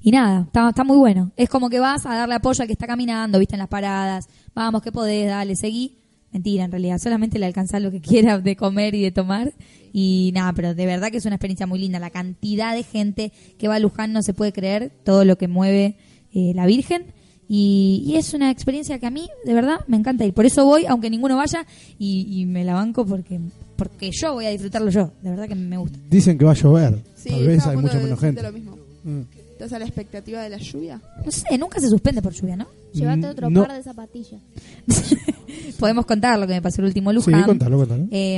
Y 0.06 0.12
nada, 0.12 0.42
está, 0.46 0.70
está 0.70 0.84
muy 0.84 0.98
bueno. 0.98 1.32
Es 1.38 1.50
como 1.50 1.70
que 1.70 1.80
vas 1.80 2.06
a 2.06 2.16
darle 2.16 2.36
apoyo 2.36 2.62
al 2.62 2.68
que 2.68 2.74
está 2.74 2.86
caminando, 2.86 3.40
viste, 3.40 3.56
en 3.56 3.60
las 3.60 3.70
paradas. 3.70 4.28
Vamos, 4.54 4.82
que 4.82 4.92
podés, 4.92 5.28
dale, 5.28 5.56
seguí. 5.56 5.98
Mentira, 6.34 6.66
en 6.66 6.72
realidad, 6.72 6.98
solamente 6.98 7.40
le 7.40 7.46
alcanzás 7.46 7.82
lo 7.82 7.90
que 7.90 8.02
quiera 8.02 8.38
de 8.40 8.56
comer 8.58 8.96
y 8.96 9.02
de 9.02 9.12
tomar. 9.12 9.54
Y 9.94 10.32
nada, 10.34 10.52
pero 10.54 10.74
de 10.76 10.86
verdad 10.86 11.10
que 11.10 11.18
es 11.18 11.26
una 11.26 11.36
experiencia 11.36 11.68
muy 11.68 11.80
linda. 11.80 12.00
La 12.00 12.10
cantidad 12.10 12.76
de 12.76 12.84
gente 12.84 13.32
que 13.58 13.68
va 13.70 13.76
a 13.76 13.80
Luján 13.80 14.12
no 14.12 14.22
se 14.24 14.34
puede 14.34 14.52
creer, 14.52 14.92
todo 15.06 15.24
lo 15.24 15.38
que 15.38 15.48
mueve 15.48 15.96
eh, 16.34 16.52
la 16.54 16.66
Virgen. 16.66 17.06
Y, 17.48 18.04
y 18.06 18.16
es 18.18 18.34
una 18.34 18.50
experiencia 18.52 19.00
que 19.00 19.06
a 19.06 19.12
mí, 19.12 19.30
de 19.46 19.54
verdad, 19.54 19.82
me 19.88 19.96
encanta 19.96 20.26
ir. 20.26 20.34
Por 20.34 20.46
eso 20.46 20.66
voy, 20.66 20.86
aunque 20.86 21.10
ninguno 21.10 21.38
vaya, 21.38 21.66
y, 21.98 22.26
y 22.42 22.46
me 22.46 22.64
la 22.66 22.74
banco 22.74 23.06
porque, 23.06 23.40
porque 23.78 24.10
yo 24.12 24.34
voy 24.34 24.48
a 24.48 24.50
disfrutarlo 24.50 24.90
yo. 24.90 25.12
De 25.22 25.30
verdad 25.30 25.48
que 25.48 25.56
me 25.56 25.78
gusta. 25.78 26.00
Dicen 26.10 26.38
que 26.38 26.46
va 26.46 26.52
a 26.52 26.56
llover. 26.56 27.00
Sí, 27.16 27.30
Tal 27.30 27.48
vez 27.48 27.66
hay 27.68 27.78
mucha 27.78 28.00
menos 28.00 28.20
gente. 28.20 28.42
lo 28.42 28.52
mismo. 28.52 28.78
Mm. 29.04 29.22
¿Estás 29.64 29.78
a 29.78 29.80
la 29.80 29.86
expectativa 29.86 30.42
de 30.42 30.50
la 30.50 30.58
lluvia? 30.58 31.02
No 31.24 31.32
sé, 31.32 31.58
nunca 31.58 31.80
se 31.80 31.88
suspende 31.88 32.22
por 32.22 32.34
lluvia, 32.34 32.58
¿no? 32.58 32.68
Llévate 32.94 33.28
otro 33.28 33.50
No. 33.50 33.66
par 33.66 33.78
de 33.78 33.82
zapatillas. 33.84 34.42
Podemos 35.80 36.06
contar 36.06 36.38
lo 36.38 36.46
que 36.48 36.54
me 36.54 36.62
pasó 36.62 36.82
el 36.82 36.88
último 36.88 37.12
Sí, 37.12 37.16
Luján. 37.16 37.44
contalo, 37.46 37.78
contalo. 37.78 38.08
Eh, 38.12 38.36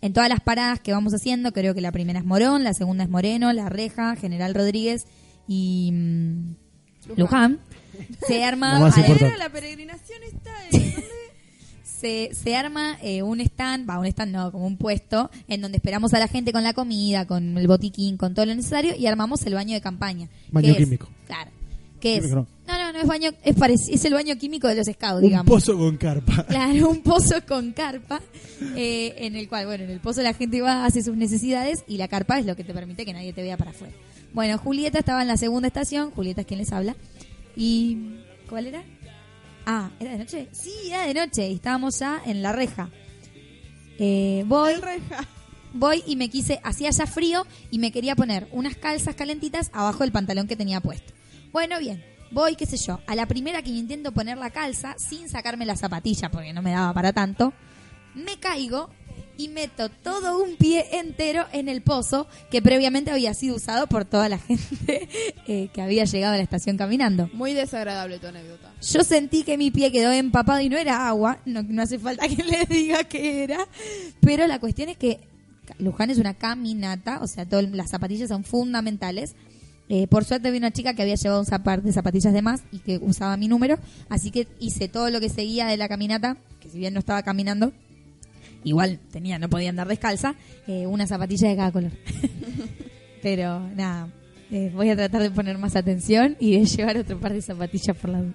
en 0.00 0.12
todas 0.14 0.30
las 0.30 0.40
paradas 0.40 0.80
que 0.80 0.92
vamos 0.92 1.12
haciendo, 1.12 1.52
creo 1.52 1.74
que 1.74 1.82
la 1.82 1.92
primera 1.92 2.18
es 2.20 2.24
Morón, 2.24 2.64
la 2.64 2.72
segunda 2.72 3.04
es 3.04 3.10
Moreno, 3.10 3.52
La 3.52 3.68
Reja, 3.68 4.16
General 4.16 4.54
Rodríguez 4.54 5.04
y 5.46 5.90
mm, 5.92 6.54
Luján. 7.18 7.58
Se 8.26 8.42
arma, 8.42 8.72
además- 8.76 8.96
importante. 8.96 9.36
la 9.38 9.50
peregrinación 9.50 10.22
está 10.22 10.50
en... 10.70 10.80
se, 12.02 12.30
se 12.34 12.54
arma 12.56 12.98
eh, 13.02 13.22
un 13.22 13.40
stand, 13.40 13.88
va, 13.88 13.98
un 13.98 14.06
stand 14.06 14.32
no, 14.32 14.52
como 14.52 14.66
un 14.66 14.76
puesto, 14.76 15.30
en 15.48 15.60
donde 15.62 15.76
esperamos 15.78 16.12
a 16.12 16.18
la 16.18 16.28
gente 16.28 16.52
con 16.52 16.62
la 16.64 16.74
comida, 16.74 17.26
con 17.26 17.56
el 17.56 17.66
botiquín, 17.68 18.16
con 18.18 18.34
todo 18.34 18.44
lo 18.44 18.54
necesario 18.54 18.94
y 18.96 19.06
armamos 19.06 19.46
el 19.46 19.54
baño 19.54 19.72
de 19.74 19.80
campaña. 19.80 20.28
Baño 20.50 20.72
es- 20.72 20.76
químico. 20.76 21.08
claro. 21.26 21.50
¿Qué 22.00 22.16
es? 22.16 22.28
No, 22.30 22.44
no, 22.66 22.92
no 22.92 22.98
es 22.98 23.06
baño, 23.06 23.30
es, 23.44 23.88
es 23.88 24.04
el 24.04 24.12
baño 24.12 24.34
químico 24.36 24.66
de 24.66 24.74
los 24.74 24.86
scouts, 24.88 25.22
Un 25.22 25.28
digamos. 25.28 25.46
pozo 25.46 25.78
con 25.78 25.96
carpa. 25.96 26.44
Claro, 26.48 26.90
un 26.90 27.00
pozo 27.02 27.36
con 27.46 27.70
carpa, 27.72 28.20
eh, 28.74 29.14
en 29.18 29.36
el 29.36 29.48
cual, 29.48 29.66
bueno, 29.66 29.84
en 29.84 29.90
el 29.90 30.00
pozo 30.00 30.20
la 30.20 30.34
gente 30.34 30.60
va, 30.60 30.84
hace 30.84 31.00
sus 31.04 31.16
necesidades 31.16 31.84
y 31.86 31.98
la 31.98 32.08
carpa 32.08 32.40
es 32.40 32.44
lo 32.46 32.56
que 32.56 32.64
te 32.64 32.74
permite 32.74 33.04
que 33.04 33.12
nadie 33.12 33.32
te 33.32 33.42
vea 33.42 33.56
para 33.56 33.70
afuera. 33.70 33.94
Bueno, 34.34 34.58
Julieta 34.58 34.98
estaba 34.98 35.22
en 35.22 35.28
la 35.28 35.36
segunda 35.36 35.68
estación, 35.68 36.10
Julieta 36.10 36.40
es 36.40 36.46
quien 36.48 36.58
les 36.58 36.72
habla. 36.72 36.96
¿Y 37.54 37.98
cuál 38.48 38.66
era? 38.66 38.82
Ah, 39.66 39.90
¿era 40.00 40.12
de 40.12 40.18
noche? 40.18 40.48
Sí, 40.52 40.72
era 40.88 41.06
de 41.06 41.14
noche 41.14 41.48
y 41.48 41.54
estábamos 41.54 41.98
ya 41.98 42.20
en 42.24 42.42
la 42.42 42.52
reja. 42.52 42.90
Eh, 43.98 44.44
voy, 44.46 44.74
reja. 44.74 45.24
voy 45.72 46.02
y 46.06 46.16
me 46.16 46.28
quise, 46.28 46.60
hacía 46.64 46.90
ya 46.90 47.06
frío 47.06 47.46
y 47.70 47.78
me 47.78 47.92
quería 47.92 48.16
poner 48.16 48.48
unas 48.52 48.76
calzas 48.76 49.14
calentitas 49.14 49.70
abajo 49.72 50.00
del 50.00 50.12
pantalón 50.12 50.48
que 50.48 50.56
tenía 50.56 50.80
puesto. 50.80 51.12
Bueno, 51.52 51.78
bien, 51.78 52.02
voy, 52.30 52.56
qué 52.56 52.66
sé 52.66 52.76
yo, 52.76 53.00
a 53.06 53.14
la 53.14 53.26
primera 53.26 53.62
que 53.62 53.70
intento 53.70 54.12
poner 54.12 54.38
la 54.38 54.50
calza 54.50 54.96
sin 54.98 55.28
sacarme 55.28 55.66
la 55.66 55.76
zapatilla 55.76 56.30
porque 56.30 56.52
no 56.52 56.62
me 56.62 56.72
daba 56.72 56.92
para 56.92 57.12
tanto, 57.12 57.52
me 58.14 58.38
caigo 58.38 58.90
y 59.42 59.48
meto 59.48 59.88
todo 59.88 60.40
un 60.40 60.56
pie 60.56 60.86
entero 60.92 61.44
en 61.52 61.68
el 61.68 61.82
pozo 61.82 62.28
que 62.50 62.62
previamente 62.62 63.10
había 63.10 63.34
sido 63.34 63.56
usado 63.56 63.88
por 63.88 64.04
toda 64.04 64.28
la 64.28 64.38
gente 64.38 65.08
eh, 65.48 65.68
que 65.72 65.82
había 65.82 66.04
llegado 66.04 66.34
a 66.34 66.36
la 66.36 66.42
estación 66.42 66.76
caminando. 66.76 67.28
Muy 67.32 67.52
desagradable 67.52 68.20
tu 68.20 68.28
anécdota. 68.28 68.72
Yo 68.80 69.02
sentí 69.02 69.42
que 69.42 69.58
mi 69.58 69.70
pie 69.72 69.90
quedó 69.90 70.12
empapado 70.12 70.60
y 70.60 70.68
no 70.68 70.78
era 70.78 71.08
agua, 71.08 71.38
no, 71.44 71.62
no 71.62 71.82
hace 71.82 71.98
falta 71.98 72.28
que 72.28 72.42
le 72.42 72.64
diga 72.66 73.04
que 73.04 73.42
era, 73.42 73.66
pero 74.20 74.46
la 74.46 74.60
cuestión 74.60 74.88
es 74.88 74.96
que 74.96 75.20
Luján 75.78 76.10
es 76.10 76.18
una 76.18 76.34
caminata, 76.34 77.18
o 77.20 77.26
sea, 77.26 77.44
todo, 77.44 77.62
las 77.62 77.90
zapatillas 77.90 78.28
son 78.28 78.44
fundamentales. 78.44 79.34
Eh, 79.88 80.06
por 80.06 80.24
suerte 80.24 80.50
vi 80.50 80.58
una 80.58 80.70
chica 80.70 80.94
que 80.94 81.02
había 81.02 81.16
llevado 81.16 81.40
un 81.40 81.62
par 81.64 81.82
de 81.82 81.92
zapatillas 81.92 82.32
de 82.32 82.42
más 82.42 82.62
y 82.70 82.78
que 82.78 82.98
usaba 82.98 83.36
mi 83.36 83.48
número, 83.48 83.78
así 84.08 84.30
que 84.30 84.46
hice 84.60 84.88
todo 84.88 85.10
lo 85.10 85.18
que 85.20 85.28
seguía 85.28 85.66
de 85.66 85.76
la 85.76 85.88
caminata, 85.88 86.36
que 86.60 86.68
si 86.68 86.78
bien 86.78 86.94
no 86.94 87.00
estaba 87.00 87.22
caminando, 87.22 87.72
igual 88.64 88.98
tenía, 89.10 89.38
no 89.38 89.48
podía 89.48 89.70
andar 89.70 89.88
descalza, 89.88 90.34
eh, 90.66 90.86
una 90.86 91.06
zapatilla 91.06 91.48
de 91.48 91.56
cada 91.56 91.72
color. 91.72 91.92
Pero 93.22 93.60
nada, 93.76 94.08
eh, 94.50 94.70
voy 94.74 94.90
a 94.90 94.96
tratar 94.96 95.22
de 95.22 95.30
poner 95.30 95.58
más 95.58 95.76
atención 95.76 96.36
y 96.40 96.58
de 96.58 96.64
llevar 96.66 96.96
otro 96.98 97.18
par 97.20 97.32
de 97.32 97.42
zapatillas 97.42 97.96
por 97.96 98.10
la 98.10 98.20
duda. 98.22 98.34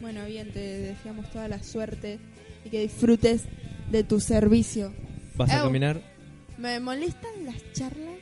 Bueno, 0.00 0.24
bien, 0.26 0.50
te 0.52 0.60
deseamos 0.60 1.30
toda 1.30 1.48
la 1.48 1.62
suerte 1.62 2.18
y 2.64 2.68
que 2.68 2.80
disfrutes 2.82 3.44
de 3.90 4.04
tu 4.04 4.20
servicio. 4.20 4.92
¿Vas 5.36 5.50
a 5.52 5.62
caminar? 5.62 6.00
Me 6.58 6.78
molestan 6.80 7.30
las 7.44 7.56
charlas. 7.72 8.18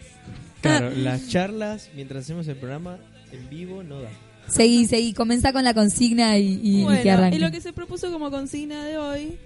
Claro, 0.61 0.91
las 0.97 1.29
charlas 1.29 1.91
mientras 1.95 2.25
hacemos 2.25 2.47
el 2.49 2.57
programa 2.57 2.99
en 3.33 3.49
vivo 3.51 3.83
no 3.83 4.01
da. 4.01 4.11
Seguí, 4.47 4.85
seguí, 4.87 5.15
comenzá 5.15 5.53
con 5.53 5.65
la 5.65 5.73
consigna 5.75 6.37
y, 6.39 6.61
y- 6.63 6.75
y 6.75 6.77
que 6.79 6.83
Bueno, 6.85 7.13
arranque. 7.13 7.37
y 7.37 7.41
lo 7.41 7.51
que 7.51 7.61
se 7.61 7.73
propuso 7.73 8.13
como 8.13 8.31
consigna 8.31 8.85
de 8.85 8.99
hoy 8.99 9.39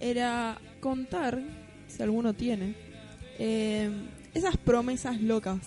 era 0.00 0.58
contar, 0.80 1.42
si 1.86 2.02
alguno 2.02 2.34
tiene, 2.34 2.74
eh, 3.38 3.90
esas 4.34 4.56
promesas 4.56 5.20
locas 5.20 5.58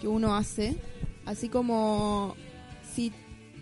que 0.00 0.08
uno 0.08 0.34
hace, 0.34 0.76
así 1.24 1.48
como 1.48 2.34
si, 2.94 3.12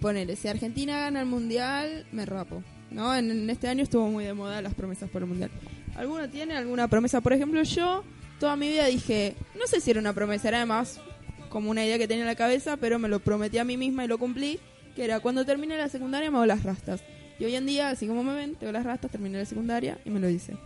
ponele, 0.00 0.36
si 0.36 0.48
Argentina 0.48 1.00
gana 1.00 1.20
el 1.20 1.26
mundial, 1.26 2.06
me 2.12 2.24
rapo. 2.26 2.62
¿no? 2.90 3.14
En, 3.14 3.30
en 3.30 3.50
este 3.50 3.68
año 3.68 3.82
estuvo 3.82 4.08
muy 4.08 4.24
de 4.24 4.34
moda 4.34 4.62
las 4.62 4.74
promesas 4.74 5.10
por 5.10 5.22
el 5.22 5.28
mundial. 5.28 5.50
¿Alguno 5.96 6.28
tiene 6.28 6.56
alguna 6.56 6.88
promesa? 6.88 7.20
Por 7.20 7.32
ejemplo, 7.32 7.62
yo 7.62 8.04
toda 8.38 8.56
mi 8.56 8.68
vida 8.68 8.86
dije, 8.86 9.34
no 9.58 9.66
sé 9.66 9.80
si 9.80 9.90
era 9.90 10.00
una 10.00 10.12
promesa, 10.12 10.48
era 10.48 10.58
además 10.58 11.00
como 11.48 11.70
una 11.70 11.84
idea 11.84 11.98
que 11.98 12.08
tenía 12.08 12.24
en 12.24 12.28
la 12.28 12.34
cabeza, 12.34 12.76
pero 12.76 12.98
me 12.98 13.08
lo 13.08 13.20
prometí 13.20 13.58
a 13.58 13.64
mí 13.64 13.76
misma 13.76 14.04
y 14.04 14.08
lo 14.08 14.18
cumplí, 14.18 14.58
que 14.96 15.04
era 15.04 15.20
cuando 15.20 15.44
termine 15.44 15.76
la 15.76 15.88
secundaria 15.88 16.30
me 16.30 16.38
hago 16.38 16.46
las 16.46 16.64
rastas. 16.64 17.02
Y 17.38 17.44
hoy 17.44 17.54
en 17.56 17.66
día, 17.66 17.90
así 17.90 18.06
como 18.06 18.22
me 18.22 18.34
ven, 18.34 18.54
tengo 18.54 18.72
las 18.72 18.84
rastas, 18.84 19.10
terminé 19.10 19.38
la 19.38 19.44
secundaria 19.44 19.98
y 20.04 20.10
me 20.10 20.20
lo 20.20 20.28
hice. 20.28 20.56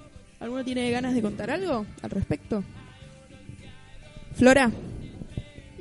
¿Alguno 0.40 0.64
tiene 0.64 0.90
ganas 0.90 1.14
de 1.14 1.22
contar 1.22 1.50
algo 1.50 1.84
al 2.02 2.10
respecto? 2.10 2.62
Flora, 4.34 4.70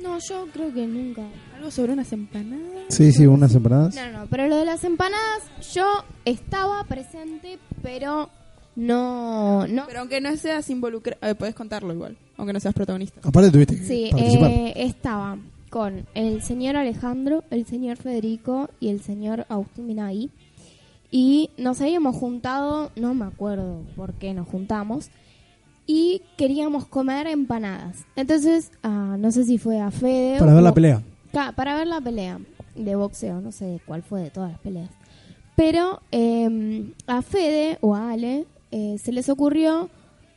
No, 0.02 0.18
yo 0.28 0.46
creo 0.52 0.72
que 0.72 0.86
nunca. 0.86 1.22
algo 1.56 1.70
sobre 1.70 1.92
unas 1.92 2.12
empanadas. 2.12 2.84
Sí, 2.88 3.12
sí, 3.12 3.26
unas 3.26 3.54
empanadas. 3.54 3.94
No, 3.94 4.10
no, 4.12 4.26
pero 4.28 4.46
lo 4.48 4.56
de 4.56 4.64
las 4.64 4.82
empanadas, 4.84 5.42
yo 5.74 5.84
estaba 6.24 6.82
presente, 6.84 7.58
pero 7.82 8.30
no. 8.76 9.66
no 9.66 9.84
Pero 9.86 10.00
aunque 10.00 10.20
no 10.20 10.36
seas 10.36 10.68
involucrado, 10.70 11.18
eh, 11.26 11.34
puedes 11.34 11.54
contarlo 11.54 11.92
igual, 11.92 12.16
aunque 12.36 12.52
no 12.52 12.60
seas 12.60 12.74
protagonista. 12.74 13.20
Aparte 13.24 13.50
tuviste 13.50 13.76
que 13.76 13.84
Sí, 13.84 14.08
participar. 14.12 14.50
eh, 14.50 14.72
estaba 14.76 15.38
con 15.70 16.06
el 16.14 16.42
señor 16.42 16.76
Alejandro, 16.76 17.44
el 17.50 17.66
señor 17.66 17.96
Federico 17.98 18.70
y 18.80 18.88
el 18.88 19.02
señor 19.02 19.46
Agustín 19.48 19.86
Minagui. 19.86 20.30
Y 21.10 21.50
nos 21.56 21.80
habíamos 21.80 22.16
juntado, 22.16 22.90
no 22.96 23.14
me 23.14 23.24
acuerdo 23.24 23.82
por 23.96 24.14
qué 24.14 24.34
nos 24.34 24.46
juntamos, 24.48 25.10
y 25.86 26.20
queríamos 26.36 26.86
comer 26.86 27.26
empanadas. 27.26 28.04
Entonces, 28.14 28.70
ah, 28.82 29.16
no 29.18 29.30
sé 29.32 29.44
si 29.44 29.56
fue 29.58 29.80
a 29.80 29.90
Fede 29.90 30.38
Para 30.38 30.52
ver 30.54 30.62
la 30.62 30.74
pelea. 30.74 31.02
Ca- 31.32 31.52
para 31.52 31.74
ver 31.76 31.86
la 31.86 32.00
pelea 32.00 32.38
de 32.76 32.94
boxeo, 32.94 33.40
no 33.40 33.52
sé 33.52 33.80
cuál 33.86 34.02
fue 34.02 34.20
de 34.22 34.30
todas 34.30 34.50
las 34.52 34.60
peleas. 34.60 34.90
Pero 35.56 36.00
eh, 36.12 36.92
a 37.06 37.22
Fede 37.22 37.78
o 37.80 37.94
a 37.94 38.10
Ale 38.12 38.44
eh, 38.70 38.96
se 39.02 39.12
les 39.12 39.28
ocurrió 39.30 39.88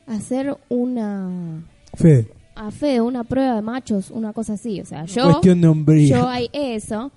hacer 0.06 0.56
una 0.70 1.62
Fede. 1.94 2.28
a 2.56 2.70
Fede 2.70 3.00
una 3.02 3.22
prueba 3.24 3.54
de 3.56 3.62
machos, 3.62 4.10
una 4.10 4.32
cosa 4.32 4.54
así, 4.54 4.80
o 4.80 4.86
sea, 4.86 5.04
yo 5.04 5.24
Cuestión 5.24 5.60
de 5.60 5.68
hombría. 5.68 6.08
yo 6.18 6.28
hay 6.28 6.48
eso 6.52 7.12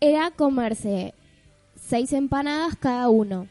era 0.00 0.30
comerse 0.30 1.14
seis 1.86 2.12
empanadas 2.12 2.76
cada 2.76 3.08
uno. 3.08 3.46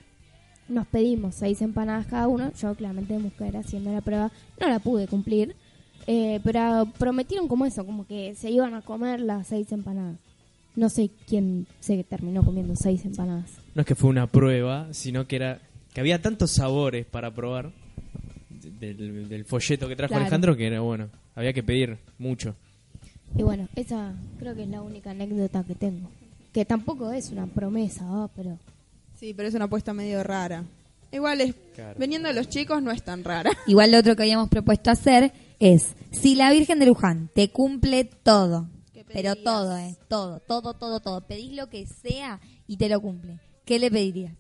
Nos 0.69 0.87
pedimos 0.87 1.35
seis 1.35 1.61
empanadas 1.61 2.07
cada 2.07 2.27
uno. 2.27 2.51
Yo 2.53 2.73
claramente 2.75 3.17
mujer 3.19 3.57
haciendo 3.57 3.91
la 3.91 4.01
prueba 4.01 4.31
no 4.59 4.67
la 4.67 4.79
pude 4.79 5.07
cumplir, 5.07 5.55
eh, 6.07 6.39
pero 6.43 6.87
prometieron 6.97 7.47
como 7.47 7.65
eso, 7.65 7.85
como 7.85 8.07
que 8.07 8.33
se 8.35 8.49
iban 8.49 8.73
a 8.73 8.81
comer 8.81 9.19
las 9.19 9.47
seis 9.47 9.71
empanadas. 9.71 10.17
No 10.75 10.89
sé 10.89 11.11
quién 11.27 11.67
se 11.79 12.03
terminó 12.03 12.43
comiendo 12.43 12.75
seis 12.75 13.05
empanadas. 13.05 13.51
No 13.75 13.81
es 13.81 13.85
que 13.87 13.93
fue 13.95 14.09
una 14.09 14.25
prueba, 14.27 14.87
sino 14.91 15.27
que 15.27 15.35
era 15.35 15.59
que 15.93 15.99
había 16.01 16.21
tantos 16.21 16.49
sabores 16.51 17.05
para 17.05 17.29
probar 17.31 17.71
de- 18.79 18.93
del, 18.95 19.29
del 19.29 19.45
folleto 19.45 19.87
que 19.87 19.95
trajo 19.95 20.09
Claro. 20.09 20.23
Alejandro 20.23 20.55
que 20.57 20.65
era 20.67 20.79
bueno, 20.79 21.09
había 21.35 21.53
que 21.53 21.61
pedir 21.61 21.97
mucho. 22.17 22.55
Y 23.37 23.43
bueno, 23.43 23.67
esa 23.75 24.13
creo 24.39 24.55
que 24.55 24.63
es 24.63 24.69
la 24.69 24.81
única 24.81 25.11
anécdota 25.11 25.63
que 25.63 25.75
tengo. 25.75 26.09
Que 26.53 26.65
tampoco 26.65 27.11
es 27.11 27.31
una 27.31 27.47
promesa, 27.47 28.29
pero 28.35 28.57
Sí, 29.19 29.33
pero 29.33 29.47
es 29.47 29.53
una 29.55 29.65
apuesta 29.65 29.93
medio 29.93 30.21
rara. 30.23 30.63
Igual 31.11 31.41
es, 31.41 31.55
Claro. 31.75 31.97
veniendo 31.99 32.27
de 32.27 32.33
los 32.33 32.49
chicos 32.49 32.81
no 32.81 32.91
es 32.91 33.03
tan 33.03 33.23
rara. 33.23 33.51
Igual 33.67 33.91
lo 33.91 33.99
otro 33.99 34.15
que 34.15 34.23
habíamos 34.23 34.49
propuesto 34.49 34.91
hacer 34.91 35.31
es, 35.59 35.93
si 36.11 36.35
la 36.35 36.51
Virgen 36.51 36.79
de 36.79 36.85
Luján 36.87 37.29
te 37.33 37.49
cumple 37.49 38.03
todo, 38.05 38.67
¿Qué 38.93 39.03
pero 39.05 39.35
todo, 39.35 39.77
eh, 39.77 39.95
todo, 40.07 40.39
todo, 40.39 40.73
todo, 40.73 40.99
todo, 40.99 41.21
pedís 41.21 41.53
lo 41.53 41.69
que 41.69 41.85
sea 41.85 42.39
y 42.67 42.77
te 42.77 42.89
lo 42.89 42.99
cumple, 43.01 43.39
¿qué 43.65 43.79
le 43.79 43.89
pedirías? 43.89 44.33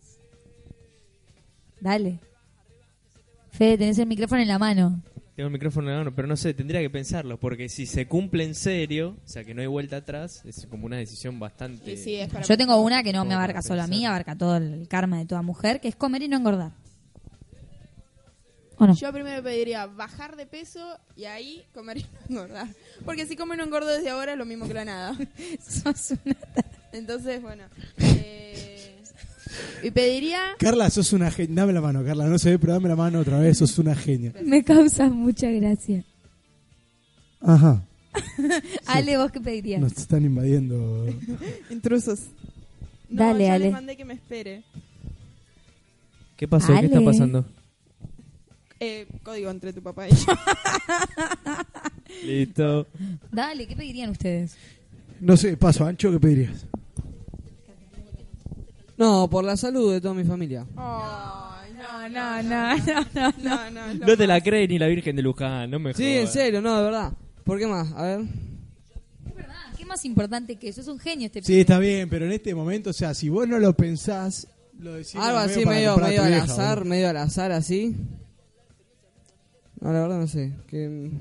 Dale. 1.79 2.19
Fede, 3.51 3.77
tenés 3.77 3.99
el 3.99 4.07
micrófono 4.07 4.41
en 4.41 4.47
la 4.47 4.57
mano. 4.59 5.01
Tengo 5.35 5.47
el 5.47 5.53
micrófono 5.53 5.87
en 5.89 5.93
la 5.93 5.99
mano, 6.03 6.15
pero 6.15 6.27
no 6.27 6.37
sé, 6.37 6.53
tendría 6.53 6.79
que 6.81 6.91
pensarlo, 6.91 7.39
porque 7.39 7.67
si 7.67 7.87
se 7.87 8.07
cumple 8.07 8.43
en 8.43 8.53
serio, 8.53 9.17
o 9.25 9.27
sea 9.27 9.43
que 9.43 9.55
no 9.55 9.61
hay 9.61 9.67
vuelta 9.67 9.97
atrás, 9.97 10.43
es 10.45 10.67
como 10.67 10.85
una 10.85 10.97
decisión 10.97 11.39
bastante... 11.39 11.97
Sí, 11.97 12.15
es 12.15 12.29
para 12.31 12.45
Yo 12.45 12.55
tengo 12.55 12.79
una 12.79 13.01
que 13.01 13.11
no 13.13 13.25
me 13.25 13.33
abarca 13.33 13.63
solo 13.63 13.81
a 13.81 13.87
mí, 13.87 14.05
abarca 14.05 14.37
todo 14.37 14.57
el 14.57 14.87
karma 14.87 15.17
de 15.17 15.25
toda 15.25 15.41
mujer, 15.41 15.81
que 15.81 15.87
es 15.87 15.95
comer 15.95 16.21
y 16.21 16.27
no 16.27 16.37
engordar. 16.37 16.73
¿O 18.77 18.85
no? 18.85 18.93
Yo 18.95 19.11
primero 19.11 19.41
pediría 19.41 19.87
bajar 19.87 20.35
de 20.35 20.45
peso 20.45 20.99
y 21.15 21.25
ahí 21.25 21.63
comer 21.73 21.97
y 21.97 22.05
no 22.29 22.41
engordar. 22.43 22.67
Porque 23.05 23.25
si 23.25 23.35
como 23.35 23.55
y 23.55 23.57
no 23.57 23.63
engordo 23.63 23.87
desde 23.87 24.09
ahora 24.11 24.33
es 24.33 24.37
lo 24.37 24.45
mismo 24.45 24.67
que 24.67 24.73
la 24.75 24.85
nada. 24.85 25.15
Sos 25.67 26.11
una- 26.25 26.35
Entonces, 26.91 27.41
bueno. 27.41 27.63
eh, 27.97 28.92
y 29.83 29.91
pediría... 29.91 30.39
Carla, 30.59 30.89
sos 30.89 31.13
una 31.13 31.31
genia. 31.31 31.55
Dame 31.55 31.73
la 31.73 31.81
mano, 31.81 32.03
Carla. 32.03 32.25
No 32.27 32.37
se 32.39 32.51
ve, 32.51 32.59
pero 32.59 32.73
dame 32.73 32.89
la 32.89 32.95
mano 32.95 33.19
otra 33.19 33.39
vez. 33.39 33.57
Sos 33.57 33.77
una 33.79 33.95
genia. 33.95 34.33
Me 34.43 34.63
causa 34.63 35.09
mucha 35.09 35.49
gracia. 35.51 36.03
Ajá. 37.41 37.83
Ale, 38.85 39.17
¿vos 39.17 39.31
qué 39.31 39.41
pedirías? 39.41 39.81
Nos 39.81 39.93
están 39.97 40.23
invadiendo. 40.23 41.05
Intrusos. 41.69 42.21
No, 43.09 43.25
Dale, 43.25 43.45
ya 43.45 43.53
Ale. 43.55 43.65
le 43.65 43.71
mandé 43.71 43.97
que 43.97 44.05
me 44.05 44.13
espere. 44.15 44.63
¿Qué 46.37 46.47
pasó? 46.47 46.73
¿Qué 46.79 46.85
está 46.85 47.01
pasando? 47.01 47.45
Eh, 48.79 49.07
código 49.23 49.49
entre 49.49 49.71
tu 49.71 49.81
papá 49.81 50.09
y 50.09 50.11
yo. 50.11 50.33
Listo. 52.25 52.87
Dale, 53.31 53.65
¿qué 53.67 53.75
pedirían 53.75 54.09
ustedes? 54.09 54.55
No 55.21 55.37
sé, 55.37 55.55
paso 55.55 55.85
ancho, 55.85 56.11
¿qué 56.11 56.19
pedirías? 56.19 56.65
No, 58.97 59.29
por 59.29 59.43
la 59.43 59.57
salud 59.57 59.91
de 59.93 59.99
toda 60.01 60.13
mi 60.13 60.23
familia. 60.23 60.65
Ay, 60.75 61.71
no, 61.73 62.09
No, 62.09 62.43
no, 62.43 62.77
no, 62.77 63.01
no. 63.13 63.33
no, 63.43 63.71
no, 63.71 63.93
lo 63.95 64.05
No 64.07 64.17
te 64.17 64.27
la 64.27 64.35
más. 64.35 64.43
crees 64.43 64.69
ni 64.69 64.77
la 64.79 64.87
Virgen 64.87 65.15
de 65.15 65.21
Luján, 65.21 65.69
no 65.71 65.79
me 65.79 65.93
Sí, 65.93 66.03
jodas. 66.03 66.17
en 66.21 66.27
serio, 66.27 66.61
no, 66.61 66.77
de 66.77 66.83
verdad. 66.83 67.13
¿Por 67.43 67.57
qué 67.59 67.67
más? 67.67 67.91
A 67.93 68.03
ver. 68.03 68.19
Es 69.27 69.35
verdad, 69.35 69.53
¿qué 69.77 69.85
más 69.85 70.05
importante 70.05 70.55
que 70.57 70.69
eso? 70.69 70.81
Es 70.81 70.87
un 70.87 70.99
genio 70.99 71.25
este 71.25 71.41
Sí, 71.41 71.59
está 71.61 71.79
bien, 71.79 72.07
pero 72.09 72.25
en 72.25 72.31
este 72.33 72.53
momento, 72.53 72.91
o 72.91 72.93
sea, 72.93 73.13
si 73.13 73.29
vos 73.29 73.47
no 73.47 73.57
lo 73.59 73.73
pensás, 73.75 74.47
lo 74.79 74.93
decís. 74.93 75.15
Algo 75.15 75.39
medio 75.39 75.39
así 75.39 75.63
para 75.63 75.75
medio, 75.75 75.89
comprar 75.93 76.05
a 76.05 76.09
medio 76.11 76.21
tu 76.21 76.25
al 76.25 76.31
vieja, 76.31 76.45
azar, 76.53 76.77
boludo. 76.79 76.89
medio 76.89 77.09
al 77.09 77.17
azar 77.17 77.51
así. 77.51 77.95
No, 79.81 79.91
la 79.91 80.01
verdad 80.01 80.19
no 80.19 80.27
sé. 80.27 80.53
Que, 80.67 80.87
Un 80.87 81.19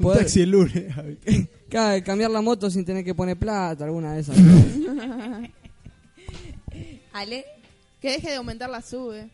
poder- 0.00 0.18
taxi 0.20 0.40
el 0.42 0.50
lunes. 0.50 0.84
Claro, 1.68 2.04
cambiar 2.06 2.30
la 2.30 2.40
moto 2.40 2.70
sin 2.70 2.84
tener 2.84 3.04
que 3.04 3.14
poner 3.14 3.36
plata, 3.36 3.84
alguna 3.84 4.14
de 4.14 4.20
esas. 4.20 4.36
Ale, 7.14 7.44
Que 8.02 8.10
deje 8.10 8.28
de 8.30 8.36
aumentar 8.36 8.68
la 8.68 8.82
sube. 8.82 9.28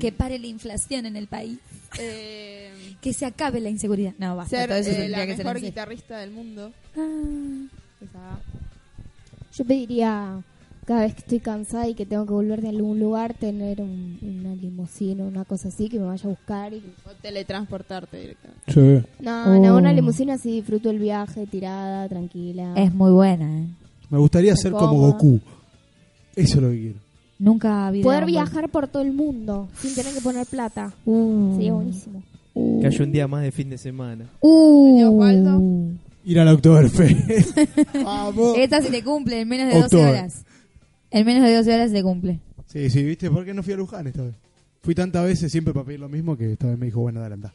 que 0.00 0.12
pare 0.12 0.38
la 0.38 0.46
inflación 0.46 1.04
en 1.06 1.16
el 1.16 1.26
país. 1.26 1.58
Eh, 1.98 2.70
Que 3.00 3.12
se 3.12 3.26
acabe 3.26 3.60
la 3.60 3.68
inseguridad. 3.70 4.12
No, 4.18 4.36
basta, 4.36 4.58
ser 4.58 4.68
todo 4.68 4.78
eso 4.78 4.90
eh, 4.90 5.08
la 5.08 5.26
que 5.26 5.36
mejor 5.36 5.60
guitarrista 5.60 6.18
del 6.18 6.30
mundo. 6.30 6.72
Esa. 8.00 8.38
yo 9.56 9.64
pediría 9.64 10.42
cada 10.86 11.00
vez 11.02 11.14
que 11.14 11.20
estoy 11.20 11.40
cansada 11.40 11.86
y 11.88 11.94
que 11.94 12.06
tengo 12.06 12.24
que 12.26 12.32
volver 12.32 12.62
de 12.62 12.68
algún 12.70 12.98
lugar 12.98 13.34
tener 13.34 13.80
un- 13.80 14.18
una 14.22 14.54
limusina 14.54 15.24
o 15.24 15.26
una 15.28 15.44
cosa 15.44 15.68
así 15.68 15.88
que 15.88 15.98
me 15.98 16.06
vaya 16.06 16.24
a 16.24 16.28
buscar 16.28 16.72
y 16.72 16.78
O 17.04 17.10
teletransportarte 17.20 18.16
directamente. 18.20 18.72
Sí. 18.72 19.06
no, 19.20 19.58
no, 19.58 19.74
Oh. 19.74 19.78
una 19.78 19.92
limusina 19.92 20.34
así 20.34 20.50
disfruto 20.52 20.88
el 20.90 20.98
viaje 20.98 21.46
tirada, 21.46 22.08
tranquila. 22.08 22.72
Es 22.76 22.94
muy 22.94 23.10
buena, 23.10 23.58
¿eh? 23.60 23.66
Me 24.10 24.18
gustaría 24.18 24.54
ser 24.56 24.72
como. 24.72 24.94
Goku. 24.98 25.40
Eso 26.38 26.56
es 26.56 26.62
lo 26.62 26.70
que 26.70 26.80
quiero. 26.80 26.98
Nunca 27.38 27.72
ha 27.72 27.86
habido... 27.88 28.04
Poder 28.04 28.26
viajar 28.26 28.68
por 28.68 28.88
todo 28.88 29.02
el 29.02 29.12
mundo 29.12 29.68
sin 29.80 29.94
tener 29.94 30.12
que 30.14 30.20
poner 30.20 30.46
plata. 30.46 30.92
Uh. 31.04 31.54
Sería 31.54 31.72
buenísimo. 31.72 32.22
Que 32.54 32.86
haya 32.86 33.04
un 33.04 33.12
día 33.12 33.28
más 33.28 33.42
de 33.42 33.52
fin 33.52 33.70
de 33.70 33.78
semana. 33.78 34.28
Uh. 34.40 35.92
Ir 36.24 36.40
al 36.40 36.48
Oktoberfest. 36.48 37.56
Vamos. 38.04 38.56
Esta 38.58 38.82
se 38.82 38.90
te 38.90 39.02
cumple 39.04 39.40
en 39.40 39.48
menos 39.48 39.68
de 39.68 39.74
12 39.80 39.84
Octubre. 39.84 40.10
horas. 40.10 40.44
En 41.10 41.24
menos 41.26 41.44
de 41.44 41.54
12 41.56 41.74
horas 41.74 41.90
se 41.90 41.96
te 41.96 42.02
cumple. 42.02 42.40
Sí, 42.66 42.90
sí, 42.90 43.02
¿viste? 43.04 43.30
¿Por 43.30 43.44
qué 43.44 43.54
no 43.54 43.62
fui 43.62 43.72
a 43.72 43.76
Luján 43.76 44.06
esta 44.08 44.22
vez? 44.22 44.34
Fui 44.82 44.94
tantas 44.94 45.24
veces 45.24 45.50
siempre 45.50 45.72
para 45.72 45.86
pedir 45.86 46.00
lo 46.00 46.08
mismo 46.08 46.36
que 46.36 46.52
esta 46.52 46.66
vez 46.66 46.78
me 46.78 46.86
dijo, 46.86 47.00
bueno, 47.00 47.20
dale, 47.20 47.34
anda. 47.34 47.54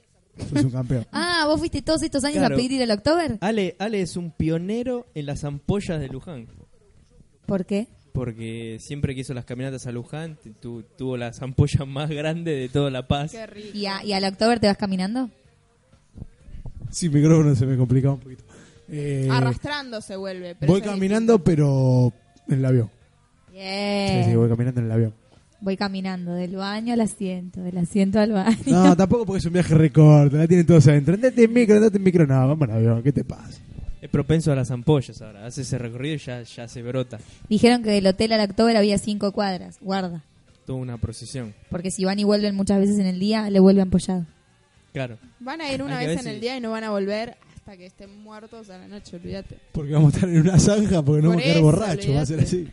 Sos 0.49 0.63
un 0.63 0.71
campeón. 0.71 1.05
Ah, 1.11 1.45
¿vos 1.47 1.59
fuiste 1.59 1.81
todos 1.81 2.01
estos 2.03 2.23
años 2.23 2.37
Claro. 2.39 2.55
a 2.55 2.57
pedir 2.57 2.71
ir 2.71 2.83
al 2.83 2.91
October? 2.91 3.37
Ale, 3.41 3.75
Ale 3.79 4.01
es 4.01 4.15
un 4.17 4.31
pionero 4.31 5.05
en 5.13 5.25
las 5.25 5.43
ampollas 5.43 5.99
de 5.99 6.07
Luján. 6.07 6.47
¿Por 7.45 7.65
qué? 7.65 7.87
Porque 8.13 8.77
siempre 8.79 9.15
que 9.15 9.21
hizo 9.21 9.33
las 9.33 9.43
caminatas 9.43 9.87
a 9.87 9.91
Luján, 9.91 10.37
tu- 10.61 10.83
tuvo 10.83 11.17
las 11.17 11.41
ampollas 11.41 11.87
más 11.87 12.09
grandes 12.09 12.57
de 12.59 12.69
toda 12.69 12.89
La 12.91 13.07
Paz. 13.07 13.31
Qué 13.31 13.45
rico. 13.47 13.69
¿Y, 13.73 13.87
a- 13.87 14.03
y 14.05 14.13
al 14.13 14.23
October 14.23 14.59
te 14.59 14.67
vas 14.67 14.77
caminando? 14.77 15.29
Sin 16.91 17.11
micrófono 17.11 17.55
se 17.55 17.65
me 17.65 17.75
complicaba 17.75 18.13
un 18.13 18.19
poquito. 18.19 18.43
Eh, 18.89 19.27
Arrastrando 19.31 19.99
se 20.01 20.15
vuelve. 20.15 20.55
pero 20.55 20.71
voy 20.71 20.81
caminando, 20.81 21.43
pero 21.43 22.13
en 22.47 22.59
el 22.59 22.65
avión. 22.65 22.89
Bien. 23.51 24.23
Sí, 24.25 24.29
sí, 24.31 24.35
voy 24.35 24.49
caminando 24.49 24.79
en 24.81 24.85
el 24.85 24.91
avión. 24.91 25.13
Voy 25.61 25.77
caminando 25.77 26.33
del 26.33 26.55
baño 26.57 26.93
al 26.93 27.01
asiento, 27.01 27.61
del 27.61 27.77
asiento 27.77 28.19
al 28.19 28.33
baño. 28.33 28.57
No, 28.67 28.95
tampoco 28.97 29.25
porque 29.25 29.39
es 29.39 29.45
un 29.45 29.53
viaje 29.53 29.73
recorto, 29.73 30.37
la 30.37 30.45
tienen 30.47 30.65
todos 30.67 30.87
adentro. 30.87 31.15
Andate 31.15 31.43
en 31.45 31.53
micro, 31.53 31.77
andate 31.77 31.97
en 31.97 32.03
micro. 32.03 32.27
No, 32.27 32.47
vamos 32.47 32.67
en 32.69 32.75
avión, 32.75 33.01
¿qué 33.01 33.11
te 33.11 33.23
pasa? 33.23 33.59
Es 34.03 34.09
propenso 34.09 34.51
a 34.51 34.55
las 34.55 34.69
ampollas 34.69 35.21
ahora. 35.21 35.45
Hace 35.45 35.61
ese 35.61 35.77
recorrido 35.77 36.15
y 36.15 36.17
ya, 36.17 36.43
ya 36.43 36.67
se 36.67 36.81
brota. 36.81 37.19
Dijeron 37.47 37.83
que 37.83 37.89
del 37.91 38.05
hotel 38.05 38.33
al 38.33 38.41
October 38.49 38.75
había 38.75 38.97
cinco 38.97 39.31
cuadras. 39.31 39.77
Guarda. 39.79 40.25
Toda 40.65 40.77
una 40.79 40.97
procesión. 40.97 41.53
Porque 41.69 41.89
si 41.89 42.03
van 42.03 42.19
y 42.19 42.25
vuelven 42.25 42.53
muchas 42.53 42.81
veces 42.81 42.99
en 42.99 43.05
el 43.05 43.17
día, 43.17 43.49
le 43.49 43.61
vuelve 43.61 43.81
ampollado. 43.81 44.25
Claro. 44.91 45.17
Van 45.39 45.61
a 45.61 45.71
ir 45.71 45.81
una 45.81 45.99
vez 45.99 46.19
en 46.19 46.27
el 46.27 46.41
día 46.41 46.57
y 46.57 46.59
no 46.59 46.71
van 46.71 46.83
a 46.83 46.89
volver 46.89 47.37
hasta 47.55 47.77
que 47.77 47.85
estén 47.85 48.21
muertos 48.21 48.69
a 48.69 48.77
la 48.77 48.89
noche, 48.89 49.15
olvídate. 49.15 49.57
Porque 49.71 49.93
vamos 49.93 50.13
a 50.13 50.17
estar 50.17 50.29
en 50.29 50.41
una 50.41 50.59
zanja 50.59 51.01
porque 51.01 51.21
no 51.21 51.29
Por 51.29 51.37
vamos 51.37 51.41
a 51.41 51.43
quedar 51.45 51.61
borrachos, 51.61 52.13
va 52.15 52.21
a 52.21 52.25
ser 52.25 52.39
así. 52.41 52.67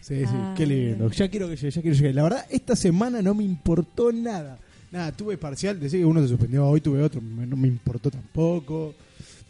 Sí, 0.00 0.16
sí, 0.20 0.24
Ah. 0.28 0.54
qué 0.56 0.64
lindo. 0.64 1.10
Ya 1.10 1.28
quiero 1.28 1.46
que 1.46 1.56
llegue, 1.56 1.70
ya 1.70 1.82
quiero 1.82 1.94
llegar. 1.94 2.14
La 2.14 2.22
verdad, 2.22 2.46
esta 2.48 2.74
semana 2.74 3.20
no 3.20 3.34
me 3.34 3.44
importó 3.44 4.10
nada. 4.12 4.58
Nada, 4.90 5.12
tuve 5.12 5.36
parcial, 5.36 5.78
decía 5.78 5.98
que 6.00 6.06
uno 6.06 6.22
se 6.22 6.28
suspendió, 6.28 6.66
hoy 6.66 6.80
tuve 6.80 7.02
otro, 7.02 7.20
no 7.20 7.54
me 7.54 7.68
importó 7.68 8.10
tampoco. 8.10 8.94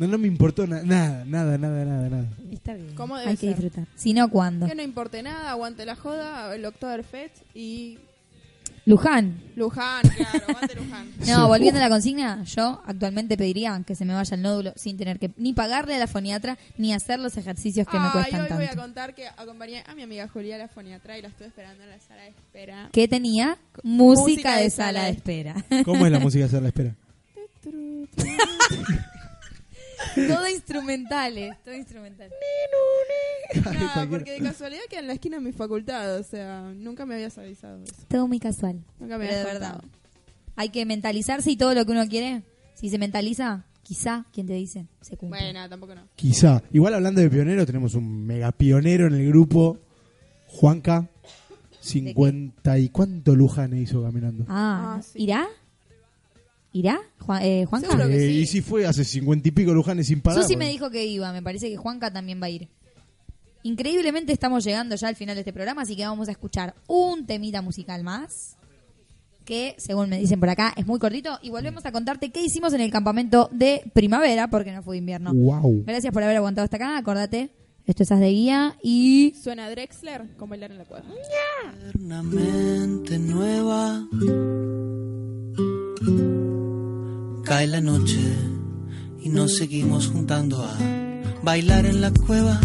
No, 0.00 0.06
no 0.08 0.18
me 0.18 0.26
importó 0.26 0.66
na- 0.66 0.82
nada, 0.82 1.24
nada, 1.26 1.56
nada, 1.58 1.84
nada, 1.84 2.08
nada. 2.08 2.24
Está 2.50 2.74
bien. 2.74 2.94
¿Cómo 2.94 3.16
debe 3.18 3.30
Hay 3.30 3.36
que 3.36 3.46
ser? 3.48 3.60
disfrutar. 3.60 3.86
Si 3.94 4.12
no, 4.14 4.28
¿cuándo? 4.30 4.66
Que 4.66 4.74
no 4.74 4.82
importe 4.82 5.22
nada, 5.22 5.50
aguante 5.50 5.84
la 5.84 5.94
joda, 5.94 6.54
el 6.54 6.64
Oktoberfest 6.64 7.36
y 7.54 7.98
Luján. 8.86 9.38
Luján, 9.56 10.00
claro, 10.08 10.40
aguante 10.48 10.74
Luján. 10.74 11.10
No, 11.28 11.48
volviendo 11.48 11.78
a 11.78 11.82
la 11.82 11.90
consigna, 11.90 12.42
yo 12.44 12.82
actualmente 12.86 13.36
pediría 13.36 13.80
que 13.86 13.94
se 13.94 14.06
me 14.06 14.14
vaya 14.14 14.34
el 14.34 14.40
nódulo 14.42 14.72
sin 14.74 14.96
tener 14.96 15.18
que 15.18 15.30
ni 15.36 15.52
pagarle 15.52 15.94
a 15.96 15.98
la 15.98 16.06
foniatra 16.06 16.56
ni 16.78 16.94
hacer 16.94 17.20
los 17.20 17.36
ejercicios 17.36 17.86
que 17.86 17.98
me 17.98 18.06
Ay, 18.06 18.10
cuestan 18.12 18.40
hoy 18.40 18.48
voy 18.52 18.64
a 18.64 18.68
tanto. 18.68 18.82
contar 18.82 19.14
que 19.14 19.28
acompañé 19.28 19.84
a 19.86 19.94
mi 19.94 20.00
amiga 20.02 20.26
Julia 20.28 20.54
a 20.56 20.58
la 20.60 20.68
foniatra 20.68 21.18
y 21.18 21.22
la 21.22 21.28
estuve 21.28 21.48
esperando 21.48 21.84
en 21.84 21.90
la 21.90 22.00
sala 22.00 22.22
de 22.22 22.28
espera. 22.30 22.88
Que 22.90 23.06
tenía 23.06 23.58
música, 23.82 24.22
Música 24.22 24.56
de, 24.56 24.62
de 24.64 24.70
sala 24.70 24.86
sala 24.86 25.00
de 25.00 25.06
de- 25.12 25.16
espera. 25.18 25.54
¿Cómo 25.84 26.06
es 26.06 26.10
la 26.10 26.18
música 26.20 26.46
hacer 26.46 26.62
la 26.62 26.68
espera? 26.68 26.94
todo 30.14 30.48
instrumentales, 30.48 31.54
todo 31.64 31.74
instrumental. 31.74 32.30
No, 33.54 34.08
porque 34.10 34.32
de 34.32 34.38
casualidad 34.40 34.82
queda 34.88 35.00
en 35.00 35.06
la 35.08 35.12
esquina 35.14 35.38
de 35.38 35.42
mi 35.44 35.52
facultad, 35.52 36.18
o 36.18 36.22
sea, 36.22 36.72
nunca 36.74 37.04
me 37.06 37.14
habías 37.14 37.36
avisado 37.38 37.82
eso. 37.82 37.94
Todo 38.08 38.28
muy 38.28 38.38
casual. 38.38 38.80
Nunca 38.98 39.18
me 39.18 39.26
habías 39.26 39.46
contado. 39.46 39.82
Hay 40.56 40.68
que 40.70 40.84
mentalizarse 40.86 41.50
y 41.50 41.56
todo 41.56 41.74
lo 41.74 41.84
que 41.84 41.92
uno 41.92 42.06
quiere, 42.08 42.42
si 42.74 42.90
se 42.90 42.98
mentaliza, 42.98 43.64
quizá, 43.82 44.26
quien 44.32 44.46
te 44.46 44.52
dice, 44.54 44.86
se 45.00 45.16
cumple. 45.16 45.40
Bueno, 45.40 45.68
tampoco 45.68 45.94
no. 45.94 46.06
Quizá. 46.16 46.62
Igual 46.72 46.94
hablando 46.94 47.20
de 47.20 47.30
pionero, 47.30 47.66
tenemos 47.66 47.94
un 47.94 48.26
mega 48.26 48.52
pionero 48.52 49.06
en 49.06 49.14
el 49.14 49.26
grupo, 49.28 49.78
Juanca. 50.46 51.08
50 51.82 52.78
y 52.78 52.90
cuánto 52.90 53.34
Luján 53.34 53.74
hizo 53.76 54.02
caminando. 54.02 54.44
Ah, 54.48 54.96
Ah, 54.98 55.02
sí. 55.02 55.22
¿irá? 55.22 55.46
¿Irá? 56.72 57.00
Juan, 57.18 57.42
eh, 57.42 57.64
Juanca. 57.66 57.88
Seguro 57.88 58.08
que 58.08 58.16
Eh, 58.16 58.28
sí. 58.28 58.38
Y 58.40 58.46
si 58.46 58.60
fue 58.60 58.86
hace 58.86 59.04
50 59.04 59.48
y 59.48 59.50
pico 59.50 59.72
Lujanes 59.72 60.06
sin 60.06 60.20
parar. 60.20 60.42
Susi 60.42 60.56
me 60.56 60.68
dijo 60.68 60.90
que 60.90 61.04
iba, 61.06 61.32
me 61.32 61.42
parece 61.42 61.68
que 61.68 61.76
Juanca 61.76 62.12
también 62.12 62.40
va 62.40 62.46
a 62.46 62.50
ir. 62.50 62.68
Increíblemente 63.62 64.32
estamos 64.32 64.64
llegando 64.64 64.94
ya 64.96 65.08
al 65.08 65.16
final 65.16 65.34
de 65.36 65.40
este 65.40 65.52
programa, 65.52 65.82
así 65.82 65.94
que 65.96 66.06
vamos 66.06 66.28
a 66.28 66.30
escuchar 66.30 66.74
un 66.86 67.26
temita 67.26 67.60
musical 67.60 68.02
más, 68.02 68.56
que 69.44 69.74
según 69.78 70.08
me 70.08 70.18
dicen 70.18 70.40
por 70.40 70.48
acá 70.48 70.72
es 70.76 70.86
muy 70.86 70.98
cortito, 70.98 71.38
y 71.42 71.50
volvemos 71.50 71.84
a 71.84 71.92
contarte 71.92 72.30
qué 72.30 72.42
hicimos 72.42 72.72
en 72.72 72.80
el 72.80 72.90
campamento 72.90 73.50
de 73.52 73.82
primavera, 73.92 74.48
porque 74.48 74.72
no 74.72 74.82
fue 74.82 74.96
invierno. 74.96 75.34
Wow. 75.34 75.84
Gracias 75.86 76.10
por 76.12 76.22
haber 76.22 76.36
aguantado 76.38 76.64
hasta 76.64 76.76
acá, 76.76 76.96
acordate, 76.96 77.50
esto 77.84 78.02
es 78.02 78.12
As 78.12 78.20
de 78.20 78.30
Guía 78.30 78.76
y... 78.82 79.34
Suena 79.42 79.68
Drexler 79.68 80.36
con 80.38 80.48
bailar 80.48 80.70
en 80.70 80.78
la 80.78 80.84
cueva. 80.84 81.04
eternamente 81.90 83.18
nueva. 83.18 84.06
Cae 87.44 87.66
la 87.66 87.80
noche 87.80 88.20
y 89.20 89.28
nos 89.28 89.56
seguimos 89.56 90.06
juntando 90.08 90.62
a 90.62 90.76
bailar 91.42 91.84
en 91.86 92.00
la 92.00 92.12
cueva. 92.12 92.60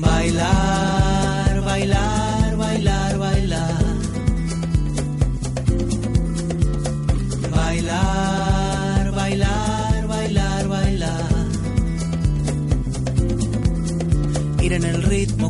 Bailar, 0.00 1.62
bailar, 1.64 2.56
bailar, 2.56 3.18
bailar. 3.18 3.84
Bailar, 7.50 9.12
bailar, 9.12 10.06
bailar, 10.06 10.68
bailar. 10.68 11.32
Ir 14.60 14.72
en 14.74 14.84
el 14.84 15.02
ritmo 15.02 15.41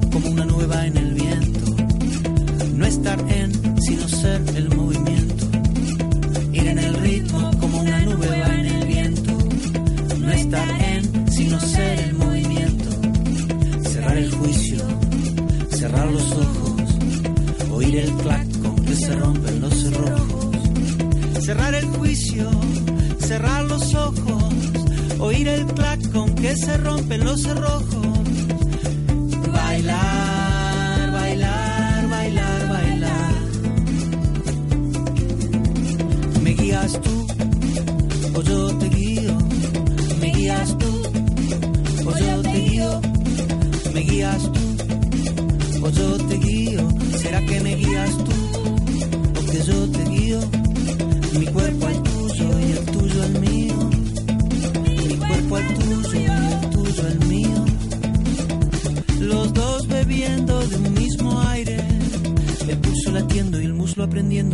que 26.42 26.56
se 26.56 26.76
rompen 26.78 27.24
los 27.24 27.40
cerrojos. 27.40 28.01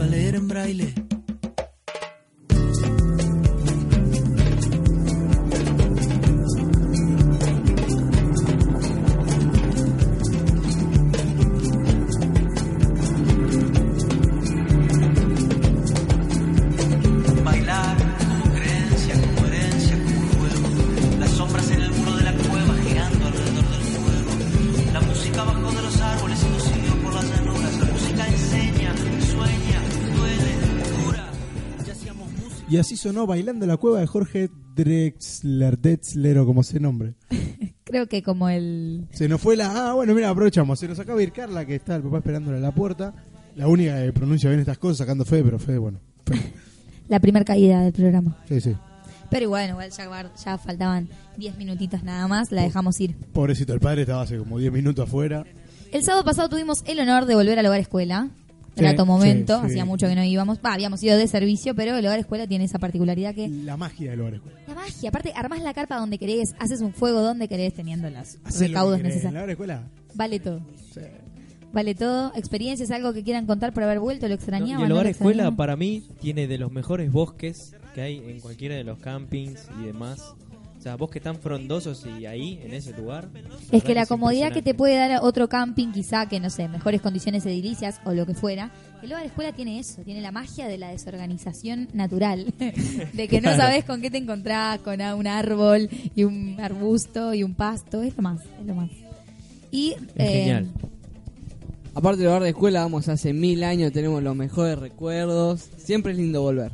Leer 0.06 0.34
en 0.36 0.46
braille. 0.46 0.97
Y 32.70 32.76
así 32.76 32.96
sonó 32.98 33.26
Bailando 33.26 33.66
la 33.66 33.78
Cueva 33.78 34.00
de 34.00 34.06
Jorge 34.06 34.50
Drexler, 34.76 35.80
Drexler 35.80 36.38
o 36.38 36.46
como 36.46 36.62
se 36.62 36.78
nombre. 36.78 37.14
Creo 37.84 38.06
que 38.06 38.22
como 38.22 38.50
el... 38.50 39.08
Se 39.10 39.26
nos 39.26 39.40
fue 39.40 39.56
la... 39.56 39.90
Ah, 39.90 39.94
bueno, 39.94 40.14
mira, 40.14 40.28
aprovechamos. 40.28 40.78
Se 40.78 40.86
nos 40.86 40.98
acaba 40.98 41.16
de 41.16 41.24
ir 41.24 41.32
Carla, 41.32 41.64
que 41.64 41.76
está 41.76 41.96
el 41.96 42.02
papá 42.02 42.18
esperándole 42.18 42.58
a 42.58 42.60
la 42.60 42.72
puerta. 42.72 43.14
La 43.56 43.68
única 43.68 44.04
que 44.04 44.12
pronuncia 44.12 44.50
bien 44.50 44.60
estas 44.60 44.76
cosas, 44.76 44.98
sacando 44.98 45.24
fe, 45.24 45.42
pero 45.42 45.58
fe, 45.58 45.78
bueno. 45.78 45.98
fe. 46.26 46.36
La 47.08 47.20
primera 47.20 47.42
caída 47.42 47.80
del 47.80 47.94
programa. 47.94 48.36
Sí, 48.46 48.60
sí. 48.60 48.76
Pero 49.30 49.48
bueno, 49.48 49.72
igual 49.72 49.90
ya, 49.90 50.32
ya 50.44 50.58
faltaban 50.58 51.08
10 51.38 51.56
minutitos 51.56 52.02
nada 52.02 52.28
más, 52.28 52.52
la 52.52 52.62
dejamos 52.62 53.00
ir. 53.00 53.16
Pobrecito, 53.32 53.72
el 53.72 53.80
padre 53.80 54.02
estaba 54.02 54.22
hace 54.22 54.36
como 54.36 54.58
10 54.58 54.72
minutos 54.72 55.08
afuera. 55.08 55.44
El 55.90 56.04
sábado 56.04 56.24
pasado 56.24 56.50
tuvimos 56.50 56.84
el 56.86 57.00
honor 57.00 57.24
de 57.24 57.34
volver 57.34 57.58
al 57.58 57.64
hogar 57.64 57.80
escuela. 57.80 58.28
Sí, 58.78 58.84
Grato 58.84 59.04
momento, 59.06 59.54
sí, 59.56 59.60
sí. 59.60 59.66
hacía 59.72 59.84
mucho 59.84 60.06
que 60.08 60.14
no 60.14 60.24
íbamos. 60.24 60.58
Va, 60.64 60.72
habíamos 60.74 61.02
ido 61.02 61.16
de 61.16 61.26
servicio, 61.26 61.74
pero 61.74 61.96
el 61.96 62.06
hogar 62.06 62.18
escuela 62.18 62.46
tiene 62.46 62.64
esa 62.64 62.78
particularidad 62.78 63.34
que 63.34 63.48
La 63.48 63.76
magia 63.76 64.10
del 64.12 64.20
hogar 64.20 64.34
escuela. 64.34 64.58
la 64.66 64.74
magia, 64.74 65.08
aparte 65.10 65.32
armás 65.34 65.62
la 65.62 65.74
carpa 65.74 65.96
donde 65.98 66.18
querés, 66.18 66.54
haces 66.58 66.80
un 66.80 66.92
fuego 66.92 67.20
donde 67.22 67.48
querés 67.48 67.74
teniendo 67.74 68.08
los 68.10 68.36
Hacé 68.44 68.68
recaudos. 68.68 68.98
En 68.98 69.02
necesarios. 69.04 69.32
la 69.34 69.38
hogar 69.40 69.50
escuela. 69.50 69.82
Vale 70.14 70.40
todo. 70.40 70.60
Sí. 70.94 71.00
Vale 71.72 71.94
todo. 71.94 72.32
Experiencias, 72.34 72.90
algo 72.90 73.12
que 73.12 73.22
quieran 73.22 73.46
contar 73.46 73.72
por 73.74 73.82
haber 73.82 74.00
vuelto, 74.00 74.26
lo 74.26 74.30
No, 74.30 74.34
extrañaban. 74.36 74.80
y 74.80 74.82
el 74.84 74.88
¿no 74.88 74.94
hogar 74.94 75.06
lo 75.06 75.10
escuela 75.10 75.50
para 75.54 75.76
mí 75.76 76.02
tiene 76.20 76.46
de 76.46 76.56
los 76.58 76.72
mejores 76.72 77.12
bosques 77.12 77.74
que 77.94 78.00
hay 78.00 78.16
en 78.18 78.40
cualquiera 78.40 78.74
de 78.76 78.84
los 78.84 78.98
campings 78.98 79.68
y 79.82 79.86
demás. 79.86 80.34
O 80.78 80.80
sea, 80.80 80.94
bosques 80.94 81.20
tan 81.20 81.36
frondosos 81.36 82.06
y 82.06 82.24
ahí, 82.26 82.60
en 82.62 82.72
ese 82.72 82.96
lugar. 82.96 83.28
Es 83.72 83.82
que 83.82 83.94
la 83.94 84.02
es 84.02 84.08
comodidad 84.08 84.52
que 84.52 84.62
te 84.62 84.74
puede 84.74 84.94
dar 84.94 85.20
otro 85.22 85.48
camping, 85.48 85.88
quizá 85.90 86.26
que 86.28 86.38
no 86.38 86.50
sé, 86.50 86.68
mejores 86.68 87.02
condiciones 87.02 87.44
edilicias 87.46 88.00
o 88.04 88.12
lo 88.12 88.26
que 88.26 88.34
fuera, 88.34 88.70
el 89.02 89.12
hogar 89.12 89.26
escuela 89.26 89.52
tiene 89.52 89.80
eso, 89.80 90.02
tiene 90.02 90.20
la 90.20 90.30
magia 90.30 90.68
de 90.68 90.78
la 90.78 90.90
desorganización 90.90 91.88
natural, 91.94 92.54
de 93.12 93.28
que 93.28 93.40
no 93.40 93.56
sabes 93.56 93.84
con 93.84 94.00
qué 94.00 94.10
te 94.10 94.18
encontrás, 94.18 94.78
con 94.80 95.00
un 95.00 95.26
árbol 95.26 95.88
y 96.14 96.22
un 96.22 96.60
arbusto 96.60 97.34
y 97.34 97.42
un 97.42 97.54
pasto, 97.54 98.02
es 98.02 98.16
lo 98.16 98.22
más, 98.22 98.40
es 98.60 98.66
lo 98.66 98.74
más. 98.74 98.90
Y 99.72 99.92
Es 99.92 100.00
eh, 100.16 100.32
genial. 100.32 100.68
Aparte 101.94 102.18
del 102.18 102.28
hogar 102.28 102.44
de 102.44 102.50
escuela, 102.50 102.82
vamos 102.82 103.08
hace 103.08 103.32
mil 103.32 103.64
años, 103.64 103.90
tenemos 103.90 104.22
los 104.22 104.36
mejores 104.36 104.78
recuerdos. 104.78 105.68
Siempre 105.78 106.12
es 106.12 106.18
lindo 106.18 106.40
volver. 106.42 106.70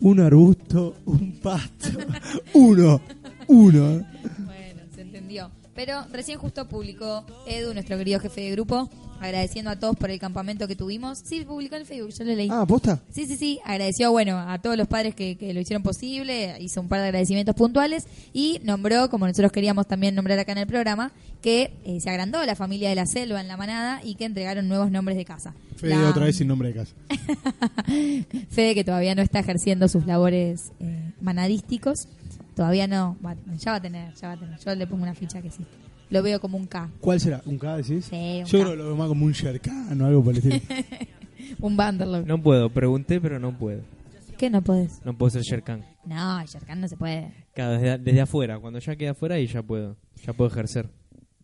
Un 0.00 0.20
arbusto, 0.20 0.96
un 1.06 1.40
pasto. 1.40 1.88
uno. 2.54 3.00
Uno. 3.48 4.06
Bueno, 4.44 4.82
se 4.94 5.02
entendió. 5.02 5.50
Pero 5.74 6.04
recién 6.12 6.38
justo 6.38 6.66
publicó 6.68 7.24
Edu, 7.46 7.74
nuestro 7.74 7.98
querido 7.98 8.20
jefe 8.20 8.40
de 8.42 8.50
grupo, 8.52 8.88
agradeciendo 9.20 9.70
a 9.70 9.76
todos 9.76 9.96
por 9.96 10.10
el 10.10 10.18
campamento 10.18 10.66
que 10.68 10.76
tuvimos. 10.76 11.18
Sí, 11.24 11.44
publicó 11.44 11.76
en 11.76 11.86
Facebook, 11.86 12.12
yo 12.12 12.24
lo 12.24 12.34
leí. 12.34 12.48
Ah, 12.50 12.64
¿posta? 12.66 13.00
Sí, 13.10 13.26
sí, 13.26 13.36
sí. 13.36 13.60
Agradeció, 13.64 14.10
bueno, 14.12 14.38
a 14.38 14.58
todos 14.58 14.76
los 14.76 14.86
padres 14.88 15.14
que, 15.14 15.36
que 15.36 15.52
lo 15.54 15.60
hicieron 15.60 15.82
posible. 15.82 16.56
Hizo 16.60 16.80
un 16.80 16.88
par 16.88 17.00
de 17.00 17.06
agradecimientos 17.06 17.54
puntuales 17.54 18.06
y 18.32 18.60
nombró, 18.64 19.08
como 19.10 19.26
nosotros 19.26 19.52
queríamos 19.52 19.86
también 19.86 20.14
nombrar 20.14 20.38
acá 20.38 20.52
en 20.52 20.58
el 20.58 20.66
programa, 20.66 21.12
que 21.42 21.72
eh, 21.84 22.00
se 22.00 22.10
agrandó 22.10 22.44
la 22.44 22.54
familia 22.56 22.88
de 22.88 22.94
la 22.94 23.06
selva 23.06 23.40
en 23.40 23.48
la 23.48 23.56
manada 23.56 24.00
y 24.04 24.14
que 24.16 24.24
entregaron 24.24 24.68
nuevos 24.68 24.90
nombres 24.90 25.16
de 25.16 25.24
casa. 25.24 25.54
Fede 25.76 25.90
La- 25.96 26.08
otra 26.10 26.24
vez 26.24 26.36
sin 26.36 26.48
nombre 26.48 26.68
de 26.68 26.74
casa. 26.74 26.92
Fede, 28.50 28.74
que 28.74 28.84
todavía 28.84 29.14
no 29.14 29.22
está 29.22 29.38
ejerciendo 29.40 29.88
sus 29.88 30.06
labores 30.06 30.72
eh, 30.80 31.12
manadísticos. 31.20 32.08
Todavía 32.54 32.86
no. 32.86 33.16
Va- 33.24 33.36
ya 33.58 33.72
va 33.72 33.76
a 33.76 33.82
tener, 33.82 34.14
ya 34.14 34.28
va 34.28 34.34
a 34.34 34.36
tener. 34.38 34.58
Yo 34.58 34.74
le 34.74 34.86
pongo 34.86 35.02
una 35.02 35.14
ficha 35.14 35.42
que 35.42 35.50
sí. 35.50 35.64
Lo 36.10 36.22
veo 36.22 36.40
como 36.40 36.56
un 36.56 36.66
K. 36.66 36.88
¿Cuál 37.00 37.20
será? 37.20 37.42
¿Un 37.46 37.58
K 37.58 37.76
decís? 37.78 38.04
Sí, 38.06 38.40
un 38.40 38.44
Yo 38.44 38.58
K. 38.58 38.64
creo 38.64 38.70
que 38.70 38.76
lo 38.76 38.84
veo 38.86 38.96
más 38.96 39.08
como 39.08 39.24
un 39.26 39.32
Sherkan 39.32 40.00
o 40.00 40.06
algo 40.06 40.22
por 40.24 40.34
el 40.34 40.38
estilo. 40.38 40.60
Un. 41.60 41.76
No 42.26 42.42
puedo, 42.42 42.68
pregunté, 42.70 43.20
pero 43.20 43.38
no 43.38 43.56
puedo. 43.56 43.80
¿Qué 44.36 44.50
no 44.50 44.62
podés? 44.62 45.00
No 45.04 45.16
puedo 45.16 45.30
ser 45.30 45.42
Sherkan. 45.42 45.84
No, 46.04 46.44
Sherkan 46.44 46.80
no 46.80 46.88
se 46.88 46.96
puede. 46.96 47.32
Claro, 47.54 47.72
desde, 47.72 47.98
desde 47.98 48.20
afuera. 48.20 48.58
Cuando 48.58 48.78
ya 48.78 48.94
queda 48.96 49.12
afuera 49.12 49.38
y 49.38 49.46
ya 49.46 49.62
puedo. 49.62 49.96
Ya 50.26 50.32
puedo 50.32 50.50
ejercer. 50.50 50.90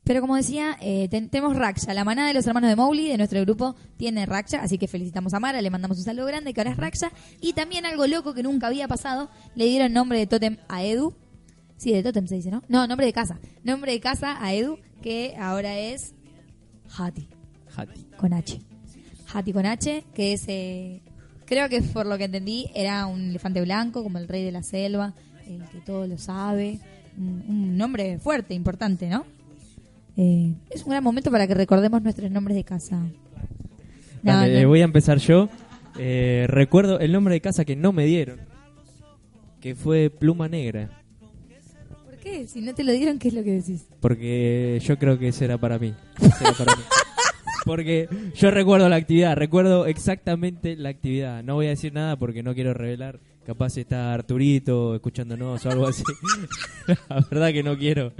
Pero 0.04 0.20
como 0.20 0.36
decía, 0.36 0.76
eh, 0.80 1.08
ten- 1.08 1.28
tenemos 1.30 1.56
Raksha, 1.56 1.94
la 1.94 2.04
manada 2.04 2.28
de 2.28 2.34
los 2.34 2.44
hermanos 2.46 2.68
de 2.68 2.74
Mowgli 2.76 3.08
de 3.08 3.16
nuestro 3.16 3.40
grupo 3.42 3.76
tiene 3.96 4.26
Raksha, 4.26 4.60
así 4.60 4.76
que 4.76 4.88
felicitamos 4.88 5.32
a 5.32 5.38
Mara, 5.40 5.62
le 5.62 5.70
mandamos 5.70 5.96
un 5.98 6.04
saludo 6.04 6.26
grande 6.26 6.52
que 6.52 6.60
ahora 6.60 6.72
es 6.72 6.76
Raksha. 6.76 7.12
Y 7.40 7.52
también 7.52 7.86
algo 7.86 8.06
loco 8.08 8.34
que 8.34 8.42
nunca 8.42 8.66
había 8.66 8.88
pasado, 8.88 9.30
le 9.54 9.64
dieron 9.66 9.92
nombre 9.92 10.18
de 10.18 10.26
tótem 10.26 10.56
a 10.68 10.82
Edu. 10.84 11.14
Sí, 11.82 11.92
de 11.92 12.02
tótem 12.04 12.28
se 12.28 12.36
dice, 12.36 12.50
¿no? 12.52 12.62
No, 12.68 12.86
nombre 12.86 13.06
de 13.06 13.12
casa. 13.12 13.40
Nombre 13.64 13.90
de 13.90 13.98
casa 13.98 14.36
a 14.40 14.54
Edu, 14.54 14.78
que 15.02 15.34
ahora 15.36 15.76
es 15.80 16.14
Hati, 16.96 17.26
Hati. 17.76 18.06
con 18.16 18.32
H. 18.32 18.60
Hati 19.34 19.52
con 19.52 19.66
H, 19.66 20.04
que 20.14 20.32
es, 20.32 20.44
eh, 20.46 21.00
creo 21.44 21.68
que 21.68 21.82
por 21.82 22.06
lo 22.06 22.16
que 22.18 22.24
entendí, 22.24 22.66
era 22.72 23.06
un 23.06 23.30
elefante 23.30 23.60
blanco, 23.62 24.04
como 24.04 24.18
el 24.18 24.28
rey 24.28 24.44
de 24.44 24.52
la 24.52 24.62
selva, 24.62 25.12
el 25.48 25.64
que 25.70 25.80
todo 25.80 26.06
lo 26.06 26.18
sabe. 26.18 26.78
Un, 27.18 27.42
un 27.48 27.76
nombre 27.76 28.18
fuerte, 28.20 28.54
importante, 28.54 29.08
¿no? 29.08 29.24
Eh, 30.16 30.54
es 30.70 30.84
un 30.84 30.90
gran 30.90 31.02
momento 31.02 31.32
para 31.32 31.48
que 31.48 31.54
recordemos 31.54 32.00
nuestros 32.00 32.30
nombres 32.30 32.54
de 32.56 32.62
casa. 32.64 32.96
No, 34.22 34.32
Dale, 34.34 34.52
no. 34.54 34.58
eh, 34.60 34.66
voy 34.66 34.82
a 34.82 34.84
empezar 34.84 35.18
yo. 35.18 35.48
Eh, 35.98 36.44
recuerdo 36.48 37.00
el 37.00 37.10
nombre 37.10 37.34
de 37.34 37.40
casa 37.40 37.64
que 37.64 37.74
no 37.74 37.90
me 37.92 38.04
dieron. 38.06 38.38
Que 39.60 39.74
fue 39.74 40.10
Pluma 40.10 40.46
Negra. 40.48 41.01
¿Por 42.22 42.30
qué? 42.30 42.46
Si 42.46 42.60
no 42.60 42.72
te 42.72 42.84
lo 42.84 42.92
dieron, 42.92 43.18
¿qué 43.18 43.28
es 43.28 43.34
lo 43.34 43.42
que 43.42 43.50
decís? 43.50 43.84
Porque 44.00 44.80
yo 44.84 44.96
creo 44.96 45.18
que 45.18 45.28
ese 45.28 45.44
era 45.44 45.58
para 45.58 45.78
mí. 45.78 45.92
Ese 46.20 46.44
era 46.44 46.52
para 46.52 46.76
mí. 46.76 46.82
Porque 47.64 48.08
yo 48.34 48.50
recuerdo 48.50 48.88
la 48.88 48.96
actividad, 48.96 49.36
recuerdo 49.36 49.86
exactamente 49.86 50.76
la 50.76 50.88
actividad. 50.88 51.42
No 51.44 51.54
voy 51.54 51.66
a 51.66 51.70
decir 51.70 51.92
nada 51.92 52.16
porque 52.16 52.42
no 52.42 52.54
quiero 52.54 52.74
revelar. 52.74 53.20
Capaz 53.46 53.76
está 53.76 54.12
Arturito 54.12 54.96
escuchándonos 54.96 55.64
o 55.64 55.70
algo 55.70 55.86
así. 55.86 56.02
la 57.08 57.24
verdad 57.30 57.52
que 57.52 57.62
no 57.62 57.78
quiero. 57.78 58.12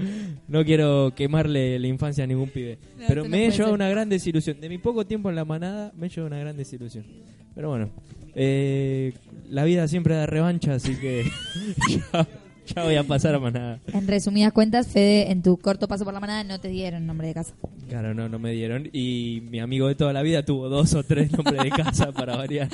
No 0.46 0.64
quiero 0.64 1.12
quemarle 1.16 1.80
la 1.80 1.88
infancia 1.88 2.22
a 2.22 2.28
ningún 2.28 2.50
pibe. 2.50 2.78
No, 2.98 3.04
Pero 3.08 3.24
no 3.24 3.30
me 3.30 3.38
he 3.38 3.46
puede 3.46 3.56
llevado 3.56 3.74
una 3.74 3.88
gran 3.88 4.08
desilusión. 4.08 4.60
De 4.60 4.68
mi 4.68 4.78
poco 4.78 5.04
tiempo 5.06 5.28
en 5.28 5.34
la 5.34 5.44
manada, 5.44 5.92
me 5.96 6.06
he 6.06 6.08
llevado 6.08 6.28
una 6.28 6.38
gran 6.38 6.56
desilusión. 6.56 7.04
Pero 7.52 7.68
bueno, 7.68 7.90
eh, 8.36 9.12
la 9.50 9.64
vida 9.64 9.88
siempre 9.88 10.14
da 10.14 10.26
revancha, 10.26 10.74
así 10.74 10.94
que 10.96 11.24
ya, 12.12 12.28
ya 12.76 12.84
voy 12.84 12.96
a 12.96 13.04
pasar 13.04 13.34
a 13.34 13.38
manada. 13.40 13.80
En 13.92 14.06
resumidas 14.06 14.52
cuentas, 14.52 14.86
Fede, 14.88 15.30
en 15.30 15.42
tu 15.42 15.56
corto 15.58 15.88
paso 15.88 16.04
por 16.04 16.14
la 16.14 16.20
manada 16.20 16.44
no 16.44 16.60
te 16.60 16.68
dieron 16.68 17.06
nombre 17.06 17.28
de 17.28 17.34
casa. 17.34 17.54
Claro, 17.88 18.14
no, 18.14 18.28
no 18.28 18.38
me 18.38 18.52
dieron. 18.52 18.88
Y 18.92 19.42
mi 19.50 19.60
amigo 19.60 19.88
de 19.88 19.94
toda 19.94 20.12
la 20.12 20.22
vida 20.22 20.44
tuvo 20.44 20.68
dos 20.68 20.94
o 20.94 21.02
tres 21.04 21.32
nombres 21.32 21.62
de 21.62 21.70
casa 21.70 22.12
para 22.12 22.36
variar. 22.36 22.68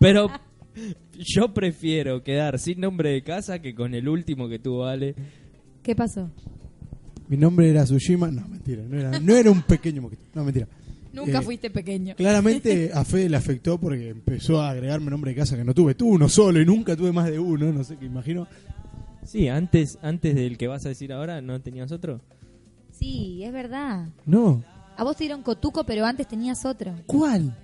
Pero 0.00 0.30
yo 1.18 1.54
prefiero 1.54 2.22
quedar 2.22 2.58
sin 2.58 2.80
nombre 2.80 3.10
de 3.10 3.22
casa 3.22 3.60
que 3.60 3.74
con 3.74 3.94
el 3.94 4.08
último 4.08 4.48
que 4.48 4.58
tuvo 4.58 4.86
Ale. 4.86 5.14
¿Qué 5.82 5.94
pasó? 5.96 6.30
Mi 7.28 7.36
nombre 7.36 7.68
era 7.70 7.84
Tsushima. 7.84 8.30
No, 8.30 8.46
mentira. 8.48 8.82
No 8.88 8.98
era, 8.98 9.18
no 9.20 9.34
era 9.34 9.50
un 9.50 9.62
pequeño 9.62 10.02
moquito. 10.02 10.22
No, 10.34 10.44
mentira. 10.44 10.66
Nunca 11.12 11.38
Eh, 11.38 11.42
fuiste 11.42 11.70
pequeño. 11.70 12.14
Claramente 12.16 12.90
a 12.92 13.04
Fede 13.04 13.28
le 13.30 13.36
afectó 13.36 13.78
porque 13.78 14.10
empezó 14.10 14.60
a 14.60 14.70
agregarme 14.70 15.10
nombre 15.10 15.32
de 15.32 15.36
casa 15.36 15.56
que 15.56 15.64
no 15.64 15.74
tuve. 15.74 15.94
Tuve 15.94 16.12
uno 16.12 16.28
solo 16.28 16.60
y 16.60 16.66
nunca 16.66 16.94
tuve 16.96 17.12
más 17.12 17.30
de 17.30 17.38
uno. 17.38 17.72
No 17.72 17.82
sé 17.82 17.96
qué 17.96 18.04
imagino. 18.06 18.46
Sí, 19.28 19.46
antes, 19.48 19.98
antes 20.00 20.34
del 20.34 20.56
que 20.56 20.68
vas 20.68 20.86
a 20.86 20.88
decir 20.88 21.12
ahora, 21.12 21.42
¿no 21.42 21.60
tenías 21.60 21.92
otro? 21.92 22.22
Sí, 22.92 23.44
es 23.44 23.52
verdad. 23.52 24.08
No. 24.24 24.64
A 24.96 25.04
vos 25.04 25.18
te 25.18 25.24
dieron 25.24 25.42
Cotuco, 25.42 25.84
pero 25.84 26.06
antes 26.06 26.26
tenías 26.26 26.64
otro. 26.64 26.94
¿Cuál? 27.04 27.54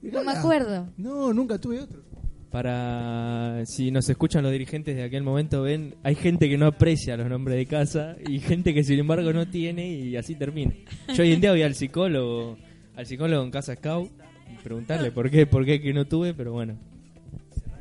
No 0.00 0.22
me 0.22 0.30
acuerdo. 0.30 0.88
No, 0.96 1.32
nunca 1.32 1.58
tuve 1.58 1.80
otro. 1.80 2.04
Para 2.52 3.66
si 3.66 3.90
nos 3.90 4.08
escuchan 4.08 4.44
los 4.44 4.52
dirigentes 4.52 4.94
de 4.94 5.02
aquel 5.02 5.24
momento, 5.24 5.62
ven, 5.62 5.96
hay 6.04 6.14
gente 6.14 6.48
que 6.48 6.56
no 6.56 6.66
aprecia 6.66 7.16
los 7.16 7.28
nombres 7.28 7.56
de 7.56 7.66
casa 7.66 8.14
y 8.28 8.38
gente 8.38 8.72
que 8.72 8.84
sin 8.84 9.00
embargo 9.00 9.32
no 9.32 9.48
tiene 9.48 9.88
y 9.88 10.16
así 10.16 10.36
termina. 10.36 10.72
Yo 11.12 11.24
hoy 11.24 11.32
en 11.32 11.40
día 11.40 11.50
voy 11.50 11.62
al 11.62 11.74
psicólogo, 11.74 12.56
al 12.94 13.06
psicólogo 13.06 13.42
en 13.42 13.50
casa 13.50 13.74
Scout 13.74 14.12
y 14.48 14.62
preguntarle 14.62 15.10
por 15.10 15.30
qué, 15.30 15.48
por 15.48 15.64
qué 15.64 15.80
que 15.80 15.92
no 15.92 16.06
tuve, 16.06 16.32
pero 16.32 16.52
bueno. 16.52 16.78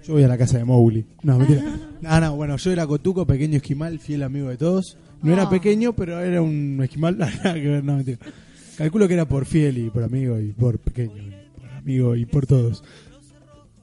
Yo 0.10 0.16
voy 0.16 0.24
a 0.24 0.28
la 0.28 0.40
casa 0.40 0.58
de 0.58 0.66
Mowgli. 0.66 1.06
No, 1.22 1.38
mentira. 1.38 1.62
No, 2.02 2.20
no, 2.20 2.36
bueno, 2.36 2.58
yo 2.58 2.72
era 2.72 2.88
Cotuco, 2.88 3.28
pequeño 3.28 3.58
esquimal, 3.58 4.00
fiel 4.00 4.24
amigo 4.24 4.50
de 4.50 4.58
todos. 4.58 4.98
No 5.22 5.32
era 5.32 5.44
Ah. 5.44 5.50
pequeño, 5.52 5.94
pero 5.94 6.20
era 6.20 6.42
un 6.42 6.80
esquimal. 6.84 7.16
Nada 7.20 7.54
que 7.54 7.60
ver, 7.68 7.84
no, 7.84 7.98
mentira. 7.98 8.18
Calculo 8.76 9.08
que 9.08 9.14
era 9.14 9.28
por 9.30 9.46
fiel 9.46 9.78
y 9.78 9.90
por 9.92 10.02
amigo 10.04 10.40
y 10.40 10.52
por 10.52 10.80
pequeño, 10.80 11.14
y 11.22 11.60
por 11.60 11.70
amigo 11.70 12.16
y 12.16 12.26
por 12.26 12.48
todos. 12.48 12.84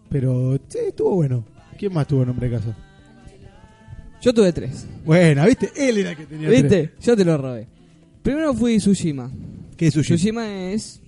Pero 0.08 0.58
sí, 0.66 0.78
estuvo 0.88 1.14
bueno. 1.14 1.44
¿Quién 1.78 1.92
más 1.92 2.08
tuvo 2.08 2.24
nombre 2.26 2.48
de 2.50 2.56
casa? 2.56 2.76
Yo 4.20 4.34
tuve 4.34 4.52
tres. 4.52 4.84
Buena, 5.04 5.46
¿viste? 5.46 5.70
Él 5.76 5.98
era 5.98 6.10
el 6.10 6.16
que 6.16 6.26
tenía 6.26 6.48
¿Viste? 6.48 6.68
tres. 6.68 6.90
Yo 7.06 7.16
te 7.16 7.24
lo 7.24 7.38
robé. 7.38 7.68
Primero 8.24 8.52
fui 8.52 8.78
Tsushima. 8.78 9.30
¿Qué 9.76 9.86
es 9.86 9.94
suyo? 9.94 10.16
Tsushima 10.16 10.72
es 10.72 11.00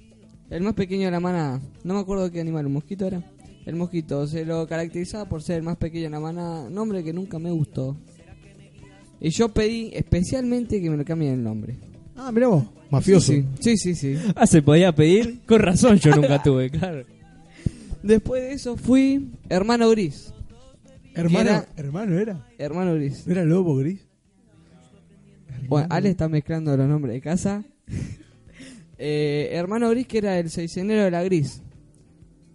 el 0.49 0.63
más 0.63 0.75
pequeño 0.75 1.07
de 1.07 1.11
la 1.11 1.19
manada. 1.19 1.61
No 1.83 1.95
me 1.95 2.01
acuerdo 2.01 2.31
qué 2.31 2.41
animal, 2.41 2.67
un 2.67 2.75
mosquito 2.75 3.05
era. 3.05 3.21
El 3.69 3.77
mosquito 3.77 4.27
se 4.27 4.47
lo 4.47 4.67
caracterizaba 4.67 5.27
por 5.29 5.43
ser 5.43 5.57
el 5.57 5.63
más 5.63 5.77
pequeño 5.77 6.05
de 6.05 6.11
la 6.11 6.21
manada. 6.21 6.71
Nombre 6.71 7.05
que 7.05 7.13
nunca 7.13 7.39
me 7.39 7.51
gustó. 7.51 7.99
Y 9.21 9.29
yo 9.29 9.51
pedí 9.51 9.91
especialmente 9.93 10.81
que 10.81 10.89
me 10.89 10.97
lo 10.97 11.05
cambien 11.05 11.35
el 11.35 11.43
nombre. 11.43 11.77
Ah, 12.17 12.33
mira 12.33 12.49
vos, 12.49 12.65
mafioso. 12.91 13.31
Sí, 13.31 13.45
sí, 13.61 13.77
sí, 13.77 13.95
sí. 13.95 14.17
Ah, 14.35 14.47
se 14.47 14.63
podía 14.63 14.95
pedir. 14.95 15.41
Con 15.47 15.61
razón 15.61 15.99
yo 15.99 16.17
nunca 16.17 16.43
tuve, 16.43 16.71
claro. 16.71 17.05
Después 18.03 18.41
de 18.43 18.53
eso 18.53 18.79
fui 18.79 19.33
hermano 19.51 19.91
gris. 19.91 20.33
Hermano, 21.15 21.51
Era- 21.51 21.69
hermano 21.77 22.19
era. 22.19 22.47
Hermano 22.57 22.95
gris. 22.95 23.27
¿No 23.27 23.33
era 23.33 23.45
lobo 23.45 23.77
gris? 23.77 24.01
Bueno, 25.69 25.89
Ale 25.91 26.09
está 26.09 26.27
mezclando 26.31 26.75
los 26.75 26.89
nombres 26.89 27.13
de 27.15 27.21
casa. 27.21 27.65
Eh, 29.01 29.51
hermano 29.53 29.89
gris 29.91 30.09
que 30.09 30.19
era 30.19 30.41
el 30.41 30.51
seisenero 30.51 31.05
de 31.05 31.13
la 31.13 31.23
gris. 31.23 31.63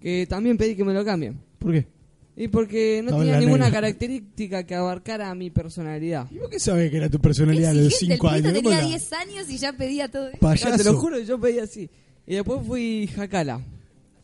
Que 0.04 0.28
también 0.28 0.58
pedí 0.58 0.76
que 0.76 0.84
me 0.84 0.93
lo 0.93 1.04
cambien. 1.04 1.39
¿Por 1.58 1.72
qué? 1.72 1.88
Y 2.36 2.47
porque 2.49 3.01
no 3.04 3.18
tenía 3.18 3.39
ninguna 3.39 3.66
negra. 3.66 3.80
característica 3.82 4.64
que 4.66 4.76
abarcara 4.76 5.34
mi 5.34 5.49
personalidad. 5.49 6.28
¿Y 6.30 6.39
vos 6.39 6.49
qué 6.49 6.60
sabés 6.60 6.91
que 6.91 6.97
era 6.97 7.10
tu 7.10 7.20
personalidad 7.20 7.72
a 7.72 7.74
los 7.76 7.86
Exigente, 7.93 8.16
5 8.16 8.28
el 8.28 8.34
años? 8.34 8.47
pito 8.47 8.56
¿Cómo 8.64 8.70
tenía 8.70 8.84
la- 8.84 8.89
10 8.89 9.14
años 9.14 9.49
y 9.49 9.58
ya 9.58 9.74
pedía 9.74 10.08
todo 10.12 10.28
eso. 10.28 10.38
Payaso. 10.39 10.70
No, 10.72 10.78
te 10.78 10.84
lo 10.84 10.97
juro, 10.97 11.20
yo 11.20 11.39
pedí 11.39 11.60
así. 11.60 11.89
Y 12.28 12.36
después 12.36 12.60
fui 12.68 13.08
Jacala, 13.16 13.62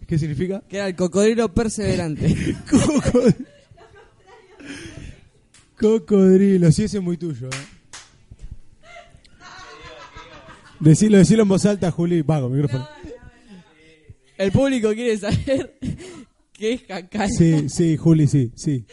¿Qué 0.06 0.18
significa? 0.20 0.62
que 0.68 0.76
era 0.78 0.88
el 0.88 0.96
cocodrilo 0.96 1.54
perseverante. 1.54 2.36
Cocodrilo. 2.70 3.46
Cocodrilo, 5.80 6.72
sí, 6.72 6.84
ese 6.84 6.98
es 6.98 7.04
muy 7.04 7.16
tuyo. 7.18 7.48
¿eh? 7.48 7.52
Decilo, 10.80 11.18
decilo 11.18 11.44
en 11.44 11.50
voz 11.50 11.66
alta, 11.66 11.92
Juli. 11.92 12.22
Vago, 12.22 12.50
micrófono. 12.50 12.88
El 14.40 14.52
público 14.54 14.94
quiere 14.94 15.18
saber 15.18 15.78
qué 16.54 16.74
es 16.74 16.84
Jacala. 16.84 17.28
Sí, 17.28 17.70
sí, 17.70 17.98
Juli, 17.98 18.26
sí, 18.26 18.52
sí. 18.56 18.86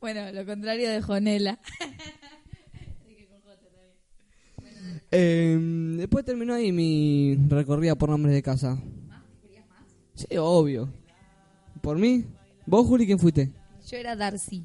Bueno, 0.00 0.30
lo 0.32 0.46
contrario 0.46 0.88
de 0.88 1.02
Jonela. 1.02 1.58
Eh, 5.10 5.58
después 5.98 6.24
terminó 6.24 6.54
ahí 6.54 6.72
mi 6.72 7.36
recorrida 7.48 7.96
por 7.96 8.08
nombres 8.08 8.34
de 8.34 8.42
casa. 8.42 8.80
Sí, 10.14 10.36
obvio. 10.38 10.88
¿Por 11.82 11.98
mí? 11.98 12.24
¿Vos, 12.64 12.86
Juli, 12.86 13.04
quién 13.04 13.18
fuiste? 13.18 13.50
Yo 13.90 13.96
era 13.98 14.14
Darcy, 14.16 14.64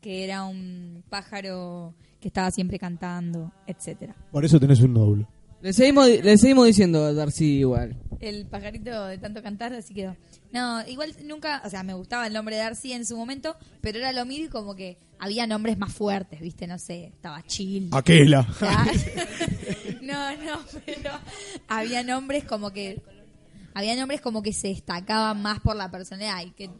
que 0.00 0.22
era 0.22 0.44
un 0.44 1.02
pájaro 1.08 1.94
que 2.20 2.28
estaba 2.28 2.50
siempre 2.50 2.78
cantando, 2.78 3.50
etcétera. 3.66 4.14
Por 4.30 4.44
eso 4.44 4.60
tenés 4.60 4.80
un 4.80 4.92
nódulo. 4.92 5.28
Le 5.62 5.72
seguimos, 5.72 6.08
le 6.08 6.38
seguimos 6.38 6.66
diciendo 6.66 7.04
a 7.04 7.12
Darcy 7.12 7.60
igual. 7.60 7.96
El 8.18 8.46
pajarito 8.46 9.06
de 9.06 9.18
tanto 9.18 9.44
cantar, 9.44 9.72
así 9.72 9.94
quedó. 9.94 10.16
No, 10.52 10.84
igual 10.88 11.14
nunca, 11.24 11.62
o 11.64 11.70
sea, 11.70 11.84
me 11.84 11.94
gustaba 11.94 12.26
el 12.26 12.32
nombre 12.32 12.56
de 12.56 12.62
Darcy 12.62 12.92
en 12.92 13.06
su 13.06 13.16
momento, 13.16 13.56
pero 13.80 13.98
era 13.98 14.12
lo 14.12 14.26
mismo 14.26 14.46
y 14.46 14.48
como 14.48 14.74
que 14.74 14.98
había 15.20 15.46
nombres 15.46 15.78
más 15.78 15.92
fuertes, 15.92 16.40
¿viste? 16.40 16.66
No 16.66 16.80
sé, 16.80 17.06
estaba 17.06 17.42
chill. 17.46 17.88
Aquela. 17.92 18.46
No, 20.02 20.36
no, 20.36 20.58
pero 20.84 21.12
había 21.68 22.02
nombres 22.02 22.42
como 22.42 22.72
que 22.72 23.00
había 23.72 23.94
nombres 23.94 24.20
como 24.20 24.42
que 24.42 24.52
se 24.52 24.68
destacaban 24.68 25.40
más 25.40 25.60
por 25.60 25.76
la 25.76 25.92
personalidad 25.92 26.44
y 26.44 26.50
que 26.50 26.70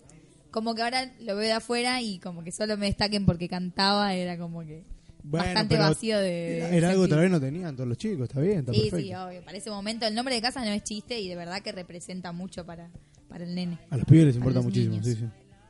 como 0.51 0.75
que 0.75 0.83
ahora 0.83 1.13
lo 1.21 1.37
veo 1.37 1.47
de 1.47 1.53
afuera 1.53 2.03
y 2.03 2.19
como 2.19 2.43
que 2.43 2.51
solo 2.51 2.77
me 2.77 2.87
destaquen 2.87 3.25
porque 3.25 3.49
cantaba 3.49 4.15
era 4.15 4.37
como 4.37 4.63
que 4.63 4.85
Bueno, 5.25 5.45
bastante 5.47 5.77
vacío 5.77 6.19
de, 6.19 6.59
Era, 6.59 6.69
era 6.71 6.91
algo 6.91 7.05
que 7.05 7.09
tal 7.11 7.21
vez 7.21 7.31
no 7.31 7.41
tenían 7.41 7.77
todos 7.77 7.89
los 7.89 7.97
chicos, 7.97 8.29
está 8.29 8.41
bien, 8.41 8.61
está 8.61 8.73
Sí, 8.73 8.81
perfecto. 8.91 9.07
sí, 9.07 9.15
obvio. 9.15 9.45
Para 9.45 9.57
ese 9.59 9.71
momento 9.71 10.07
el 10.07 10.15
nombre 10.15 10.35
de 10.35 10.43
casa 10.43 10.65
no 10.65 10.71
es 10.71 10.83
chiste 10.83 11.21
y 11.21 11.29
de 11.29 11.37
verdad 11.37 11.63
que 11.63 11.73
representa 11.73 12.33
mucho 12.33 12.67
para, 12.67 12.91
para 13.29 13.45
el 13.45 13.55
nene. 13.55 13.79
A 13.91 13.97
los 13.97 14.07
pibes 14.07 14.27
les 14.27 14.37
importa 14.37 14.61
muchísimo, 14.61 14.95
niños. 14.95 15.07
sí, 15.07 15.15
sí. 15.15 15.27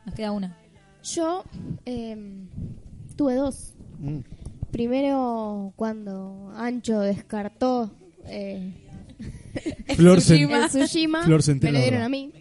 Nos 0.06 0.14
queda 0.14 0.32
una. 0.32 0.56
Yo 1.02 1.44
eh, 1.84 2.16
tuve 3.16 3.34
dos. 3.34 3.74
Mm. 3.98 4.20
Primero, 4.70 5.72
cuando 5.76 6.50
Ancho 6.56 7.00
descartó 7.00 7.94
eh, 8.24 8.72
Flor 9.96 10.18
Tsushima, 10.20 11.24
Flor 11.24 11.42
me 11.60 11.72
lo 11.72 11.78
dieron 11.78 12.02
a 12.02 12.08
mí. 12.08 12.32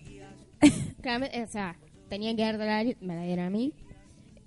Claramente, 1.02 1.44
o 1.44 1.48
sea, 1.48 1.78
tenía 2.10 2.36
que 2.36 2.42
la 2.44 2.84
me 3.02 3.16
la 3.16 3.24
dieron 3.24 3.46
a 3.46 3.50
mí. 3.50 3.74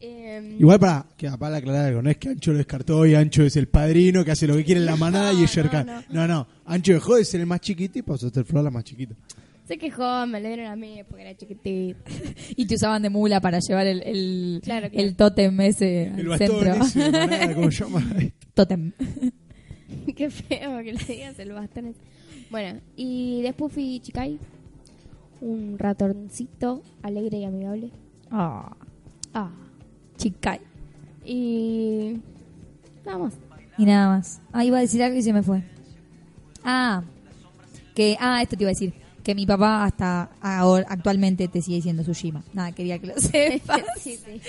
Eh, 0.07 0.57
Igual 0.59 0.79
para, 0.81 1.07
que, 1.17 1.31
para 1.39 1.57
aclarar 1.57 1.87
algo, 1.87 2.03
no 2.03 2.11
es 2.11 2.17
que 2.19 2.29
Ancho 2.29 2.53
lo 2.53 2.59
descartó 2.59 3.07
y 3.07 3.15
Ancho 3.15 3.43
es 3.43 3.57
el 3.57 3.69
padrino 3.69 4.25
que 4.25 4.33
hace 4.33 4.47
lo 4.47 4.57
que 4.57 4.65
quiere 4.65 4.81
en 4.81 4.87
la 4.87 4.97
manada 4.97 5.33
y 5.33 5.45
es 5.45 5.51
Sherkan. 5.51 6.05
No, 6.11 6.27
no, 6.29 6.47
Ancho 6.67 6.93
dejó 6.93 7.17
de 7.17 7.25
ser 7.25 7.41
el 7.41 7.47
más 7.47 7.61
chiquito 7.61 7.99
y 7.99 8.03
pasó 8.03 8.27
a 8.27 8.31
ser 8.31 8.45
Flor 8.45 8.65
la 8.65 8.71
más 8.71 8.85
chiquita. 8.85 9.15
se 9.67 9.79
quejó, 9.79 10.27
me 10.27 10.41
lo 10.41 10.49
dieron 10.49 10.67
a 10.67 10.77
mí 10.77 11.01
porque 11.09 11.23
era 11.23 11.35
chiquitito. 11.37 11.99
Y 12.57 12.67
te 12.67 12.75
usaban 12.75 13.01
de 13.03 13.11
mula 13.11 13.41
para 13.41 13.59
llevar 13.61 13.87
el, 13.87 14.03
el, 14.03 14.61
Claro, 14.63 14.89
el 14.93 15.17
tótem 15.17 15.59
ese 15.63 16.05
El 16.09 16.21
al 16.21 16.27
bastón 16.27 16.49
centro. 16.61 16.85
ese 16.85 16.99
de 17.01 17.11
manada, 17.11 17.55
¿cómo 17.55 17.71
se 17.71 17.85
llama? 17.85 18.03
tótem. 18.55 18.93
Qué 20.17 20.29
feo 20.31 20.79
que 20.83 20.93
le 20.93 21.05
digas 21.05 21.39
el 21.39 21.53
bastón. 21.53 21.95
Bueno, 22.51 22.81
y 22.97 23.41
después 23.43 23.73
fui 23.73 24.01
Chicay. 24.01 24.39
Un 25.41 25.79
ratoncito 25.79 26.83
alegre 27.03 27.39
y 27.39 27.45
amigable. 27.45 27.91
Ah, 28.31 28.77
Ah. 29.37 29.51
Chicay. 30.17 30.61
Y. 31.25 32.21
Nada 33.05 33.19
más. 33.19 33.35
Y 33.79 33.85
nada 33.87 34.09
más. 34.17 34.41
Ah, 34.53 34.65
iba 34.65 34.79
a 34.79 34.81
decir 34.81 35.03
algo 35.03 35.19
y 35.19 35.23
se 35.23 35.33
me 35.33 35.43
fue. 35.43 35.63
Ah, 36.63 37.03
que, 37.95 38.17
ah, 38.21 38.43
esto 38.43 38.57
te 38.57 38.65
iba 38.65 38.69
a 38.71 38.73
decir. 38.75 38.95
Que 39.23 39.35
mi 39.35 39.47
papá 39.47 39.85
hasta 39.85 40.31
ahora, 40.43 40.87
actualmente 40.89 41.49
te 41.49 41.63
sigue 41.63 41.77
diciendo 41.77 42.03
Tsushima. 42.03 42.45
Nada, 42.53 42.73
quería 42.73 42.99
que 42.99 43.07
lo 43.07 43.15
sepas. 43.19 43.83
Sí, 43.99 44.17
sí. 44.19 44.41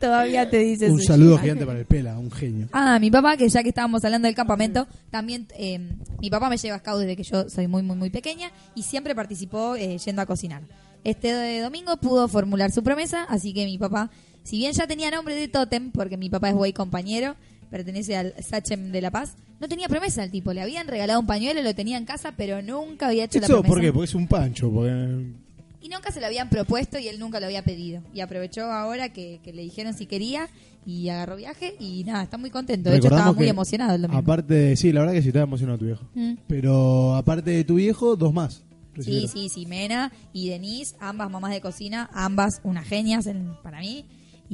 Todavía 0.00 0.50
te 0.50 0.58
dice 0.58 0.86
Un 0.90 0.96
Tsushima. 0.96 1.14
saludo 1.14 1.38
gigante 1.38 1.64
para 1.64 1.78
el 1.78 1.86
Pela, 1.86 2.18
un 2.18 2.30
genio. 2.32 2.68
Ah, 2.72 2.98
mi 2.98 3.10
papá, 3.12 3.36
que 3.36 3.48
ya 3.48 3.62
que 3.62 3.68
estábamos 3.68 4.04
hablando 4.04 4.26
del 4.26 4.34
campamento, 4.34 4.88
también 5.10 5.46
eh, 5.56 5.78
mi 6.20 6.28
papá 6.30 6.48
me 6.50 6.56
lleva 6.56 6.76
a 6.76 6.78
Scout 6.80 6.98
desde 6.98 7.14
que 7.16 7.22
yo 7.22 7.48
soy 7.48 7.68
muy, 7.68 7.82
muy, 7.82 7.96
muy 7.96 8.10
pequeña 8.10 8.50
y 8.74 8.82
siempre 8.82 9.14
participó 9.14 9.76
eh, 9.76 9.98
yendo 9.98 10.20
a 10.22 10.26
cocinar. 10.26 10.62
Este 11.04 11.60
domingo 11.60 11.96
pudo 11.98 12.26
formular 12.26 12.72
su 12.72 12.82
promesa, 12.82 13.24
así 13.28 13.52
que 13.54 13.64
mi 13.64 13.78
papá, 13.78 14.10
si 14.42 14.56
bien 14.58 14.72
ya 14.72 14.86
tenía 14.86 15.10
nombre 15.10 15.34
de 15.34 15.48
Totem, 15.48 15.90
porque 15.92 16.16
mi 16.16 16.28
papá 16.30 16.48
es 16.50 16.54
güey 16.54 16.72
compañero, 16.72 17.36
pertenece 17.70 18.16
al 18.16 18.34
Sachem 18.42 18.92
de 18.92 19.00
La 19.00 19.10
Paz, 19.10 19.34
no 19.60 19.68
tenía 19.68 19.88
promesa 19.88 20.24
el 20.24 20.30
tipo. 20.30 20.52
Le 20.52 20.60
habían 20.60 20.88
regalado 20.88 21.20
un 21.20 21.26
pañuelo, 21.26 21.62
lo 21.62 21.74
tenía 21.74 21.96
en 21.96 22.04
casa, 22.04 22.32
pero 22.36 22.60
nunca 22.62 23.08
había 23.08 23.24
hecho 23.24 23.38
la 23.38 23.46
¿Eso 23.46 23.54
promesa. 23.54 23.72
por 23.74 23.80
qué? 23.80 23.92
Porque 23.92 24.04
es 24.06 24.14
un 24.14 24.26
pancho. 24.26 24.70
Porque... 24.70 25.32
Y 25.80 25.88
nunca 25.88 26.10
se 26.12 26.20
lo 26.20 26.26
habían 26.26 26.48
propuesto 26.48 26.98
y 26.98 27.08
él 27.08 27.18
nunca 27.18 27.40
lo 27.40 27.46
había 27.46 27.62
pedido. 27.64 28.02
Y 28.14 28.20
aprovechó 28.20 28.64
ahora 28.64 29.12
que, 29.12 29.40
que 29.42 29.52
le 29.52 29.62
dijeron 29.62 29.94
si 29.94 30.06
quería 30.06 30.48
y 30.84 31.08
agarró 31.08 31.36
viaje 31.36 31.74
y 31.80 32.02
nada, 32.04 32.24
está 32.24 32.38
muy 32.38 32.50
contento. 32.50 32.90
De 32.90 32.96
hecho, 32.98 33.08
estaba 33.08 33.32
muy 33.32 33.48
emocionado 33.48 33.94
el 33.94 34.02
domingo. 34.02 34.20
Aparte 34.20 34.76
sí, 34.76 34.92
la 34.92 35.00
verdad 35.00 35.14
que 35.14 35.22
sí 35.22 35.28
estaba 35.28 35.44
emocionado 35.44 35.78
tu 35.78 35.84
viejo. 35.86 36.04
Mm. 36.14 36.34
Pero 36.48 37.14
aparte 37.16 37.50
de 37.52 37.64
tu 37.64 37.76
viejo, 37.76 38.16
dos 38.16 38.32
más. 38.32 38.54
Sí, 38.54 38.96
recibieron. 38.96 39.28
sí, 39.30 39.48
sí, 39.48 39.66
Mena 39.66 40.12
y 40.32 40.48
Denise, 40.50 40.94
ambas 41.00 41.30
mamás 41.30 41.52
de 41.52 41.60
cocina, 41.60 42.10
ambas 42.12 42.60
unas 42.62 42.86
genias 42.86 43.26
en- 43.26 43.54
para 43.62 43.80
mí. 43.80 44.04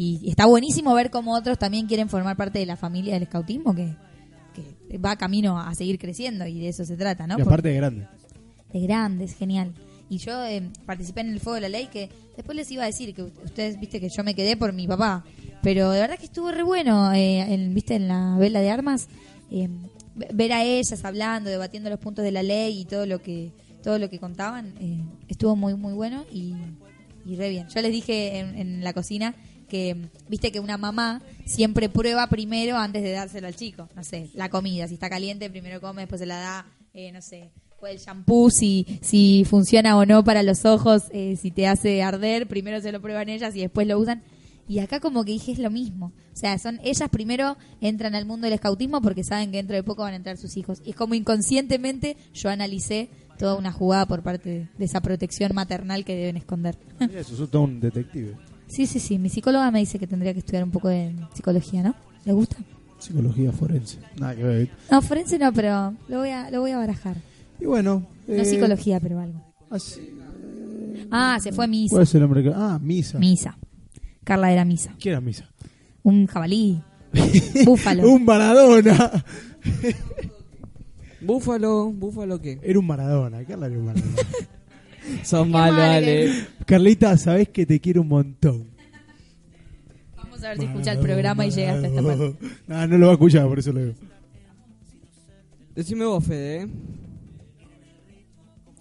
Y 0.01 0.31
está 0.31 0.47
buenísimo 0.47 0.95
ver 0.95 1.11
cómo 1.11 1.35
otros 1.35 1.59
también 1.59 1.87
quieren 1.89 2.09
formar 2.09 2.37
parte 2.37 2.61
de 2.61 2.67
la 2.67 2.77
familia 2.77 3.15
del 3.15 3.25
escautismo, 3.25 3.75
que, 3.75 3.97
que 4.55 4.97
va 4.99 5.17
camino 5.17 5.59
a 5.59 5.75
seguir 5.75 5.99
creciendo 5.99 6.47
y 6.47 6.61
de 6.61 6.69
eso 6.69 6.85
se 6.85 6.97
trata, 6.97 7.27
¿no? 7.27 7.37
Y 7.37 7.43
aparte 7.43 7.69
de 7.71 7.75
grande. 7.75 8.07
de 8.73 8.81
grandes, 8.81 9.35
genial. 9.35 9.73
Y 10.09 10.19
yo 10.19 10.45
eh, 10.45 10.63
participé 10.87 11.23
en 11.23 11.31
el 11.31 11.41
Fuego 11.41 11.57
de 11.57 11.63
la 11.63 11.69
Ley, 11.69 11.89
que 11.89 12.09
después 12.37 12.57
les 12.57 12.71
iba 12.71 12.85
a 12.85 12.87
decir 12.87 13.13
que 13.13 13.23
ustedes, 13.25 13.79
viste, 13.81 13.99
que 14.01 14.09
yo 14.09 14.23
me 14.23 14.35
quedé 14.35 14.57
por 14.57 14.73
mi 14.73 14.87
papá. 14.87 15.25
Pero 15.63 15.91
de 15.91 16.01
verdad 16.01 16.17
que 16.17 16.27
estuvo 16.27 16.53
re 16.53 16.63
bueno, 16.63 17.13
eh, 17.13 17.41
en, 17.53 17.75
viste, 17.75 17.97
en 17.97 18.07
la 18.07 18.37
vela 18.39 18.61
de 18.61 18.71
armas, 18.71 19.09
eh, 19.51 19.69
ve- 20.15 20.29
ver 20.33 20.53
a 20.53 20.63
ellas 20.65 21.05
hablando, 21.05 21.51
debatiendo 21.51 21.91
los 21.91 21.99
puntos 21.99 22.25
de 22.25 22.31
la 22.31 22.45
ley 22.45 22.81
y 22.81 22.85
todo 22.85 23.05
lo 23.05 23.21
que 23.21 23.51
todo 23.83 23.99
lo 23.99 24.09
que 24.11 24.19
contaban, 24.21 24.75
eh, 24.81 25.01
estuvo 25.29 25.57
muy, 25.57 25.75
muy 25.75 25.93
bueno 25.93 26.25
y, 26.33 26.55
y 27.27 27.37
re 27.37 27.49
bien. 27.51 27.67
Yo 27.69 27.81
les 27.83 27.91
dije 27.93 28.39
en, 28.39 28.57
en 28.59 28.85
la 28.85 28.93
cocina 28.93 29.35
que, 29.69 29.97
viste, 30.29 30.51
que 30.51 30.61
una 30.61 30.79
mamá 30.79 31.23
siempre 31.47 31.89
prueba 31.89 32.27
primero 32.29 32.77
antes 32.77 33.03
de 33.03 33.13
dárselo 33.13 33.47
al 33.47 33.57
chico. 33.57 33.89
No 33.95 34.03
sé, 34.03 34.31
la 34.35 34.49
comida, 34.49 34.89
si 34.89 34.95
está 34.95 35.09
caliente, 35.09 35.51
primero 35.51 35.81
come, 35.81 36.03
después 36.03 36.21
se 36.21 36.27
la 36.27 36.39
da, 36.39 36.67
eh, 36.95 37.13
no 37.13 37.23
sé, 37.23 37.51
o 37.81 37.87
el 37.87 37.99
shampoo, 37.99 38.51
si, 38.51 38.99
si 39.03 39.45
funciona 39.49 39.97
o 39.97 40.05
no 40.05 40.25
para 40.25 40.43
los 40.43 40.65
ojos, 40.65 41.05
eh, 41.13 41.37
si 41.41 41.51
te 41.51 41.69
hace 41.69 42.03
arder, 42.03 42.49
primero 42.49 42.81
se 42.81 42.91
lo 42.91 43.01
prueban 43.01 43.29
ellas 43.29 43.55
y 43.55 43.61
después 43.61 43.87
lo 43.87 43.99
usan. 43.99 44.23
Y 44.69 44.81
acá 44.81 45.01
como 45.01 45.25
que 45.25 45.33
dije 45.33 45.53
es 45.53 45.59
lo 45.59 45.71
mismo. 45.71 46.13
O 46.35 46.37
sea, 46.37 46.59
son 46.59 46.79
ellas 46.85 47.09
primero 47.09 47.57
entran 47.81 48.15
al 48.15 48.27
mundo 48.27 48.45
del 48.45 48.53
escautismo 48.55 49.01
porque 49.01 49.25
saben 49.25 49.51
que 49.51 49.57
dentro 49.57 49.75
de 49.75 49.83
poco 49.83 50.03
van 50.03 50.13
a 50.13 50.17
entrar 50.17 50.37
sus 50.37 50.57
hijos. 50.57 50.83
Y 50.85 50.91
es 50.91 50.97
como 50.97 51.15
inconscientemente 51.15 52.17
yo 52.35 52.51
analicé 52.51 53.09
toda 53.39 53.55
una 53.55 53.73
jugada 53.73 54.07
por 54.07 54.23
parte 54.23 54.69
de, 54.77 54.85
esa 54.85 55.01
protección 55.01 55.55
maternal 55.55 56.05
que 56.05 56.15
deben 56.15 56.37
esconder. 56.37 56.77
Eso, 57.15 57.47
todo 57.47 57.63
un 57.63 57.81
detective. 57.81 58.37
Sí, 58.69 58.87
sí, 58.87 59.01
sí. 59.01 59.19
Mi 59.19 59.29
psicóloga 59.29 59.71
me 59.71 59.81
dice 59.81 59.99
que 59.99 60.07
tendría 60.07 60.33
que 60.33 60.41
estudiar 60.41 60.63
un 60.65 60.71
poco 60.71 60.89
de 60.89 61.15
psicología, 61.35 61.83
¿no? 61.83 61.95
¿Le 62.25 62.33
gusta? 62.33 62.57
Psicología 62.99 63.53
forense. 63.53 63.99
Nada 64.19 64.35
que 64.37 64.43
ver. 64.43 64.69
No, 64.91 65.01
forense 65.03 65.39
no, 65.39 65.53
pero 65.53 65.95
lo 66.09 66.19
voy 66.19 66.31
a, 66.31 66.51
lo 66.51 66.61
voy 66.61 66.73
a 66.73 66.79
barajar. 66.79 67.17
Y 67.61 67.65
bueno. 67.67 68.07
No 68.27 68.35
eh, 68.35 68.45
psicología, 68.45 69.01
pero 69.01 69.19
algo. 69.21 69.41
así- 69.71 70.15
Ah, 71.11 71.39
se 71.41 71.53
fue 71.53 71.65
a 71.65 71.69
misa. 71.69 71.93
¿Cuál 71.93 72.03
es 72.03 72.15
el 72.15 72.21
nombre? 72.21 72.43
que- 72.43 72.53
Ah, 72.55 72.79
Misa. 72.83 73.19
Misa. 73.19 73.57
Carla 74.25 74.53
era 74.53 74.65
misa. 74.65 74.95
¿Qué 74.99 75.09
era 75.11 75.21
Misa? 75.23 75.49
Un 76.03 76.27
jabalí. 76.27 76.83
Búfalo. 77.65 78.11
un 78.11 78.25
Maradona. 78.27 79.25
Búfalo, 81.21 81.91
búfalo 81.93 82.41
qué. 82.41 82.59
Era 82.63 82.79
un 82.79 82.87
Maradona. 82.87 83.43
Carla 83.45 83.67
era 83.67 83.79
un 83.79 83.87
Maradona. 83.87 84.13
Son 85.25 85.51
malos, 85.51 85.79
dale. 85.79 86.47
Carlita, 86.67 87.17
sabes 87.17 87.49
que 87.49 87.67
te 87.67 87.81
quiero 87.81 88.03
un 88.03 88.09
montón. 88.09 88.69
Vamos 90.17 90.43
a 90.45 90.49
ver 90.49 90.59
si 90.59 90.65
escucha 90.65 90.93
el 90.93 90.99
programa 90.99 91.47
y 91.47 91.51
llega 91.51 91.75
hasta 91.75 91.89
esta 91.89 92.03
parte. 92.03 92.37
No, 92.67 92.87
no 92.87 92.99
lo 92.99 93.07
va 93.07 93.13
a 93.13 93.15
escuchar, 93.15 93.47
por 93.49 93.59
eso 93.59 93.73
lo 93.73 93.81
digo. 93.81 93.95
Decime 95.75 96.05
vos, 96.05 96.25
Fede, 96.25 96.63
¿eh? 96.63 96.69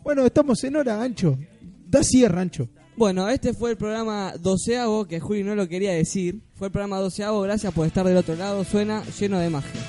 Bueno, 0.03 0.25
estamos 0.25 0.63
en 0.63 0.75
hora, 0.75 1.01
Ancho. 1.01 1.37
Da 1.85 2.03
cierre, 2.03 2.39
Ancho. 2.39 2.69
Bueno, 2.95 3.29
este 3.29 3.53
fue 3.53 3.71
el 3.71 3.77
programa 3.77 4.33
doceavo, 4.39 5.05
que 5.05 5.19
Juli 5.19 5.43
no 5.43 5.53
lo 5.53 5.67
quería 5.67 5.91
decir. 5.91 6.41
Fue 6.55 6.67
el 6.67 6.71
programa 6.71 6.97
doceavo, 6.97 7.41
gracias 7.41 7.71
por 7.73 7.85
estar 7.85 8.05
del 8.05 8.17
otro 8.17 8.35
lado. 8.35 8.63
Suena 8.63 9.03
lleno 9.19 9.37
de 9.37 9.49
magia. 9.49 9.81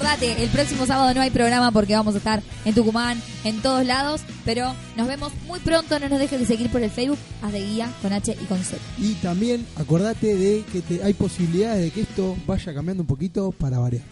Acordate, 0.00 0.42
el 0.42 0.48
próximo 0.48 0.86
sábado 0.86 1.12
no 1.12 1.20
hay 1.20 1.28
programa 1.28 1.72
porque 1.72 1.94
vamos 1.94 2.14
a 2.14 2.18
estar 2.18 2.42
en 2.64 2.74
Tucumán, 2.74 3.20
en 3.44 3.60
todos 3.60 3.84
lados, 3.84 4.22
pero 4.46 4.74
nos 4.96 5.06
vemos 5.06 5.30
muy 5.46 5.60
pronto, 5.60 5.98
no 5.98 6.08
nos 6.08 6.18
dejes 6.18 6.40
de 6.40 6.46
seguir 6.46 6.70
por 6.70 6.82
el 6.82 6.90
Facebook, 6.90 7.18
haz 7.42 7.52
de 7.52 7.60
guía 7.60 7.86
con 8.00 8.10
H 8.14 8.34
y 8.42 8.44
con 8.46 8.64
Z. 8.64 8.78
Y 8.96 9.12
también 9.16 9.66
acordate 9.76 10.34
de 10.36 10.64
que 10.72 10.80
te- 10.80 11.04
hay 11.04 11.12
posibilidades 11.12 11.82
de 11.84 11.90
que 11.90 12.00
esto 12.00 12.34
vaya 12.46 12.72
cambiando 12.72 13.02
un 13.02 13.06
poquito 13.08 13.52
para 13.52 13.78
variar. 13.78 14.02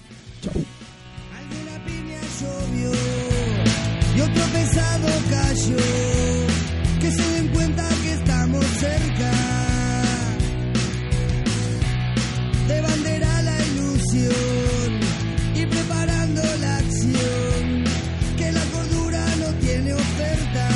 Chau. 0.43 0.53
Alguna 1.39 1.85
piña 1.87 2.21
llovió 2.39 2.93
y 4.15 4.21
otro 4.21 4.45
pesado 4.53 5.09
cayó. 5.31 5.77
Que 7.01 7.11
se 7.13 7.31
den 7.33 7.49
cuenta 7.49 7.89
que 8.03 8.13
estamos 8.13 8.63
cerca. 8.79 9.33
De 12.69 12.81
bandera 12.83 13.43
la 13.43 13.67
ilusión 13.67 15.01
que 18.37 18.53
la 18.53 18.65
cordura 18.75 19.23
no 19.43 19.49
tiene 19.65 19.93
oferta. 19.95 20.69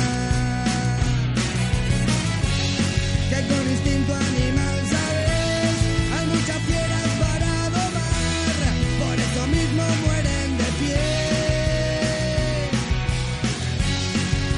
Que 3.29 3.39
con 3.49 3.63
instinto 3.75 4.13
animal 4.13 4.77
sabes, 4.93 5.75
hay 6.15 6.25
muchas 6.27 6.59
fieras 6.69 7.07
para 7.23 7.47
adobar. 7.67 8.55
Por 9.03 9.15
eso 9.27 9.47
mismo 9.47 9.83
mueren 10.05 10.49
de 10.61 10.69
pie. 10.79 11.05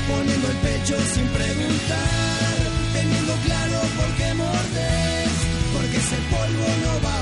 Poniendo 0.10 0.48
el 0.54 0.58
pecho 0.68 0.96
sin 1.14 1.28
preguntar, 1.40 2.56
teniendo 2.94 3.34
claro 3.48 3.78
por 3.98 4.10
qué 4.18 4.34
mordes. 4.34 5.32
Porque 5.74 5.98
ese 5.98 6.18
polvo 6.32 6.68
no 6.84 6.94
va 7.04 7.10
a 7.10 7.12
ser. 7.12 7.14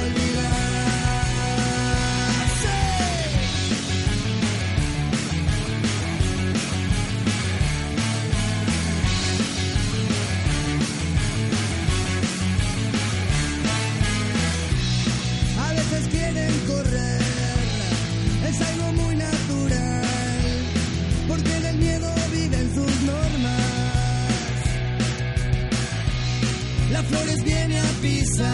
Flores 27.09 27.43
vienen 27.43 27.83
a 27.85 27.89
pisar 28.01 28.53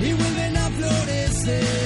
y 0.00 0.12
vuelven 0.12 0.56
a 0.56 0.70
florecer 0.70 1.85